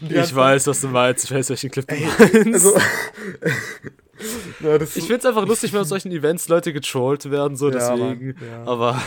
ich 0.00 0.34
weiß, 0.34 0.66
was 0.66 0.80
du 0.80 0.88
meinst. 0.88 1.24
Ich 1.24 1.30
weiß, 1.30 1.48
welchen 1.50 1.70
Clip 1.70 1.86
du 1.86 1.94
meinst. 1.94 2.66
Also, 2.66 2.76
ja, 4.60 4.78
das 4.78 4.96
ich 4.96 5.04
find's 5.04 5.24
einfach 5.24 5.46
lustig, 5.46 5.72
wenn 5.72 5.80
auf 5.80 5.86
solchen 5.86 6.10
Events 6.10 6.48
Leute 6.48 6.72
getrollt 6.72 7.30
werden, 7.30 7.56
so 7.56 7.70
Ja, 7.70 7.74
deswegen. 7.74 8.34
Mann, 8.34 8.36
ja. 8.50 8.64
Aber, 8.64 9.00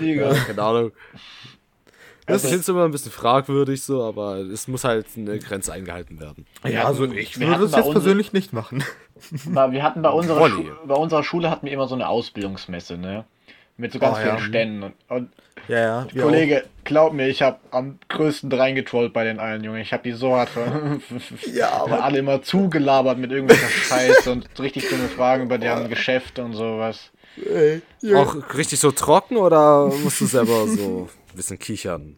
Digga. 0.00 0.34
keine 0.34 0.62
Ahnung. 0.62 0.92
Das 2.26 2.44
ich 2.44 2.50
find's 2.50 2.68
immer 2.68 2.84
ein 2.84 2.90
bisschen 2.90 3.12
fragwürdig 3.12 3.82
so, 3.82 4.02
aber 4.02 4.36
es 4.38 4.68
muss 4.68 4.84
halt 4.84 5.06
eine 5.16 5.38
Grenze 5.38 5.72
eingehalten 5.72 6.20
werden. 6.20 6.44
ja, 6.66 6.84
also 6.84 7.06
ich 7.06 7.40
wir 7.40 7.48
würde 7.48 7.64
es 7.64 7.72
jetzt 7.72 7.90
persönlich 7.90 8.34
nicht 8.34 8.52
machen. 8.52 8.84
Wir 9.44 9.82
hatten 9.82 10.02
bei 10.02 10.10
unserer. 10.10 10.48
Schu 10.50 10.64
bei 10.86 10.94
unserer 10.94 11.24
Schule 11.24 11.50
hatten 11.50 11.66
wir 11.66 11.72
immer 11.72 11.88
so 11.88 11.94
eine 11.94 12.08
Ausbildungsmesse, 12.08 12.98
ne? 12.98 13.24
Mit 13.78 13.92
so 13.92 13.98
ganz 14.00 14.18
Oh, 14.18 14.20
vielen 14.20 14.36
ja. 14.36 14.40
Ständen. 14.42 14.82
Und, 14.82 14.94
und 15.08 15.30
Ja, 15.68 15.78
ja. 15.78 16.06
Kollege, 16.20 16.64
glaub 16.84 17.12
mir, 17.12 17.28
ich 17.28 17.42
habe 17.42 17.58
am 17.70 17.98
größten 18.08 18.52
reingetrollt 18.52 19.12
bei 19.12 19.22
den 19.24 19.38
allen, 19.38 19.62
Junge. 19.62 19.80
Ich 19.80 19.92
habe 19.92 20.02
die 20.02 20.12
so 20.12 20.36
hart 20.36 20.48
ver 20.50 20.98
Ja, 21.54 21.70
aber- 21.82 22.02
alle 22.02 22.18
immer 22.18 22.42
zugelabert 22.42 23.18
mit 23.18 23.30
irgendwelcher 23.30 23.68
Scheiße 23.68 24.32
und 24.32 24.48
richtig 24.58 24.88
dumme 24.90 25.08
Fragen 25.08 25.44
über 25.44 25.58
deren 25.58 25.88
Geschäfte 25.88 26.44
und 26.44 26.54
sowas. 26.54 27.12
Auch. 27.40 27.46
Ey, 27.54 27.82
ja. 28.02 28.16
Auch 28.16 28.34
richtig 28.56 28.80
so 28.80 28.90
trocken 28.90 29.36
oder 29.36 29.86
musst 29.86 30.20
du 30.20 30.26
selber 30.26 30.66
so 30.66 31.08
ein 31.32 31.36
bisschen 31.36 31.58
kichern? 31.58 32.16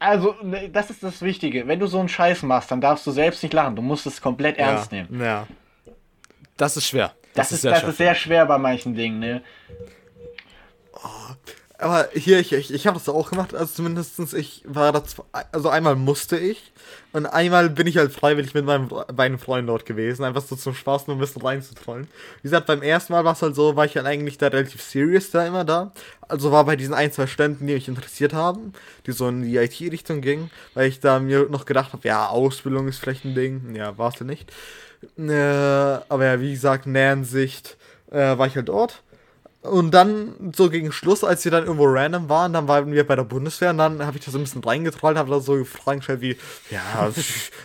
Also, 0.00 0.34
ne, 0.42 0.68
das 0.68 0.90
ist 0.90 1.02
das 1.04 1.22
Wichtige. 1.22 1.68
Wenn 1.68 1.78
du 1.78 1.86
so 1.86 2.00
einen 2.00 2.08
Scheiß 2.08 2.42
machst, 2.42 2.70
dann 2.72 2.80
darfst 2.80 3.06
du 3.06 3.12
selbst 3.12 3.42
nicht 3.44 3.52
lachen. 3.52 3.76
Du 3.76 3.82
musst 3.82 4.04
es 4.06 4.20
komplett 4.20 4.58
ernst 4.58 4.90
ja. 4.90 5.02
nehmen. 5.02 5.20
Ja. 5.20 5.46
Das 6.56 6.76
ist 6.76 6.86
schwer. 6.88 7.12
Das, 7.34 7.52
ist, 7.52 7.64
das 7.64 7.84
ist 7.84 7.98
sehr 7.98 8.16
schwer 8.16 8.46
bei 8.46 8.58
manchen 8.58 8.94
Dingen, 8.96 9.20
ne? 9.20 9.42
Aber 11.80 12.08
hier, 12.12 12.40
ich, 12.40 12.52
ich, 12.52 12.74
ich 12.74 12.88
habe 12.88 12.98
das 12.98 13.08
auch 13.08 13.30
gemacht, 13.30 13.54
also 13.54 13.72
zumindestens 13.72 14.32
ich 14.32 14.64
war 14.66 14.90
da, 14.90 14.98
zw- 14.98 15.22
also 15.52 15.68
einmal 15.68 15.94
musste 15.94 16.36
ich 16.36 16.72
und 17.12 17.26
einmal 17.26 17.70
bin 17.70 17.86
ich 17.86 17.98
halt 17.98 18.10
freiwillig 18.12 18.52
mit 18.52 18.64
meinem, 18.64 18.88
meinen 19.14 19.38
Freunden 19.38 19.68
dort 19.68 19.86
gewesen, 19.86 20.24
einfach 20.24 20.42
so 20.42 20.56
zum 20.56 20.74
Spaß 20.74 21.06
nur 21.06 21.16
ein 21.16 21.20
bisschen 21.20 21.40
reinzutrollen. 21.40 22.08
Wie 22.38 22.48
gesagt, 22.48 22.66
beim 22.66 22.82
ersten 22.82 23.12
Mal 23.12 23.24
war 23.24 23.34
es 23.34 23.42
halt 23.42 23.54
so, 23.54 23.76
war 23.76 23.84
ich 23.84 23.94
halt 23.94 24.06
eigentlich 24.06 24.38
da 24.38 24.48
relativ 24.48 24.82
serious 24.82 25.30
da 25.30 25.46
immer 25.46 25.64
da. 25.64 25.92
Also 26.26 26.50
war 26.50 26.64
bei 26.64 26.74
diesen 26.74 26.94
ein, 26.94 27.12
zwei 27.12 27.28
Ständen, 27.28 27.68
die 27.68 27.74
mich 27.74 27.86
interessiert 27.86 28.32
haben, 28.34 28.72
die 29.06 29.12
so 29.12 29.28
in 29.28 29.42
die 29.42 29.56
IT-Richtung 29.56 30.20
gingen, 30.20 30.50
weil 30.74 30.88
ich 30.88 30.98
da 30.98 31.20
mir 31.20 31.46
noch 31.48 31.64
gedacht 31.64 31.92
habe, 31.92 32.08
ja, 32.08 32.26
Ausbildung 32.26 32.88
ist 32.88 32.98
vielleicht 32.98 33.24
ein 33.24 33.36
Ding. 33.36 33.76
Ja, 33.76 33.96
war 33.98 34.12
es 34.12 34.18
ja 34.18 34.26
nicht. 34.26 34.50
Äh, 35.16 35.32
aber 35.32 36.24
ja, 36.24 36.40
wie 36.40 36.50
gesagt, 36.52 36.84
Hinsicht 36.84 37.76
äh, 38.10 38.36
war 38.36 38.46
ich 38.48 38.56
halt 38.56 38.68
dort. 38.68 39.02
Und 39.60 39.90
dann, 39.90 40.52
so 40.56 40.70
gegen 40.70 40.92
Schluss, 40.92 41.24
als 41.24 41.44
wir 41.44 41.50
dann 41.50 41.64
irgendwo 41.64 41.84
random 41.86 42.28
waren, 42.28 42.52
dann 42.52 42.68
waren 42.68 42.92
wir 42.92 43.04
bei 43.04 43.16
der 43.16 43.24
Bundeswehr 43.24 43.70
und 43.70 43.78
dann 43.78 44.06
habe 44.06 44.16
ich 44.16 44.24
da 44.24 44.30
so 44.30 44.38
ein 44.38 44.44
bisschen 44.44 44.62
reingetrollt, 44.62 45.18
habe 45.18 45.30
da 45.30 45.40
so 45.40 45.64
Fragen 45.64 45.98
gestellt 45.98 46.20
wie, 46.20 46.36
ja, 46.70 47.10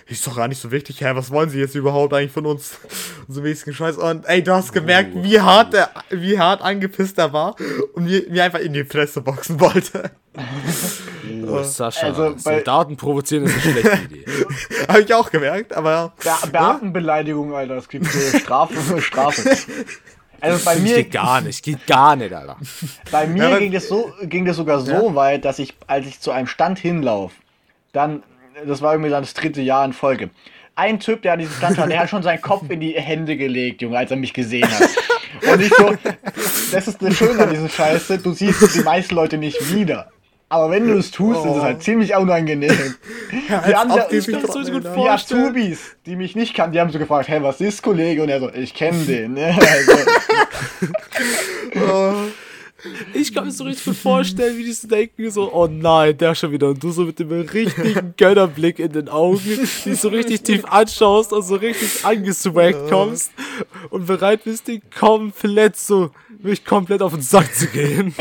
ist 0.08 0.26
doch 0.26 0.36
gar 0.36 0.48
nicht 0.48 0.60
so 0.60 0.72
wichtig, 0.72 1.00
hä, 1.02 1.12
was 1.14 1.30
wollen 1.30 1.50
sie 1.52 1.60
jetzt 1.60 1.76
überhaupt 1.76 2.12
eigentlich 2.16 2.32
von 2.32 2.48
uns? 2.48 2.80
Und 3.28 3.36
so 3.36 3.42
ein 3.42 3.44
bisschen 3.44 3.76
Scheiß. 3.76 3.98
Und 3.98 4.26
ey, 4.26 4.42
du 4.44 4.54
hast 4.54 4.74
gemerkt, 4.74 5.12
wie 5.16 5.40
hart 5.40 5.74
der, 5.74 5.92
wie 6.10 6.40
hart 6.40 6.64
angepisst 6.64 7.20
er 7.20 7.32
war 7.32 7.56
und 7.94 8.06
mir, 8.06 8.24
mir 8.28 8.44
einfach 8.44 8.60
in 8.60 8.74
die 8.74 8.86
Fresse 8.86 9.22
boxen 9.22 9.60
wollte. 9.60 10.12
Oh, 11.48 11.62
Sascha, 11.62 12.08
Also 12.08 12.32
bei- 12.44 12.56
Soldaten 12.56 12.98
provozieren 12.98 13.44
ist 13.46 13.54
eine 13.54 13.62
schlechte 13.62 14.04
Idee. 14.06 14.26
Habe 14.88 15.02
ich 15.02 15.14
auch 15.14 15.30
gemerkt, 15.30 15.74
aber 15.74 16.14
Be 16.24 16.48
Beamtenbeleidigung, 16.52 17.54
Alter. 17.54 17.78
Es 17.78 17.88
gibt 17.88 18.06
äh, 18.14 18.40
Strafe, 18.40 19.02
Strafe. 19.02 19.56
Also 20.44 20.64
bei 20.66 20.76
mir, 20.80 20.96
geht 20.98 21.12
gar 21.12 21.42
nicht, 21.42 21.64
geht 21.64 21.88
gar 21.88 22.16
nicht, 22.16 22.34
Alter. 22.34 22.58
bei 23.12 23.26
mir 23.28 23.50
Ja, 23.50 23.60
ging, 23.60 23.72
das 23.72 23.88
so, 23.88 24.12
ging 24.24 24.46
das 24.46 24.58
sogar 24.58 24.82
so 24.82 25.16
weit, 25.16 25.46
dass 25.46 25.58
ich, 25.58 25.74
als 25.88 26.06
ich 26.06 26.20
zu 26.20 26.32
einem 26.32 26.48
Stand 26.48 26.80
hinlauf, 26.80 27.32
dann, 27.94 28.24
das 28.66 28.82
war 28.82 28.94
irgendwie 28.94 29.10
dann 29.10 29.24
das 29.24 29.34
dritte 29.34 29.62
Jahr 29.62 29.86
in 29.86 29.94
Folge. 29.94 30.30
Ein 30.76 31.00
Typ, 31.00 31.22
der 31.22 31.34
an 31.34 31.40
diesem 31.40 31.54
Stand 31.56 31.76
stand, 31.76 31.92
der 31.92 32.00
hat 32.00 32.10
schon 32.10 32.24
seinen 32.24 32.42
Kopf 32.42 32.70
in 32.70 32.80
die 32.80 32.94
Hände 32.94 33.38
gelegt, 33.38 33.82
Junge, 33.82 33.98
als 33.98 34.12
er 34.12 34.18
mich 34.18 34.34
gesehen 34.34 34.68
hat. 34.70 34.90
Und 35.52 35.62
ich 35.62 35.74
so, 35.76 35.94
das 36.72 36.88
ist 36.88 37.02
das 37.02 37.14
Schöne 37.16 37.44
an 37.44 37.50
diesem 37.50 37.70
Scheiße, 37.70 38.18
du 38.18 38.34
siehst 38.34 38.76
die 38.76 38.82
meisten 38.82 39.16
Leute 39.16 39.38
nicht 39.38 39.74
wieder. 39.74 40.12
Aber 40.54 40.70
wenn 40.70 40.88
du 40.88 40.94
es 41.00 41.10
tust, 41.10 41.44
ist 41.46 41.56
es 41.56 41.62
halt 41.64 41.82
ziemlich 41.82 42.16
unangenehm. 42.16 42.70
Die, 43.32 43.52
als 43.52 43.74
anderen- 43.74 44.02
ob 44.02 44.10
die 44.10 44.20
sich 44.20 44.32
kann 44.36 44.44
das 44.44 44.52
dran 44.52 44.66
so 44.66 44.72
gut 44.72 44.84
die. 44.84 45.10
Azubis, 45.10 45.80
die 46.06 46.16
mich 46.16 46.36
nicht 46.36 46.54
kannten, 46.54 46.74
die 46.74 46.80
haben 46.80 46.92
so 46.92 47.00
gefragt, 47.00 47.28
hey, 47.28 47.42
was 47.42 47.60
ist 47.60 47.82
Kollege? 47.82 48.22
Und 48.22 48.30
er 48.30 48.40
so, 48.40 48.52
ich 48.54 48.74
kenne 48.76 48.98
den. 49.06 49.36
Also, 49.36 49.64
Ich 53.14 53.34
kann 53.34 53.46
mir 53.46 53.52
so 53.52 53.64
richtig 53.64 53.86
gut 53.86 53.96
vorstellen, 53.96 54.58
wie 54.58 54.66
die 54.66 54.74
so 54.74 54.88
denken, 54.90 55.32
so, 55.32 55.52
oh 55.54 55.68
nein, 55.72 56.18
der 56.18 56.36
schon 56.36 56.52
wieder. 56.52 56.68
Und 56.68 56.84
du 56.84 56.92
so 56.92 57.04
mit 57.06 57.18
dem 57.18 57.32
richtigen 57.32 58.14
Gönnerblick 58.18 58.78
in 58.78 58.92
den 58.92 59.08
Augen, 59.08 59.40
die 59.86 59.94
so 59.96 60.10
richtig 60.10 60.42
tief 60.44 60.66
anschaust 60.66 61.32
und 61.32 61.44
so 61.44 61.56
richtig 61.56 62.04
angeswaggt 62.06 62.90
kommst 62.90 63.32
und 63.90 64.06
bereit 64.06 64.44
bist, 64.44 64.68
die 64.68 64.82
komplett 65.00 65.78
so, 65.78 66.12
mich 66.42 66.66
komplett 66.66 67.02
auf 67.02 67.14
den 67.14 67.22
Sack 67.22 67.56
zu 67.56 67.68
gehen. 67.68 68.14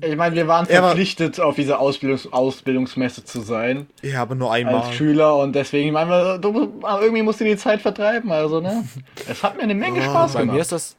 Ich 0.00 0.16
meine, 0.16 0.34
wir 0.36 0.46
waren 0.48 0.66
Ja, 0.70 0.82
verpflichtet, 0.82 1.40
auf 1.40 1.56
dieser 1.56 1.80
Ausbildungs 1.80 2.32
Ausbildungsmesse 2.32 3.24
zu 3.24 3.40
sein, 3.40 3.86
ja, 4.02 4.22
aber 4.22 4.34
nur 4.34 4.50
als 4.52 4.66
einmal. 4.66 4.92
Schüler. 4.92 5.36
Und 5.36 5.54
deswegen, 5.54 5.88
ich 5.88 5.92
meine, 5.92 6.38
du, 6.38 6.80
irgendwie 7.00 7.22
musst 7.22 7.40
du 7.40 7.44
die 7.44 7.56
Zeit 7.56 7.80
vertreiben. 7.82 8.30
Also, 8.32 8.60
ne? 8.60 8.84
Es 9.28 9.42
hat 9.42 9.56
mir 9.56 9.62
eine 9.64 9.74
Menge 9.74 10.02
Spaß 10.02 10.34
Bei 10.34 10.40
mir 10.40 10.46
gemacht. 10.46 10.60
ist 10.62 10.72
das. 10.72 10.96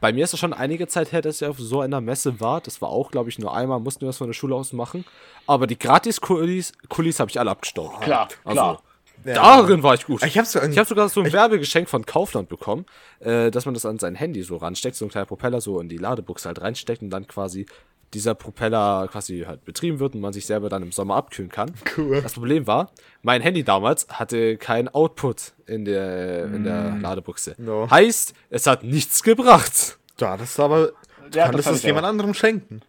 Bei 0.00 0.12
mir 0.12 0.24
ist 0.24 0.32
das 0.32 0.40
schon 0.40 0.52
einige 0.52 0.88
Zeit 0.88 1.12
her, 1.12 1.22
dass 1.22 1.40
ich 1.40 1.46
auf 1.46 1.58
so 1.60 1.80
einer 1.80 2.00
Messe 2.00 2.40
war. 2.40 2.60
Das 2.60 2.82
war 2.82 2.88
auch, 2.88 3.12
glaube 3.12 3.28
ich, 3.30 3.38
nur 3.38 3.54
einmal, 3.54 3.78
mussten 3.78 4.00
wir 4.00 4.08
das 4.08 4.16
von 4.16 4.26
der 4.26 4.34
Schule 4.34 4.56
aus 4.56 4.72
machen. 4.72 5.04
Aber 5.46 5.68
die 5.68 5.78
Gratis-Kulis 5.78 6.72
Kulis 6.88 7.20
habe 7.20 7.30
ich 7.30 7.38
alle 7.38 7.52
abgestaubt. 7.52 8.00
Klar, 8.00 8.26
klar. 8.44 8.80
Also, 9.24 9.32
darin 9.40 9.84
war 9.84 9.94
ich 9.94 10.04
gut. 10.04 10.20
Ich 10.24 10.36
habe 10.36 10.46
sogar 10.84 11.08
so 11.08 11.20
ein 11.20 11.32
Werbegeschenk 11.32 11.88
von 11.88 12.04
Kaufland 12.04 12.48
bekommen, 12.48 12.84
äh, 13.20 13.52
dass 13.52 13.64
man 13.64 13.74
das 13.74 13.86
an 13.86 14.00
sein 14.00 14.16
Handy 14.16 14.42
so 14.42 14.56
ransteckt, 14.56 14.96
so 14.96 15.04
ein 15.04 15.08
kleiner 15.08 15.26
Propeller 15.26 15.60
so 15.60 15.78
in 15.78 15.88
die 15.88 15.98
Ladebuchse 15.98 16.48
halt 16.48 16.60
reinsteckt 16.60 17.02
und 17.02 17.10
dann 17.10 17.28
quasi 17.28 17.66
dieser 18.14 18.34
Propeller 18.34 19.08
quasi 19.10 19.44
halt 19.46 19.64
betrieben 19.64 19.98
wird 19.98 20.14
und 20.14 20.20
man 20.20 20.32
sich 20.32 20.46
selber 20.46 20.68
dann 20.68 20.82
im 20.82 20.92
Sommer 20.92 21.16
abkühlen 21.16 21.50
kann. 21.50 21.72
Cool. 21.96 22.20
Das 22.22 22.34
Problem 22.34 22.66
war, 22.66 22.90
mein 23.22 23.40
Handy 23.42 23.64
damals 23.64 24.06
hatte 24.08 24.56
keinen 24.58 24.88
Output 24.88 25.52
in 25.66 25.84
der, 25.84 26.44
in 26.46 26.64
der 26.64 26.96
Ladebuchse. 27.00 27.54
No. 27.58 27.90
Heißt, 27.90 28.34
es 28.50 28.66
hat 28.66 28.82
nichts 28.84 29.22
gebracht. 29.22 29.98
Ja, 30.20 30.36
das 30.36 30.50
ist 30.50 30.60
aber. 30.60 30.92
Du 31.30 31.38
Ja, 31.38 31.48
kannst 31.50 31.66
es 31.68 31.78
ich 31.78 31.82
jemand 31.84 32.04
auch. 32.04 32.10
anderem 32.10 32.34
schenken. 32.34 32.82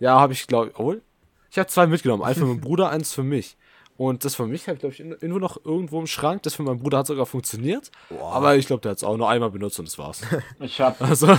Ja, 0.00 0.20
habe 0.20 0.32
ich 0.32 0.46
glaube, 0.46 0.70
obwohl 0.74 1.00
ich 1.50 1.58
habe 1.58 1.68
zwei 1.68 1.86
mitgenommen, 1.86 2.22
eins 2.22 2.38
für 2.38 2.44
meinen 2.46 2.60
Bruder, 2.62 2.90
eins 2.90 3.12
für 3.12 3.22
mich. 3.22 3.56
Und 3.96 4.24
das 4.24 4.34
für 4.34 4.46
mich 4.46 4.66
habe 4.68 4.74
ich 4.74 4.80
glaube 4.80 4.94
ich 4.94 5.00
irgendwo 5.00 5.38
noch 5.38 5.64
irgendwo 5.64 6.00
im 6.00 6.06
Schrank. 6.06 6.42
Das 6.42 6.54
für 6.54 6.62
meinen 6.62 6.80
Bruder 6.80 6.98
hat 6.98 7.06
sogar 7.06 7.24
funktioniert, 7.26 7.90
aber 8.20 8.56
ich 8.56 8.66
glaube, 8.66 8.80
der 8.82 8.90
hat 8.92 8.98
es 8.98 9.04
auch 9.04 9.16
nur 9.16 9.28
einmal 9.28 9.50
benutzt 9.50 9.78
und 9.78 9.86
das 9.86 9.98
war's. 9.98 10.22
Ich 10.60 10.80
habe 10.80 11.02
Also 11.04 11.38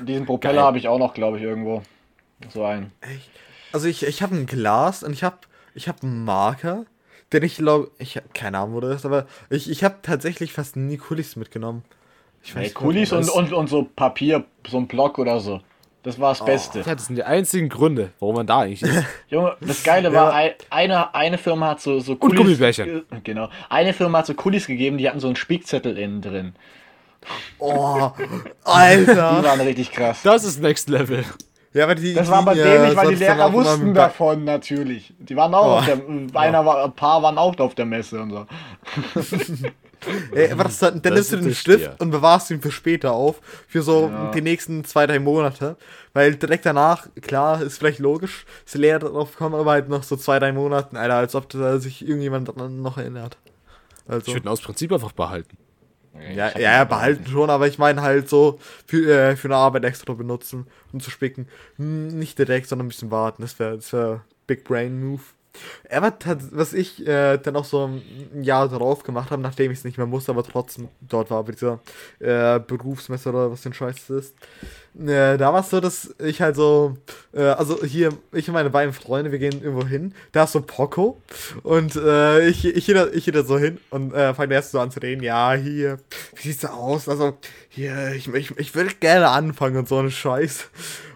diesen 0.00 0.26
Propeller 0.26 0.62
habe 0.62 0.78
ich 0.78 0.86
auch 0.86 0.98
noch, 0.98 1.12
glaube 1.14 1.38
ich, 1.38 1.42
irgendwo. 1.42 1.82
So 2.52 2.64
einen. 2.64 2.92
Echt? 3.00 3.30
Also 3.72 3.86
ich, 3.88 4.04
ich 4.06 4.22
habe 4.22 4.34
ein 4.34 4.46
Glas 4.46 5.02
und 5.02 5.12
ich 5.12 5.22
habe 5.24 5.36
ich 5.74 5.88
hab 5.88 6.02
einen 6.02 6.24
Marker, 6.24 6.84
den 7.32 7.42
ich 7.42 7.56
glaube, 7.56 7.90
ich 7.98 8.16
hab 8.16 8.32
keine 8.34 8.58
Ahnung, 8.58 8.74
wo 8.74 8.80
das 8.80 8.96
ist, 8.96 9.06
aber 9.06 9.26
ich, 9.50 9.70
ich 9.70 9.84
habe 9.84 9.96
tatsächlich 10.02 10.52
fast 10.52 10.76
nie 10.76 10.96
Kulis 10.96 11.36
mitgenommen. 11.36 11.82
Ich 12.42 12.54
Hey, 12.54 12.62
nicht, 12.64 12.74
Kulis 12.74 13.12
und, 13.12 13.28
und, 13.28 13.52
und 13.52 13.68
so 13.68 13.84
Papier, 13.84 14.44
so 14.68 14.78
ein 14.78 14.86
Block 14.88 15.18
oder 15.18 15.40
so. 15.40 15.60
Das 16.04 16.18
war 16.18 16.30
das 16.32 16.44
Beste. 16.44 16.80
ja, 16.80 16.94
das 16.94 17.06
sind 17.06 17.16
die 17.16 17.24
einzigen 17.24 17.68
Gründe, 17.68 18.12
warum 18.20 18.36
man 18.36 18.46
da 18.46 18.60
eigentlich 18.60 18.82
ist. 18.82 19.04
Junge, 19.28 19.56
das 19.60 19.82
Geile 19.82 20.12
war, 20.14 20.32
ei- 20.32 20.54
eine, 20.70 21.12
eine 21.14 21.36
Firma 21.36 21.66
hat 21.70 21.80
so, 21.82 21.98
so 22.00 22.16
Gummibärchen. 22.16 22.86
ge- 23.10 23.20
Genau. 23.24 23.50
Eine 23.68 23.92
Firma 23.92 24.18
hat 24.18 24.26
so 24.26 24.32
Kulis 24.34 24.66
gegeben, 24.66 24.96
die 24.96 25.08
hatten 25.08 25.20
so 25.20 25.26
einen 25.26 25.36
Spickzettel 25.36 25.98
innen 25.98 26.22
drin. 26.22 26.54
Oh, 27.58 28.10
Die 28.18 28.24
Alter. 28.64 29.42
waren 29.42 29.60
richtig 29.60 29.90
krass. 29.90 30.20
Das 30.22 30.44
ist 30.44 30.62
Next 30.62 30.88
Level. 30.88 31.24
Ja, 31.74 31.84
aber 31.84 31.94
die, 31.94 32.14
Das 32.14 32.28
war 32.30 32.38
aber 32.38 32.54
die, 32.54 32.62
dämlich, 32.62 32.96
weil 32.96 33.08
die 33.08 33.14
Lehrer 33.16 33.52
wussten 33.52 33.94
davon 33.94 34.44
natürlich. 34.44 35.12
Die 35.18 35.36
waren 35.36 35.54
auch 35.54 35.66
Oh. 35.66 35.78
auf 35.78 35.84
der, 35.86 36.40
einer 36.40 36.64
war, 36.66 36.84
ein 36.84 36.92
paar 36.92 37.22
waren 37.22 37.38
auch 37.38 37.56
auf 37.58 37.74
der 37.74 37.84
Messe 37.86 38.20
und 38.20 38.30
so. 38.30 38.46
Ey, 40.32 40.54
das, 40.56 40.78
dann 40.78 41.02
dann 41.02 41.14
Das 41.14 41.30
nimmst 41.30 41.32
du 41.32 41.36
den 41.48 41.54
Stift 41.54 41.80
Stier. 41.84 41.96
und 41.98 42.10
bewahrst 42.12 42.50
ihn 42.52 42.60
für 42.60 42.70
später 42.70 43.12
auf. 43.12 43.40
Für 43.66 43.82
so 43.82 44.08
Ja. 44.08 44.30
die 44.30 44.40
nächsten 44.42 44.84
zwei, 44.84 45.06
drei 45.08 45.18
Monate. 45.18 45.76
Weil 46.12 46.36
direkt 46.36 46.64
danach, 46.66 47.08
klar, 47.20 47.60
ist 47.62 47.78
vielleicht 47.78 47.98
logisch, 47.98 48.46
ist 48.64 48.74
der 48.74 48.80
Lehrer 48.80 48.98
drauf 49.00 49.36
kommen, 49.36 49.56
aber 49.56 49.72
halt 49.72 49.88
noch 49.88 50.04
so 50.04 50.16
zwei, 50.16 50.38
drei 50.38 50.52
Monaten, 50.52 50.96
Alter, 50.96 51.16
als 51.16 51.34
ob 51.34 51.48
da 51.48 51.78
sich 51.78 52.06
irgendjemand 52.06 52.48
dran 52.56 52.80
noch 52.80 52.96
erinnert. 52.96 53.38
Also. 54.06 54.28
Ich 54.28 54.34
würde 54.34 54.46
ihn 54.46 54.52
aus 54.52 54.60
Prinzip 54.60 54.92
einfach 54.92 55.12
behalten. 55.12 55.56
Ja, 56.26 56.48
ja, 56.58 56.72
ja, 56.72 56.84
behalten 56.84 57.26
schon, 57.26 57.50
aber 57.50 57.66
ich 57.68 57.78
meine 57.78 58.02
halt 58.02 58.28
so 58.28 58.58
für, 58.86 59.10
äh, 59.32 59.36
für 59.36 59.48
eine 59.48 59.56
Arbeit 59.56 59.84
extra 59.84 60.14
benutzen 60.14 60.66
und 60.92 61.02
zu 61.02 61.10
spicken. 61.10 61.48
Hm, 61.76 62.08
Nicht 62.18 62.38
direkt, 62.38 62.68
sondern 62.68 62.86
ein 62.86 62.88
bisschen 62.88 63.10
warten. 63.10 63.42
Das 63.42 63.58
wäre 63.58 63.76
das 63.76 63.92
wär 63.92 64.24
Big 64.46 64.64
Brain 64.64 65.00
Move. 65.04 65.22
Tat- 66.18 66.40
was 66.52 66.72
ich 66.72 67.06
äh, 67.06 67.38
dann 67.38 67.56
auch 67.56 67.64
so 67.64 67.86
ein 67.88 68.42
Jahr 68.42 68.68
darauf 68.68 69.02
gemacht 69.02 69.30
habe, 69.30 69.42
nachdem 69.42 69.72
ich 69.72 69.78
es 69.78 69.84
nicht 69.84 69.98
mehr 69.98 70.06
musste, 70.06 70.32
aber 70.32 70.44
trotzdem 70.44 70.88
dort 71.00 71.30
war 71.30 71.42
bei 71.44 71.52
dieser 71.52 71.80
äh, 72.20 72.60
Berufsmesse 72.60 73.30
oder 73.30 73.50
was 73.50 73.62
für 73.62 73.70
ein 73.70 73.74
Scheiß 73.74 74.06
das 74.08 74.10
ist. 74.26 74.34
Äh, 75.00 75.36
da 75.38 75.52
war 75.52 75.60
es 75.60 75.70
so, 75.70 75.80
dass 75.80 76.14
ich 76.18 76.40
halt 76.40 76.56
so, 76.56 76.96
äh, 77.32 77.42
also 77.42 77.84
hier, 77.84 78.10
ich 78.32 78.48
und 78.48 78.54
meine 78.54 78.70
beiden 78.70 78.92
Freunde, 78.92 79.30
wir 79.30 79.38
gehen 79.38 79.62
irgendwo 79.62 79.86
hin, 79.86 80.12
da 80.32 80.44
ist 80.44 80.52
so 80.52 80.60
Poco 80.60 81.22
und 81.62 81.94
äh, 81.94 82.48
ich, 82.48 82.64
ich, 82.64 82.86
da, 82.86 83.06
ich 83.06 83.24
da 83.26 83.44
so 83.44 83.58
hin 83.58 83.78
und 83.90 84.12
äh, 84.12 84.34
fange 84.34 84.54
erst 84.54 84.72
so 84.72 84.80
an 84.80 84.90
zu 84.90 85.00
reden, 85.00 85.22
ja, 85.22 85.52
hier, 85.52 85.98
wie 86.34 86.48
sieht's 86.48 86.62
da 86.62 86.70
aus? 86.70 87.08
Also, 87.08 87.38
hier, 87.68 88.12
ich, 88.12 88.26
ich, 88.34 88.58
ich 88.58 88.74
würde 88.74 88.92
gerne 88.98 89.28
anfangen 89.28 89.76
und 89.76 89.88
so 89.88 89.98
einen 89.98 90.10
Scheiß. 90.10 90.68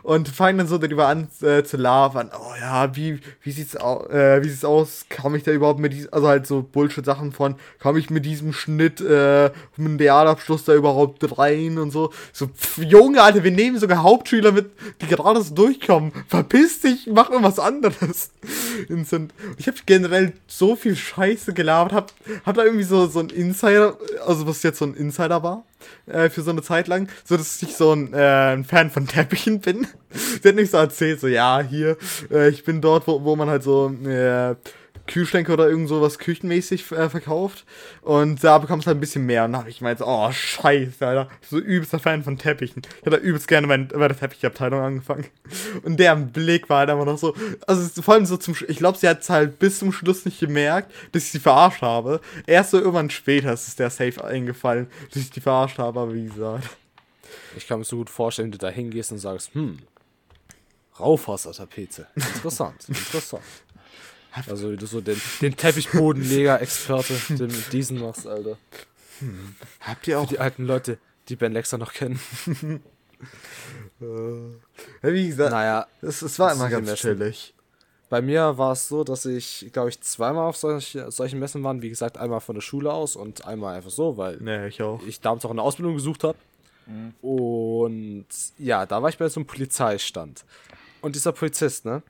Und 0.05 0.29
fange 0.29 0.59
dann 0.59 0.67
so 0.67 0.79
darüber 0.79 1.07
an 1.07 1.29
äh, 1.43 1.63
zu 1.63 1.77
labern, 1.77 2.31
oh 2.37 2.55
ja, 2.61 2.95
wie, 2.97 3.21
wie 3.43 3.53
sieht's 3.53 3.77
aus, 3.77 4.11
äh, 4.11 4.43
wie 4.43 4.49
sieht's 4.49 4.65
aus, 4.65 5.07
kam 5.09 5.37
ich 5.37 5.45
da 5.45 5.53
überhaupt 5.53 5.79
mit 5.79 5.93
diesem, 5.93 6.13
also 6.13 6.27
halt 6.27 6.45
so 6.45 6.63
Bullshit-Sachen 6.63 7.31
von, 7.31 7.55
kam 7.79 7.97
ich 7.97 8.11
mit 8.11 8.25
diesem 8.25 8.53
Schnitt, 8.53 9.01
äh, 9.01 9.51
mit 9.77 9.87
dem 9.87 9.97
Realabschluss 9.97 10.65
da 10.65 10.75
überhaupt 10.75 11.39
rein 11.39 11.79
und 11.79 11.93
so. 11.93 12.13
So, 12.33 12.49
pff, 12.49 12.79
Junge, 12.79 13.23
Alter, 13.23 13.45
wir 13.45 13.53
nehmen 13.53 13.72
sogar 13.79 14.03
Hauptschüler 14.03 14.53
mit, 14.53 14.71
die 15.01 15.07
gerade 15.07 15.43
so 15.43 15.55
durchkommen. 15.55 16.13
Verpiss 16.29 16.81
dich, 16.81 17.09
mach 17.13 17.31
irgendwas 17.31 17.59
anderes. 17.59 18.31
Instant. 18.89 19.33
Ich 19.59 19.67
habe 19.67 19.77
generell 19.87 20.33
so 20.47 20.77
viel 20.77 20.97
Scheiße 20.97 21.53
gelabert, 21.53 21.93
hab, 21.93 22.13
hab 22.45 22.55
da 22.57 22.65
irgendwie 22.65 22.85
so, 22.85 23.07
so 23.07 23.21
ein 23.21 23.31
Insider, 23.31 23.97
also 24.27 24.47
was 24.47 24.63
jetzt 24.63 24.79
so 24.79 24.87
ein 24.87 24.95
Insider 24.95 25.43
war, 25.43 25.65
äh, 26.07 26.31
für 26.31 26.43
so 26.43 26.51
eine 26.51 26.63
Zeit 26.63 26.89
lang, 26.89 27.09
so 27.25 27.37
dass 27.37 27.63
ich 27.63 27.75
so 27.77 27.93
ein, 27.93 28.13
äh, 28.13 28.53
ein 28.53 28.65
Fan 28.65 28.91
von 28.91 29.07
Teppichen 29.07 29.61
bin. 29.61 29.87
Der 30.45 30.51
hat 30.51 30.57
nicht 30.57 30.71
so 30.71 30.77
erzählt, 30.77 31.21
so, 31.21 31.27
ja, 31.27 31.61
hier, 31.61 31.97
äh, 32.31 32.49
ich 32.49 32.65
bin 32.65 32.81
dort, 32.81 33.07
wo, 33.07 33.25
wo 33.25 33.37
man 33.37 33.49
halt 33.49 33.63
so, 33.63 33.89
äh, 34.05 34.55
Kühlschränke 35.07 35.53
oder 35.53 35.69
irgend 35.69 35.89
sowas 35.89 36.19
küchenmäßig 36.19 36.91
äh, 36.93 37.09
verkauft. 37.09 37.65
Und 38.03 38.43
da 38.43 38.59
bekommst 38.59 38.87
du 38.87 38.89
halt 38.89 38.99
ein 38.99 39.01
bisschen 39.01 39.27
mehr. 39.27 39.45
Und 39.45 39.53
da 39.53 39.59
habe 39.59 39.71
ich 39.71 39.79
gemeint, 39.79 39.99
so, 39.99 40.07
oh, 40.07 40.31
scheiße, 40.31 41.07
Alter. 41.07 41.29
So 41.49 41.59
übelster 41.59 41.99
Fan 41.99 42.23
von 42.23 42.39
Teppichen. 42.39 42.83
Ich 43.01 43.07
hatte 43.07 43.17
übelst 43.17 43.49
gerne 43.49 43.67
bei, 43.67 43.79
bei 43.79 44.09
der 44.09 44.19
Teppichabteilung 44.19 44.81
angefangen. 44.81 45.27
Und 45.83 45.99
der 45.99 46.17
Blick 46.17 46.69
war 46.69 46.81
halt 46.81 46.91
einfach 46.91 47.05
noch 47.05 47.19
so, 47.19 47.35
also 47.67 48.03
vor 48.03 48.15
allem 48.15 48.27
so 48.27 48.37
zum, 48.37 48.55
ich 48.69 48.79
glaube, 48.79 48.99
sie 48.99 49.09
hat 49.09 49.23
es 49.23 49.31
halt 49.31 49.59
bis 49.59 49.79
zum 49.79 49.93
Schluss 49.93 50.25
nicht 50.25 50.41
gemerkt, 50.41 50.93
dass 51.13 51.25
ich 51.25 51.33
sie 51.33 51.41
verarscht 51.41 51.83
habe. 51.83 52.21
Erst 52.47 52.71
so 52.71 52.79
irgendwann 52.79 53.11
später 53.11 53.53
ist 53.53 53.69
es 53.69 53.77
der 53.77 53.91
Safe 53.91 54.25
eingefallen, 54.25 54.89
dass 55.13 55.23
ich 55.23 55.31
die 55.31 55.41
verarscht 55.41 55.79
habe, 55.79 56.01
aber 56.01 56.15
wie 56.15 56.27
gesagt. 56.27 56.69
Ich 57.57 57.67
kann 57.67 57.79
mir 57.79 57.85
so 57.85 57.97
gut 57.97 58.11
vorstellen, 58.11 58.47
wenn 58.47 58.53
du 58.53 58.59
da 58.59 58.69
hingehst 58.69 59.13
und 59.13 59.19
sagst, 59.19 59.55
hm, 59.55 59.79
Raufasertapete. 60.99 62.07
Interessant, 62.15 62.77
interessant. 62.89 63.43
Also 64.47 64.73
wie 64.73 64.77
du 64.77 64.87
so 64.87 65.01
den, 65.01 65.21
den 65.41 65.57
Teppichbodenleger-Experte, 65.57 67.15
den 67.31 67.47
mit 67.49 67.73
diesen 67.73 68.01
machst, 68.01 68.27
Alter. 68.27 68.57
Habt 69.81 70.09
ihr 70.09 70.19
auch, 70.21 70.27
Die 70.29 70.39
alten 70.41 70.65
Leute, 70.67 70.99
die 71.29 71.37
Ben 71.37 71.53
Lexer 71.53 71.79
noch 71.79 71.93
kennen. 71.93 72.19
ja, 74.01 74.07
wie 75.13 75.29
gesagt, 75.29 75.51
Naja, 75.53 75.87
es, 76.01 76.23
es 76.23 76.39
war 76.39 76.53
immer 76.53 76.69
ganz 76.69 76.93
chillig. 76.95 77.55
bei 78.09 78.21
mir 78.23 78.59
war 78.59 78.73
es 78.73 78.89
so, 78.89 79.05
dass 79.05 79.25
ich, 79.27 79.69
glaube 79.73 79.91
ich, 79.91 80.01
zweimal 80.01 80.47
auf 80.49 80.57
solche, 80.57 81.11
solchen 81.11 81.39
Messen 81.39 81.63
war. 81.63 81.81
Wie 81.83 81.89
gesagt, 81.89 82.19
einmal 82.19 82.41
von 82.41 82.55
der 82.55 82.63
Schule 82.63 82.93
aus 82.93 83.17
und 83.17 83.47
einmal 83.47 83.77
einfach 83.77 83.91
so, 83.91 84.17
weil 84.17 84.39
Ne, 84.39 84.69
ich 84.69 84.83
auch. 84.83 85.01
ich 85.07 85.21
damals 85.21 85.45
auch 85.45 85.51
eine 85.51 85.63
Ausbildung 85.63 85.95
gesucht 85.95 86.25
habe. 86.25 86.37
Und 87.23 88.27
ja, 88.59 88.87
da 88.87 89.01
war 89.03 89.09
ich 89.09 89.17
bei 89.19 89.29
so 89.29 89.39
einem 89.39 89.47
Polizeistand. 89.47 90.45
Und 91.01 91.15
dieser 91.15 91.31
Polizist, 91.33 91.85
ne? 91.85 92.03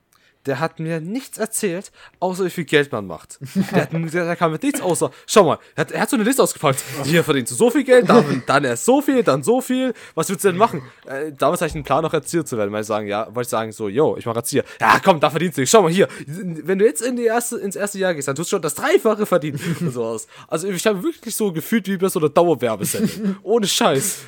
Der 0.46 0.60
hat 0.60 0.80
mir 0.80 1.00
nichts 1.00 1.38
erzählt, 1.38 1.92
außer 2.20 2.44
wie 2.44 2.50
viel 2.50 2.64
Geld 2.64 2.90
man 2.90 3.06
macht. 3.06 3.38
Der, 3.72 3.82
hat, 3.82 3.92
der, 3.92 4.24
der 4.26 4.36
kam 4.36 4.52
mit 4.52 4.62
nichts 4.62 4.80
außer, 4.80 5.10
schau 5.26 5.44
mal, 5.44 5.58
er 5.76 5.82
hat, 5.82 5.92
er 5.92 6.00
hat 6.00 6.10
so 6.10 6.16
eine 6.16 6.24
Liste 6.24 6.42
ausgepackt. 6.42 6.82
Hier 7.04 7.22
verdienst 7.22 7.52
du 7.52 7.56
so 7.56 7.70
viel 7.70 7.84
Geld, 7.84 8.08
dann, 8.08 8.42
dann 8.46 8.64
erst 8.64 8.84
so 8.84 9.00
viel, 9.00 9.22
dann 9.22 9.42
so 9.42 9.60
viel. 9.60 9.94
Was 10.14 10.28
willst 10.28 10.44
du 10.44 10.48
denn 10.48 10.58
machen? 10.58 10.82
Äh, 11.06 11.32
damals 11.32 11.60
hatte 11.60 11.70
ich 11.70 11.74
einen 11.74 11.84
Plan, 11.84 12.02
noch 12.02 12.12
Erzieher 12.12 12.44
zu 12.44 12.58
werden, 12.58 12.72
weil 12.72 12.82
ich 12.82 12.86
sagen, 12.86 13.06
ja, 13.06 13.26
wollte 13.26 13.42
ich 13.42 13.48
sagen, 13.48 13.72
so, 13.72 13.88
yo, 13.88 14.16
ich 14.16 14.26
mache 14.26 14.36
Erzieher. 14.36 14.64
Ja, 14.80 15.00
komm, 15.02 15.20
da 15.20 15.30
verdienst 15.30 15.58
du. 15.58 15.66
Schau 15.66 15.82
mal 15.82 15.90
hier, 15.90 16.08
wenn 16.26 16.78
du 16.78 16.84
jetzt 16.84 17.02
in 17.02 17.16
die 17.16 17.24
erste, 17.24 17.58
ins 17.58 17.76
erste 17.76 17.98
Jahr 17.98 18.14
gehst, 18.14 18.28
dann 18.28 18.34
tust 18.34 18.50
du 18.50 18.56
schon 18.56 18.62
das 18.62 18.74
Dreifache 18.74 19.26
verdienen 19.26 19.60
und 19.80 19.92
sowas. 19.92 20.26
Also 20.48 20.68
ich 20.68 20.86
habe 20.86 21.02
wirklich 21.02 21.34
so 21.34 21.52
gefühlt 21.52 21.86
wie 21.86 21.96
bei 21.96 22.08
so 22.08 22.18
einer 22.18 22.28
Dauerwerbesendung. 22.28 23.36
Ohne 23.42 23.66
Scheiß. 23.66 24.18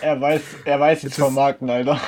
Er 0.00 0.20
weiß, 0.20 0.40
er 0.64 0.80
weiß 0.80 1.02
jetzt 1.02 1.18
vom 1.18 1.34
Marken, 1.34 1.68
Alter. 1.68 2.00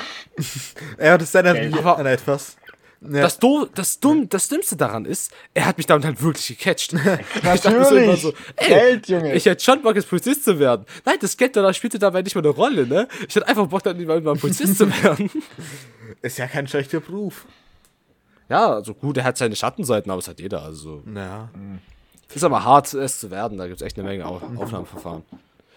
Das 0.97 1.35
erinnert 1.35 1.57
Geld. 1.57 1.75
mich 1.75 1.85
an 1.85 2.07
etwas. 2.07 2.57
Ja. 3.03 3.23
Das, 3.23 3.39
Do 3.39 3.67
das, 3.75 4.01
Dumm, 4.01 4.29
das 4.29 4.49
Dümmste 4.49 4.75
daran 4.77 5.05
ist, 5.05 5.31
er 5.53 5.67
hat 5.67 5.77
mich 5.77 5.87
damit 5.87 6.05
halt 6.07 6.23
wirklich 6.23 6.59
gecatcht. 6.59 6.95
Ich 7.55 7.61
dachte 7.61 8.17
so, 8.17 8.33
ey, 8.57 8.69
Geld, 8.69 9.09
Junge. 9.09 9.35
Ich 9.35 9.45
hätte 9.45 9.63
schon 9.63 9.83
Bock, 9.83 9.95
jetzt 9.97 10.09
Polizist 10.09 10.45
zu 10.45 10.59
werden. 10.59 10.87
Nein, 11.05 11.17
das 11.21 11.37
Geld 11.37 11.57
da 11.57 11.73
spielte 11.75 11.99
dabei 11.99 12.23
nicht 12.23 12.35
mal 12.35 12.41
eine 12.41 12.51
Rolle, 12.51 12.87
ne? 12.87 13.07
Ich 13.29 13.37
hätte 13.37 13.47
einfach 13.47 13.67
Bock, 13.67 13.83
dann 13.83 14.03
mal 14.05 14.21
Polizist 14.37 14.79
zu 14.79 14.89
werden. 15.03 15.31
Ist 16.23 16.39
ja 16.39 16.47
kein 16.47 16.67
schlechter 16.67 17.01
Beruf. 17.01 17.45
Ja, 18.49 18.75
also 18.75 18.95
gut, 18.95 19.17
er 19.19 19.25
hat 19.25 19.37
seine 19.37 19.57
Schattenseiten, 19.57 20.11
aber 20.11 20.21
es 20.21 20.29
hat 20.29 20.41
jeder. 20.41 20.63
Also 20.63 21.03
Ja. 21.15 21.51
ist 22.35 22.45
aber 22.45 22.65
hart, 22.65 22.93
es 22.95 23.21
zu 23.21 23.31
werden. 23.31 23.59
Da 23.59 23.67
gibt 23.67 23.81
es 23.81 23.87
echt 23.87 23.99
eine 23.99 24.09
Menge 24.09 24.25
Au 24.27 24.41
Aufnahmeverfahren. 24.57 25.23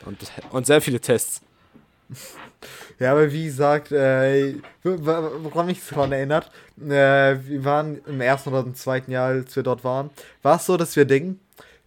Und, 0.06 0.18
und 0.52 0.66
sehr 0.66 0.82
viele 0.82 1.00
Tests. 1.00 1.42
Ja, 3.00 3.12
aber 3.14 3.32
wie 3.32 3.46
gesagt, 3.46 3.92
äh, 3.92 4.56
wo- 4.84 4.98
wo- 5.06 5.44
woran 5.44 5.68
mich 5.68 5.80
daran 5.90 6.12
erinnert, 6.12 6.50
äh, 6.82 6.90
wir 6.90 7.64
waren 7.66 8.00
im 8.06 8.20
ersten 8.22 8.50
oder 8.50 8.62
im 8.62 8.76
zweiten 8.76 9.12
Jahr, 9.12 9.28
als 9.30 9.56
wir 9.56 9.64
dort 9.64 9.84
waren, 9.84 10.10
war 10.42 10.56
es 10.58 10.66
so, 10.66 10.76
dass 10.78 10.96
wir 10.96 11.06
Ding 11.06 11.40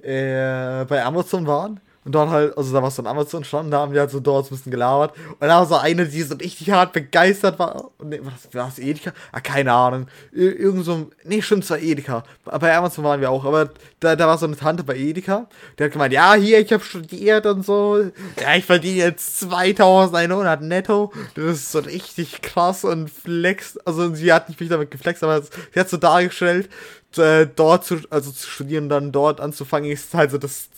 äh, 0.03 0.85
bei 0.87 1.03
Amazon 1.05 1.47
waren 1.47 1.81
und 2.05 2.13
dort 2.13 2.31
halt, 2.31 2.59
also 2.59 2.73
da 2.73 2.83
war 2.83 2.91
so 2.91 3.01
ein 3.03 3.07
Amazon 3.07 3.45
stand, 3.45 3.73
da 3.73 3.79
haben 3.79 3.93
wir 3.93 4.01
halt 4.01 4.11
so 4.11 4.19
dort 4.19 4.47
ein 4.47 4.57
bisschen 4.57 4.73
gelabert 4.73 5.15
und 5.39 5.47
da 5.47 5.61
war 5.61 5.67
so 5.67 5.77
eine, 5.77 6.07
die 6.07 6.23
so 6.23 6.35
richtig 6.35 6.71
hart 6.71 6.93
begeistert 6.93 7.61
war. 7.61 7.93
Und, 7.99 8.09
nee, 8.09 8.21
was 8.23 8.53
war 8.55 8.67
das, 8.67 8.81
Edeka? 8.81 9.13
Ah, 9.31 9.41
keine 9.41 9.73
Ahnung. 9.73 10.09
Ir 10.33 10.59
irgend 10.59 10.85
so, 10.85 11.11
nee, 11.25 11.41
stimmt, 11.41 11.63
es 11.63 11.71
war 11.71 11.79
Edeka. 11.79 12.25
Bei 12.45 12.77
Amazon 12.77 13.05
waren 13.05 13.21
wir 13.21 13.31
auch, 13.31 13.45
aber 13.45 13.71
da, 14.01 14.17
da 14.17 14.27
war 14.27 14.37
so 14.37 14.47
eine 14.47 14.57
Tante 14.57 14.83
bei 14.83 14.97
Edeka, 14.97 15.47
die 15.79 15.85
hat 15.85 15.93
gemeint, 15.93 16.13
ja, 16.13 16.35
hier, 16.35 16.59
ich 16.59 16.73
habe 16.73 16.83
studiert 16.83 17.47
und 17.47 17.65
so. 17.65 17.99
Ja, 18.41 18.57
ich 18.57 18.65
verdiene 18.65 18.97
jetzt 18.97 19.39
2100 19.41 20.61
netto. 20.61 21.13
Das 21.37 21.45
ist 21.45 21.71
so 21.71 21.79
richtig 21.79 22.43
krass 22.43 22.85
und 22.85 23.11
flex. 23.11 23.79
Also 23.79 24.13
sie 24.15 24.33
hat 24.33 24.49
nicht 24.49 24.61
mich 24.61 24.69
damit 24.69 24.91
geflext, 24.91 25.23
aber 25.23 25.43
sie 25.43 25.79
hat 25.79 25.89
so 25.89 25.99
dargestellt, 25.99 26.69
äh, 27.17 27.47
dort 27.47 27.85
zu, 27.85 27.99
also 28.11 28.33
zu 28.33 28.49
studieren 28.49 28.85
und 28.85 28.89
dann 28.89 29.13
dort 29.13 29.41
anzufangen, 29.41 29.91
ist 29.91 30.15
halt 30.15 30.33
so 30.33 30.39
das 30.39 30.69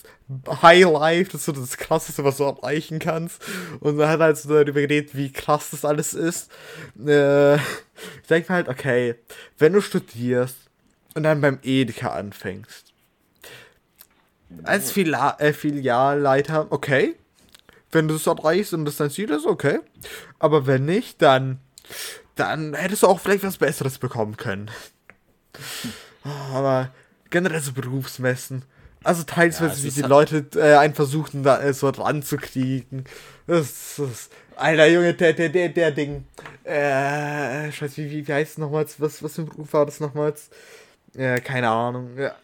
High 0.61 0.85
Life, 0.85 1.31
das 1.31 1.41
ist 1.41 1.45
so 1.45 1.51
das 1.51 1.77
Krasseste, 1.77 2.23
was 2.23 2.37
du 2.37 2.45
erreichen 2.45 2.99
kannst. 2.99 3.41
Und 3.79 3.97
dann 3.97 4.09
hat 4.09 4.19
halt 4.19 4.37
so 4.37 4.49
darüber 4.49 4.81
geredet, 4.81 5.15
wie 5.15 5.31
krass 5.31 5.69
das 5.69 5.85
alles 5.85 6.13
ist. 6.13 6.49
Äh, 7.05 7.55
ich 7.55 7.61
denke 8.29 8.51
mir 8.51 8.55
halt, 8.55 8.69
okay, 8.69 9.15
wenn 9.57 9.73
du 9.73 9.81
studierst 9.81 10.57
und 11.13 11.23
dann 11.23 11.41
beim 11.41 11.59
Edeka 11.61 12.09
anfängst, 12.09 12.93
als 14.63 14.91
Fila 14.91 15.37
äh, 15.39 15.53
Filialleiter, 15.53 16.67
okay. 16.71 17.15
Wenn 17.91 18.07
du 18.07 18.15
es 18.15 18.27
erreichst 18.27 18.73
und 18.73 18.85
das 18.85 18.97
dein 18.97 19.09
Ziel 19.11 19.29
ist, 19.29 19.45
okay. 19.45 19.79
Aber 20.39 20.67
wenn 20.67 20.85
nicht, 20.85 21.21
dann, 21.21 21.59
dann 22.35 22.73
hättest 22.73 23.03
du 23.03 23.07
auch 23.07 23.19
vielleicht 23.19 23.43
was 23.43 23.57
Besseres 23.57 23.99
bekommen 23.99 24.37
können. 24.37 24.71
Aber 26.51 26.91
generell 27.29 27.61
so 27.61 27.73
Berufsmessen. 27.73 28.65
Also 29.05 29.23
teils, 29.23 29.59
Ja, 29.59 29.67
es 29.67 29.83
wie 29.83 29.89
die 29.91 30.01
halt- 30.01 30.09
Leute 30.09 30.45
äh, 30.55 30.75
einen 30.75 30.93
versuchten, 30.95 31.43
da 31.43 31.61
äh, 31.61 31.73
so 31.73 31.87
ranzukriegen. 31.89 33.05
Das, 33.47 33.95
das, 33.97 34.29
Alter 34.57 34.87
Junge, 34.87 35.13
der, 35.13 35.33
der, 35.33 35.49
der, 35.49 35.69
der 35.69 35.91
Ding. 35.91 36.25
Äh, 36.63 37.71
scheiße, 37.71 37.97
wie, 37.97 38.09
wie, 38.11 38.27
wie 38.27 38.33
heißt 38.33 38.53
es 38.53 38.57
nochmals? 38.57 38.99
Was, 38.99 39.21
was 39.21 39.35
für 39.35 39.41
ein 39.43 39.45
Beruf 39.47 39.71
war 39.73 39.85
das 39.85 39.99
nochmals? 39.99 40.49
Äh, 41.15 41.39
keine 41.41 41.69
Ahnung. 41.69 42.09
Ja, 42.17 42.35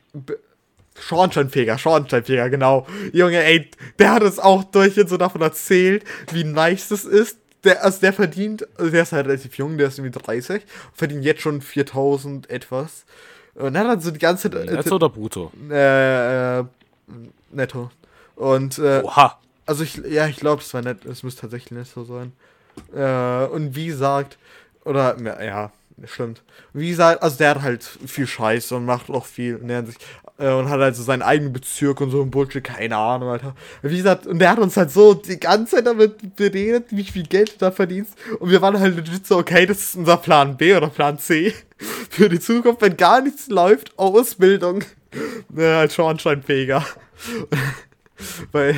Schornsteinfeger, 0.99 1.78
Schornsteinfeger, 1.78 2.49
genau. 2.49 2.86
Junge, 3.14 3.43
ey, 3.43 3.70
der 3.97 4.12
hat 4.12 4.24
uns 4.24 4.39
auch 4.39 4.64
durch 4.66 4.99
und 4.99 5.09
so 5.09 5.18
davon 5.18 5.41
erzählt, 5.41 6.03
wie 6.32 6.43
nice 6.43 6.89
das 6.89 7.05
ist. 7.05 7.38
Der, 7.64 7.84
also 7.84 7.99
der 8.01 8.12
verdient, 8.14 8.68
also 8.78 8.91
der 8.91 9.03
ist 9.03 9.12
halt 9.12 9.28
relativ 9.28 9.55
jung, 9.57 9.78
der 9.78 9.88
ist 9.88 9.99
irgendwie 9.99 10.18
30, 10.20 10.64
verdient 10.93 11.24
jetzt 11.24 11.41
schon 11.41 11.62
4000 11.62 12.49
etwas. 12.49 13.05
Und 13.62 13.78
hat 13.78 13.88
dann 13.88 14.01
so 14.01 14.12
die 14.12 14.20
ganze 14.20 14.49
Zeit. 14.49 14.68
äh, 14.68 14.74
Netto 14.74 14.95
oder 14.95 15.09
Brutto? 15.09 15.51
äh, 15.70 16.59
äh, 16.59 16.64
netto. 17.51 17.91
Und 18.36 18.80
äh, 18.80 19.01
Oha. 19.03 19.38
also 19.66 19.84
ich, 19.84 19.97
ja, 19.97 20.28
ich 20.28 20.38
glaube, 20.38 20.62
es 20.62 20.74
war 20.74 20.82
nett, 20.82 21.05
es 21.05 21.24
müsste 21.24 21.41
tatsächlich 21.41 21.72
netto 21.72 22.03
sein. 22.03 22.34
Äh, 22.95 23.45
und 23.47 23.76
wie 23.76 23.88
gesagt, 23.88 24.38
oder 24.86 25.16
ja, 25.43 25.72
stimmt. 26.05 26.41
Wie 26.74 26.89
gesagt, 26.89 27.22
also 27.22 27.38
der 27.38 27.49
hat 27.51 27.62
halt 27.62 27.84
viel 27.84 28.28
Scheiße 28.28 28.76
und 28.76 28.86
macht 28.86 29.09
auch 29.09 29.26
viel 29.26 29.59
Hinsicht. 29.59 30.01
Äh, 30.01 30.30
und 30.49 30.69
hat 30.69 30.79
halt 30.79 30.95
so 30.95 31.03
seinen 31.03 31.21
eigenen 31.21 31.53
Bezirk 31.53 32.01
und 32.01 32.11
so 32.11 32.21
ein 32.21 32.31
Bullshit, 32.31 32.63
keine 32.63 32.97
Ahnung, 32.97 33.29
Alter. 33.29 33.55
Wie 33.81 33.97
gesagt, 33.97 34.25
und 34.27 34.39
der 34.39 34.51
hat 34.51 34.59
uns 34.59 34.75
halt 34.75 34.91
so 34.91 35.13
die 35.13 35.39
ganze 35.39 35.75
Zeit 35.75 35.85
damit 35.85 36.35
beredet, 36.35 36.85
wie 36.89 37.03
viel 37.03 37.23
Geld 37.23 37.53
du 37.53 37.57
da 37.59 37.71
verdienst. 37.71 38.13
Und 38.39 38.49
wir 38.49 38.61
waren 38.61 38.79
halt 38.79 38.95
legit 38.95 39.27
so, 39.27 39.37
okay, 39.37 39.65
das 39.65 39.79
ist 39.79 39.95
unser 39.95 40.17
Plan 40.17 40.57
B 40.57 40.75
oder 40.75 40.87
Plan 40.87 41.19
C 41.19 41.53
für 42.09 42.29
die 42.29 42.39
Zukunft, 42.39 42.81
wenn 42.81 42.97
gar 42.97 43.21
nichts 43.21 43.49
läuft, 43.49 43.97
Ausbildung. 43.97 44.83
Äh, 45.55 45.65
als 45.65 45.95
Schornsteinfeger. 45.95 46.85
Weil, 48.51 48.75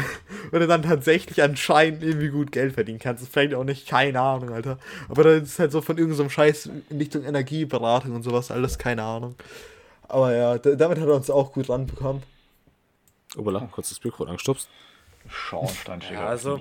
weil 0.51 0.61
du 0.61 0.67
dann 0.67 0.83
tatsächlich 0.83 1.43
anscheinend 1.43 2.03
irgendwie 2.03 2.29
gut 2.29 2.51
Geld 2.51 2.73
verdienen 2.73 2.99
kannst. 2.99 3.27
Vielleicht 3.27 3.53
auch 3.53 3.63
nicht, 3.63 3.87
keine 3.87 4.19
Ahnung, 4.19 4.51
Alter. 4.51 4.79
Aber 5.09 5.23
das 5.23 5.43
ist 5.43 5.59
halt 5.59 5.71
so 5.71 5.81
von 5.81 5.97
irgendeinem 5.97 6.29
Scheiß 6.29 6.69
in 6.89 6.97
Richtung 6.97 7.23
Energieberatung 7.23 8.15
und 8.15 8.23
sowas, 8.23 8.51
alles, 8.51 8.77
keine 8.77 9.03
Ahnung. 9.03 9.35
Aber 10.07 10.35
ja, 10.35 10.57
damit 10.57 10.99
hat 10.99 11.07
er 11.07 11.15
uns 11.15 11.29
auch 11.29 11.51
gut 11.53 11.69
ranbekommen. 11.69 12.23
Obala, 13.35 13.67
kurz 13.71 13.89
das 13.89 14.03
Mikrofon 14.03 14.27
angestupst. 14.29 14.69
Schornsteinfeger. 15.27 16.19
Ja, 16.19 16.27
also-. 16.27 16.59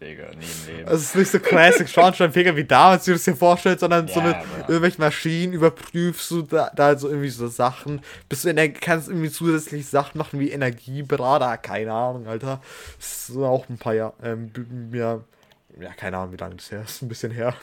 Digga, 0.00 0.28
nie 0.30 0.46
im 0.46 0.66
Leben. 0.76 0.88
Also 0.88 0.96
es 0.96 1.02
ist 1.10 1.14
nicht 1.14 1.30
so 1.30 1.38
classic 1.38 1.86
Schornsteinfeger 1.86 2.56
wie 2.56 2.64
damals, 2.64 3.06
wie 3.06 3.10
du 3.10 3.16
es 3.16 3.24
dir 3.24 3.36
vorstellst, 3.36 3.80
sondern 3.80 4.08
so 4.08 4.20
Ja, 4.20 4.26
mit 4.28 4.36
aber- 4.36 4.58
irgendwelchen 4.60 5.04
Maschinen 5.04 5.52
überprüfst 5.52 6.30
du 6.30 6.40
da, 6.42 6.70
da 6.74 6.96
so 6.96 7.08
irgendwie 7.08 7.28
so 7.28 7.48
Sachen. 7.48 8.00
Bist 8.30 8.44
du 8.44 8.48
in 8.48 8.56
der, 8.56 8.72
kannst 8.72 9.08
irgendwie 9.08 9.30
zusätzlich 9.30 9.86
Sachen 9.86 10.16
machen 10.16 10.40
wie 10.40 10.50
Energieberater, 10.50 11.58
keine 11.58 11.92
Ahnung, 11.92 12.26
Alter. 12.28 12.62
Das 12.98 13.28
ist 13.28 13.36
auch 13.36 13.68
ein 13.68 13.76
paar 13.76 13.92
Jahre, 13.92 14.14
ähm, 14.22 14.50
ja, 14.92 15.20
ja, 15.78 15.92
keine 15.98 16.16
Ahnung, 16.16 16.32
wie 16.32 16.38
lange 16.38 16.54
das 16.56 16.70
her 16.70 16.82
ist, 16.82 17.02
ein 17.02 17.08
bisschen 17.08 17.32
her. 17.32 17.54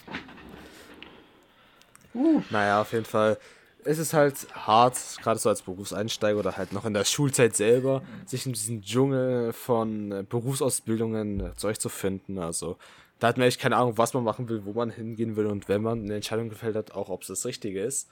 Naja, 2.51 2.81
auf 2.81 2.91
jeden 2.91 3.05
Fall. 3.05 3.37
Es 3.85 3.97
ist 3.97 4.13
halt 4.13 4.47
hart, 4.53 4.97
gerade 5.21 5.39
so 5.39 5.49
als 5.49 5.61
Berufseinsteiger 5.61 6.37
oder 6.37 6.57
halt 6.57 6.73
noch 6.73 6.85
in 6.85 6.93
der 6.93 7.05
Schulzeit 7.05 7.55
selber, 7.55 8.01
sich 8.25 8.45
in 8.45 8.53
diesem 8.53 8.81
Dschungel 8.81 9.53
von 9.53 10.11
äh, 10.11 10.23
Berufsausbildungen 10.27 11.39
äh, 11.39 11.55
zurechtzufinden. 11.55 12.39
Also, 12.39 12.77
da 13.19 13.27
hat 13.27 13.37
man 13.37 13.47
echt 13.47 13.59
keine 13.59 13.77
Ahnung, 13.77 13.97
was 13.97 14.13
man 14.13 14.23
machen 14.23 14.49
will, 14.49 14.65
wo 14.65 14.73
man 14.73 14.89
hingehen 14.89 15.35
will 15.35 15.45
und 15.45 15.69
wenn 15.69 15.81
man 15.81 16.03
eine 16.03 16.15
Entscheidung 16.15 16.49
gefällt 16.49 16.75
hat, 16.75 16.91
auch 16.91 17.09
ob 17.09 17.21
es 17.21 17.27
das 17.27 17.45
Richtige 17.45 17.81
ist. 17.81 18.09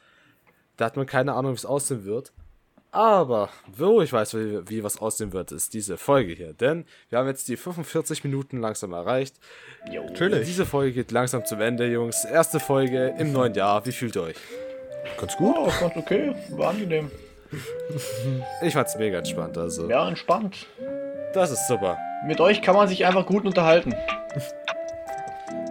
Da 0.77 0.85
hat 0.85 0.95
man 0.95 1.05
keine 1.05 1.33
Ahnung, 1.33 1.53
wie 1.53 1.57
es 1.57 1.65
aussehen 1.65 2.05
wird. 2.05 2.31
Aber, 2.91 3.49
wo 3.67 4.01
ich 4.01 4.13
weiß, 4.13 4.33
wie, 4.35 4.69
wie 4.69 4.83
was 4.83 4.97
aussehen 4.97 5.33
wird, 5.33 5.51
ist 5.51 5.73
diese 5.73 5.97
Folge 5.97 6.33
hier. 6.33 6.53
Denn 6.53 6.85
wir 7.09 7.19
haben 7.19 7.27
jetzt 7.27 7.47
die 7.47 7.57
45 7.57 8.23
Minuten 8.23 8.59
langsam 8.59 8.93
erreicht. 8.93 9.35
Jo. 9.91 10.05
Diese 10.45 10.65
Folge 10.65 10.93
geht 10.93 11.11
langsam 11.11 11.45
zum 11.45 11.59
Ende, 11.59 11.91
Jungs. 11.91 12.23
Erste 12.23 12.59
Folge 12.59 13.13
im 13.19 13.33
neuen 13.33 13.53
Jahr. 13.53 13.85
Wie 13.85 13.91
fühlt 13.91 14.15
ihr 14.15 14.23
euch? 14.23 14.37
Ganz 15.19 15.35
gut. 15.37 15.55
Oh, 15.57 15.71
ganz 15.79 15.95
okay. 15.95 16.33
War 16.49 16.69
angenehm. 16.69 17.11
Ich 18.61 18.73
fand's 18.73 18.97
mega 18.97 19.19
entspannt, 19.19 19.57
also. 19.57 19.89
Ja, 19.89 20.07
entspannt. 20.07 20.67
Das 21.33 21.51
ist 21.51 21.67
super. 21.67 21.97
Mit 22.25 22.41
euch 22.41 22.61
kann 22.61 22.75
man 22.75 22.87
sich 22.87 23.05
einfach 23.05 23.25
gut 23.25 23.45
unterhalten. 23.45 23.93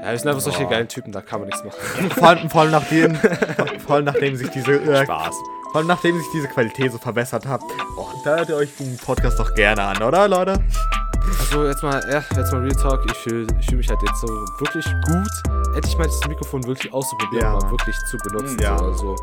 Ja, 0.03 0.12
wir 0.12 0.18
sind 0.18 0.29
einfach 0.29 0.41
solche 0.41 0.66
geilen 0.66 0.89
Typen, 0.89 1.12
da 1.12 1.20
kann 1.20 1.41
man 1.41 1.49
nichts 1.49 1.64
machen. 1.64 2.11
Vor 2.11 2.29
allem, 2.29 2.51
vor 2.51 2.61
allem 2.62 2.70
nachdem, 2.70 3.14
vor 3.85 3.97
allem 3.97 4.05
nachdem 4.05 4.37
sich 4.37 4.49
diese, 4.51 4.72
äh, 4.72 5.05
Spaß. 5.05 5.35
vor 5.72 5.77
allem 5.79 5.89
nachdem 5.89 6.16
sich 6.16 6.27
diese 6.33 6.49
Qualität 6.49 6.93
so 6.93 6.99
verbessert 6.99 7.47
hat. 7.47 7.61
Oh, 7.99 8.07
da 8.24 8.37
hört 8.37 8.49
ihr 8.49 8.57
euch 8.57 8.74
den 8.77 8.97
Podcast 8.97 9.39
doch 9.39 9.55
gerne 9.55 9.83
an, 9.83 10.03
oder, 10.03 10.29
Leute? 10.29 10.62
Also 11.41 11.66
jetzt 11.66 11.83
mal, 11.83 12.01
ja, 12.11 12.22
jetzt 12.37 12.53
mal 12.53 12.61
Real 12.62 12.77
Talk. 12.77 13.05
Ich 13.11 13.16
fühle 13.18 13.47
ich 13.61 13.66
fühl 13.66 13.79
mich 13.79 13.89
halt 13.89 14.01
jetzt 14.07 14.20
so 14.20 14.29
wirklich 14.29 14.85
gut. 15.07 15.56
Hätte 15.77 15.89
ich 15.89 15.97
mal 15.99 16.05
das 16.07 16.27
Mikrofon 16.27 16.66
wirklich 16.66 16.93
auszuprobieren, 16.93 17.45
Ja. 17.45 17.53
mal 17.59 17.70
wirklich 17.70 17.97
zu 18.11 18.16
benutzen. 18.18 18.59
Ja. 18.61 18.79
So, 18.79 18.85
also, 18.87 19.16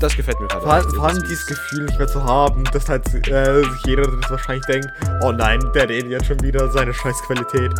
das 0.00 0.16
gefällt 0.16 0.40
mir 0.40 0.48
gerade. 0.48 0.62
Vor, 0.64 0.72
allem- 0.72 0.90
vor 0.94 1.04
allem 1.08 1.22
dieses 1.22 1.46
Gefühl 1.46 1.84
nicht 1.84 1.98
mehr 1.98 2.08
zu 2.08 2.24
haben, 2.24 2.64
dass 2.72 2.88
halt 2.88 3.06
äh, 3.28 3.62
sich 3.62 3.86
jeder 3.86 4.02
das 4.02 4.30
wahrscheinlich 4.30 4.64
denkt, 4.66 4.88
oh 5.22 5.30
nein, 5.32 5.60
der 5.74 5.88
redet 5.88 6.10
jetzt 6.10 6.26
schon 6.26 6.40
wieder 6.42 6.68
seine 6.70 6.92
Scheißqualität. 6.92 7.72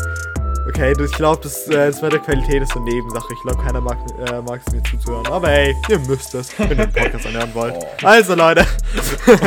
Okay, 0.68 0.92
ich 1.02 1.12
glaube, 1.12 1.40
das, 1.42 1.66
äh, 1.68 1.88
das 1.90 2.00
mit 2.02 2.12
der 2.12 2.20
Qualität 2.20 2.62
ist 2.62 2.76
eine 2.76 2.84
Nebensache. 2.84 3.26
Ich 3.32 3.42
glaube, 3.42 3.60
keiner 3.64 3.80
mag, 3.80 3.96
äh, 4.20 4.56
es 4.64 4.72
mir 4.72 4.82
zuzuhören. 4.84 5.26
Aber 5.26 5.48
ey, 5.50 5.74
ihr 5.88 5.98
müsst 6.00 6.32
es, 6.36 6.56
wenn 6.58 6.68
ihr 6.70 6.76
den 6.86 6.92
Podcast 6.92 7.26
anhören 7.26 7.50
wollt. 7.54 7.74
Oh. 8.02 8.06
Also, 8.06 8.34
Leute. 8.36 8.64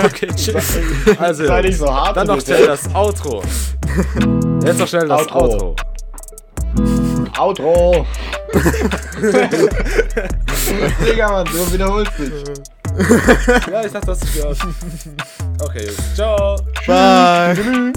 Okay, 0.04 0.28
tschüss. 0.36 0.78
Also, 1.20 1.46
Sei 1.46 1.62
nicht 1.62 1.78
so 1.78 1.94
hart 1.94 2.18
dann 2.18 2.28
noch 2.28 2.42
schnell 2.42 2.66
das 2.68 2.94
Outro. 2.94 3.42
Jetzt 4.66 4.80
noch 4.80 4.88
schnell 4.88 5.08
das 5.08 5.22
Outro. 5.32 5.40
Outro. 5.40 5.76
Outro! 7.38 8.06
Digga, 11.06 11.30
Mann, 11.30 11.46
du 11.46 11.74
wiederholst 11.74 12.12
dich. 12.18 12.32
Ja, 13.72 13.86
ich 13.86 13.92
dachte, 13.92 14.08
das 14.08 14.22
ist 14.22 14.34
gehört. 14.34 14.58
Okay, 15.60 15.90
ciao. 16.16 16.58
Bye. 16.88 17.94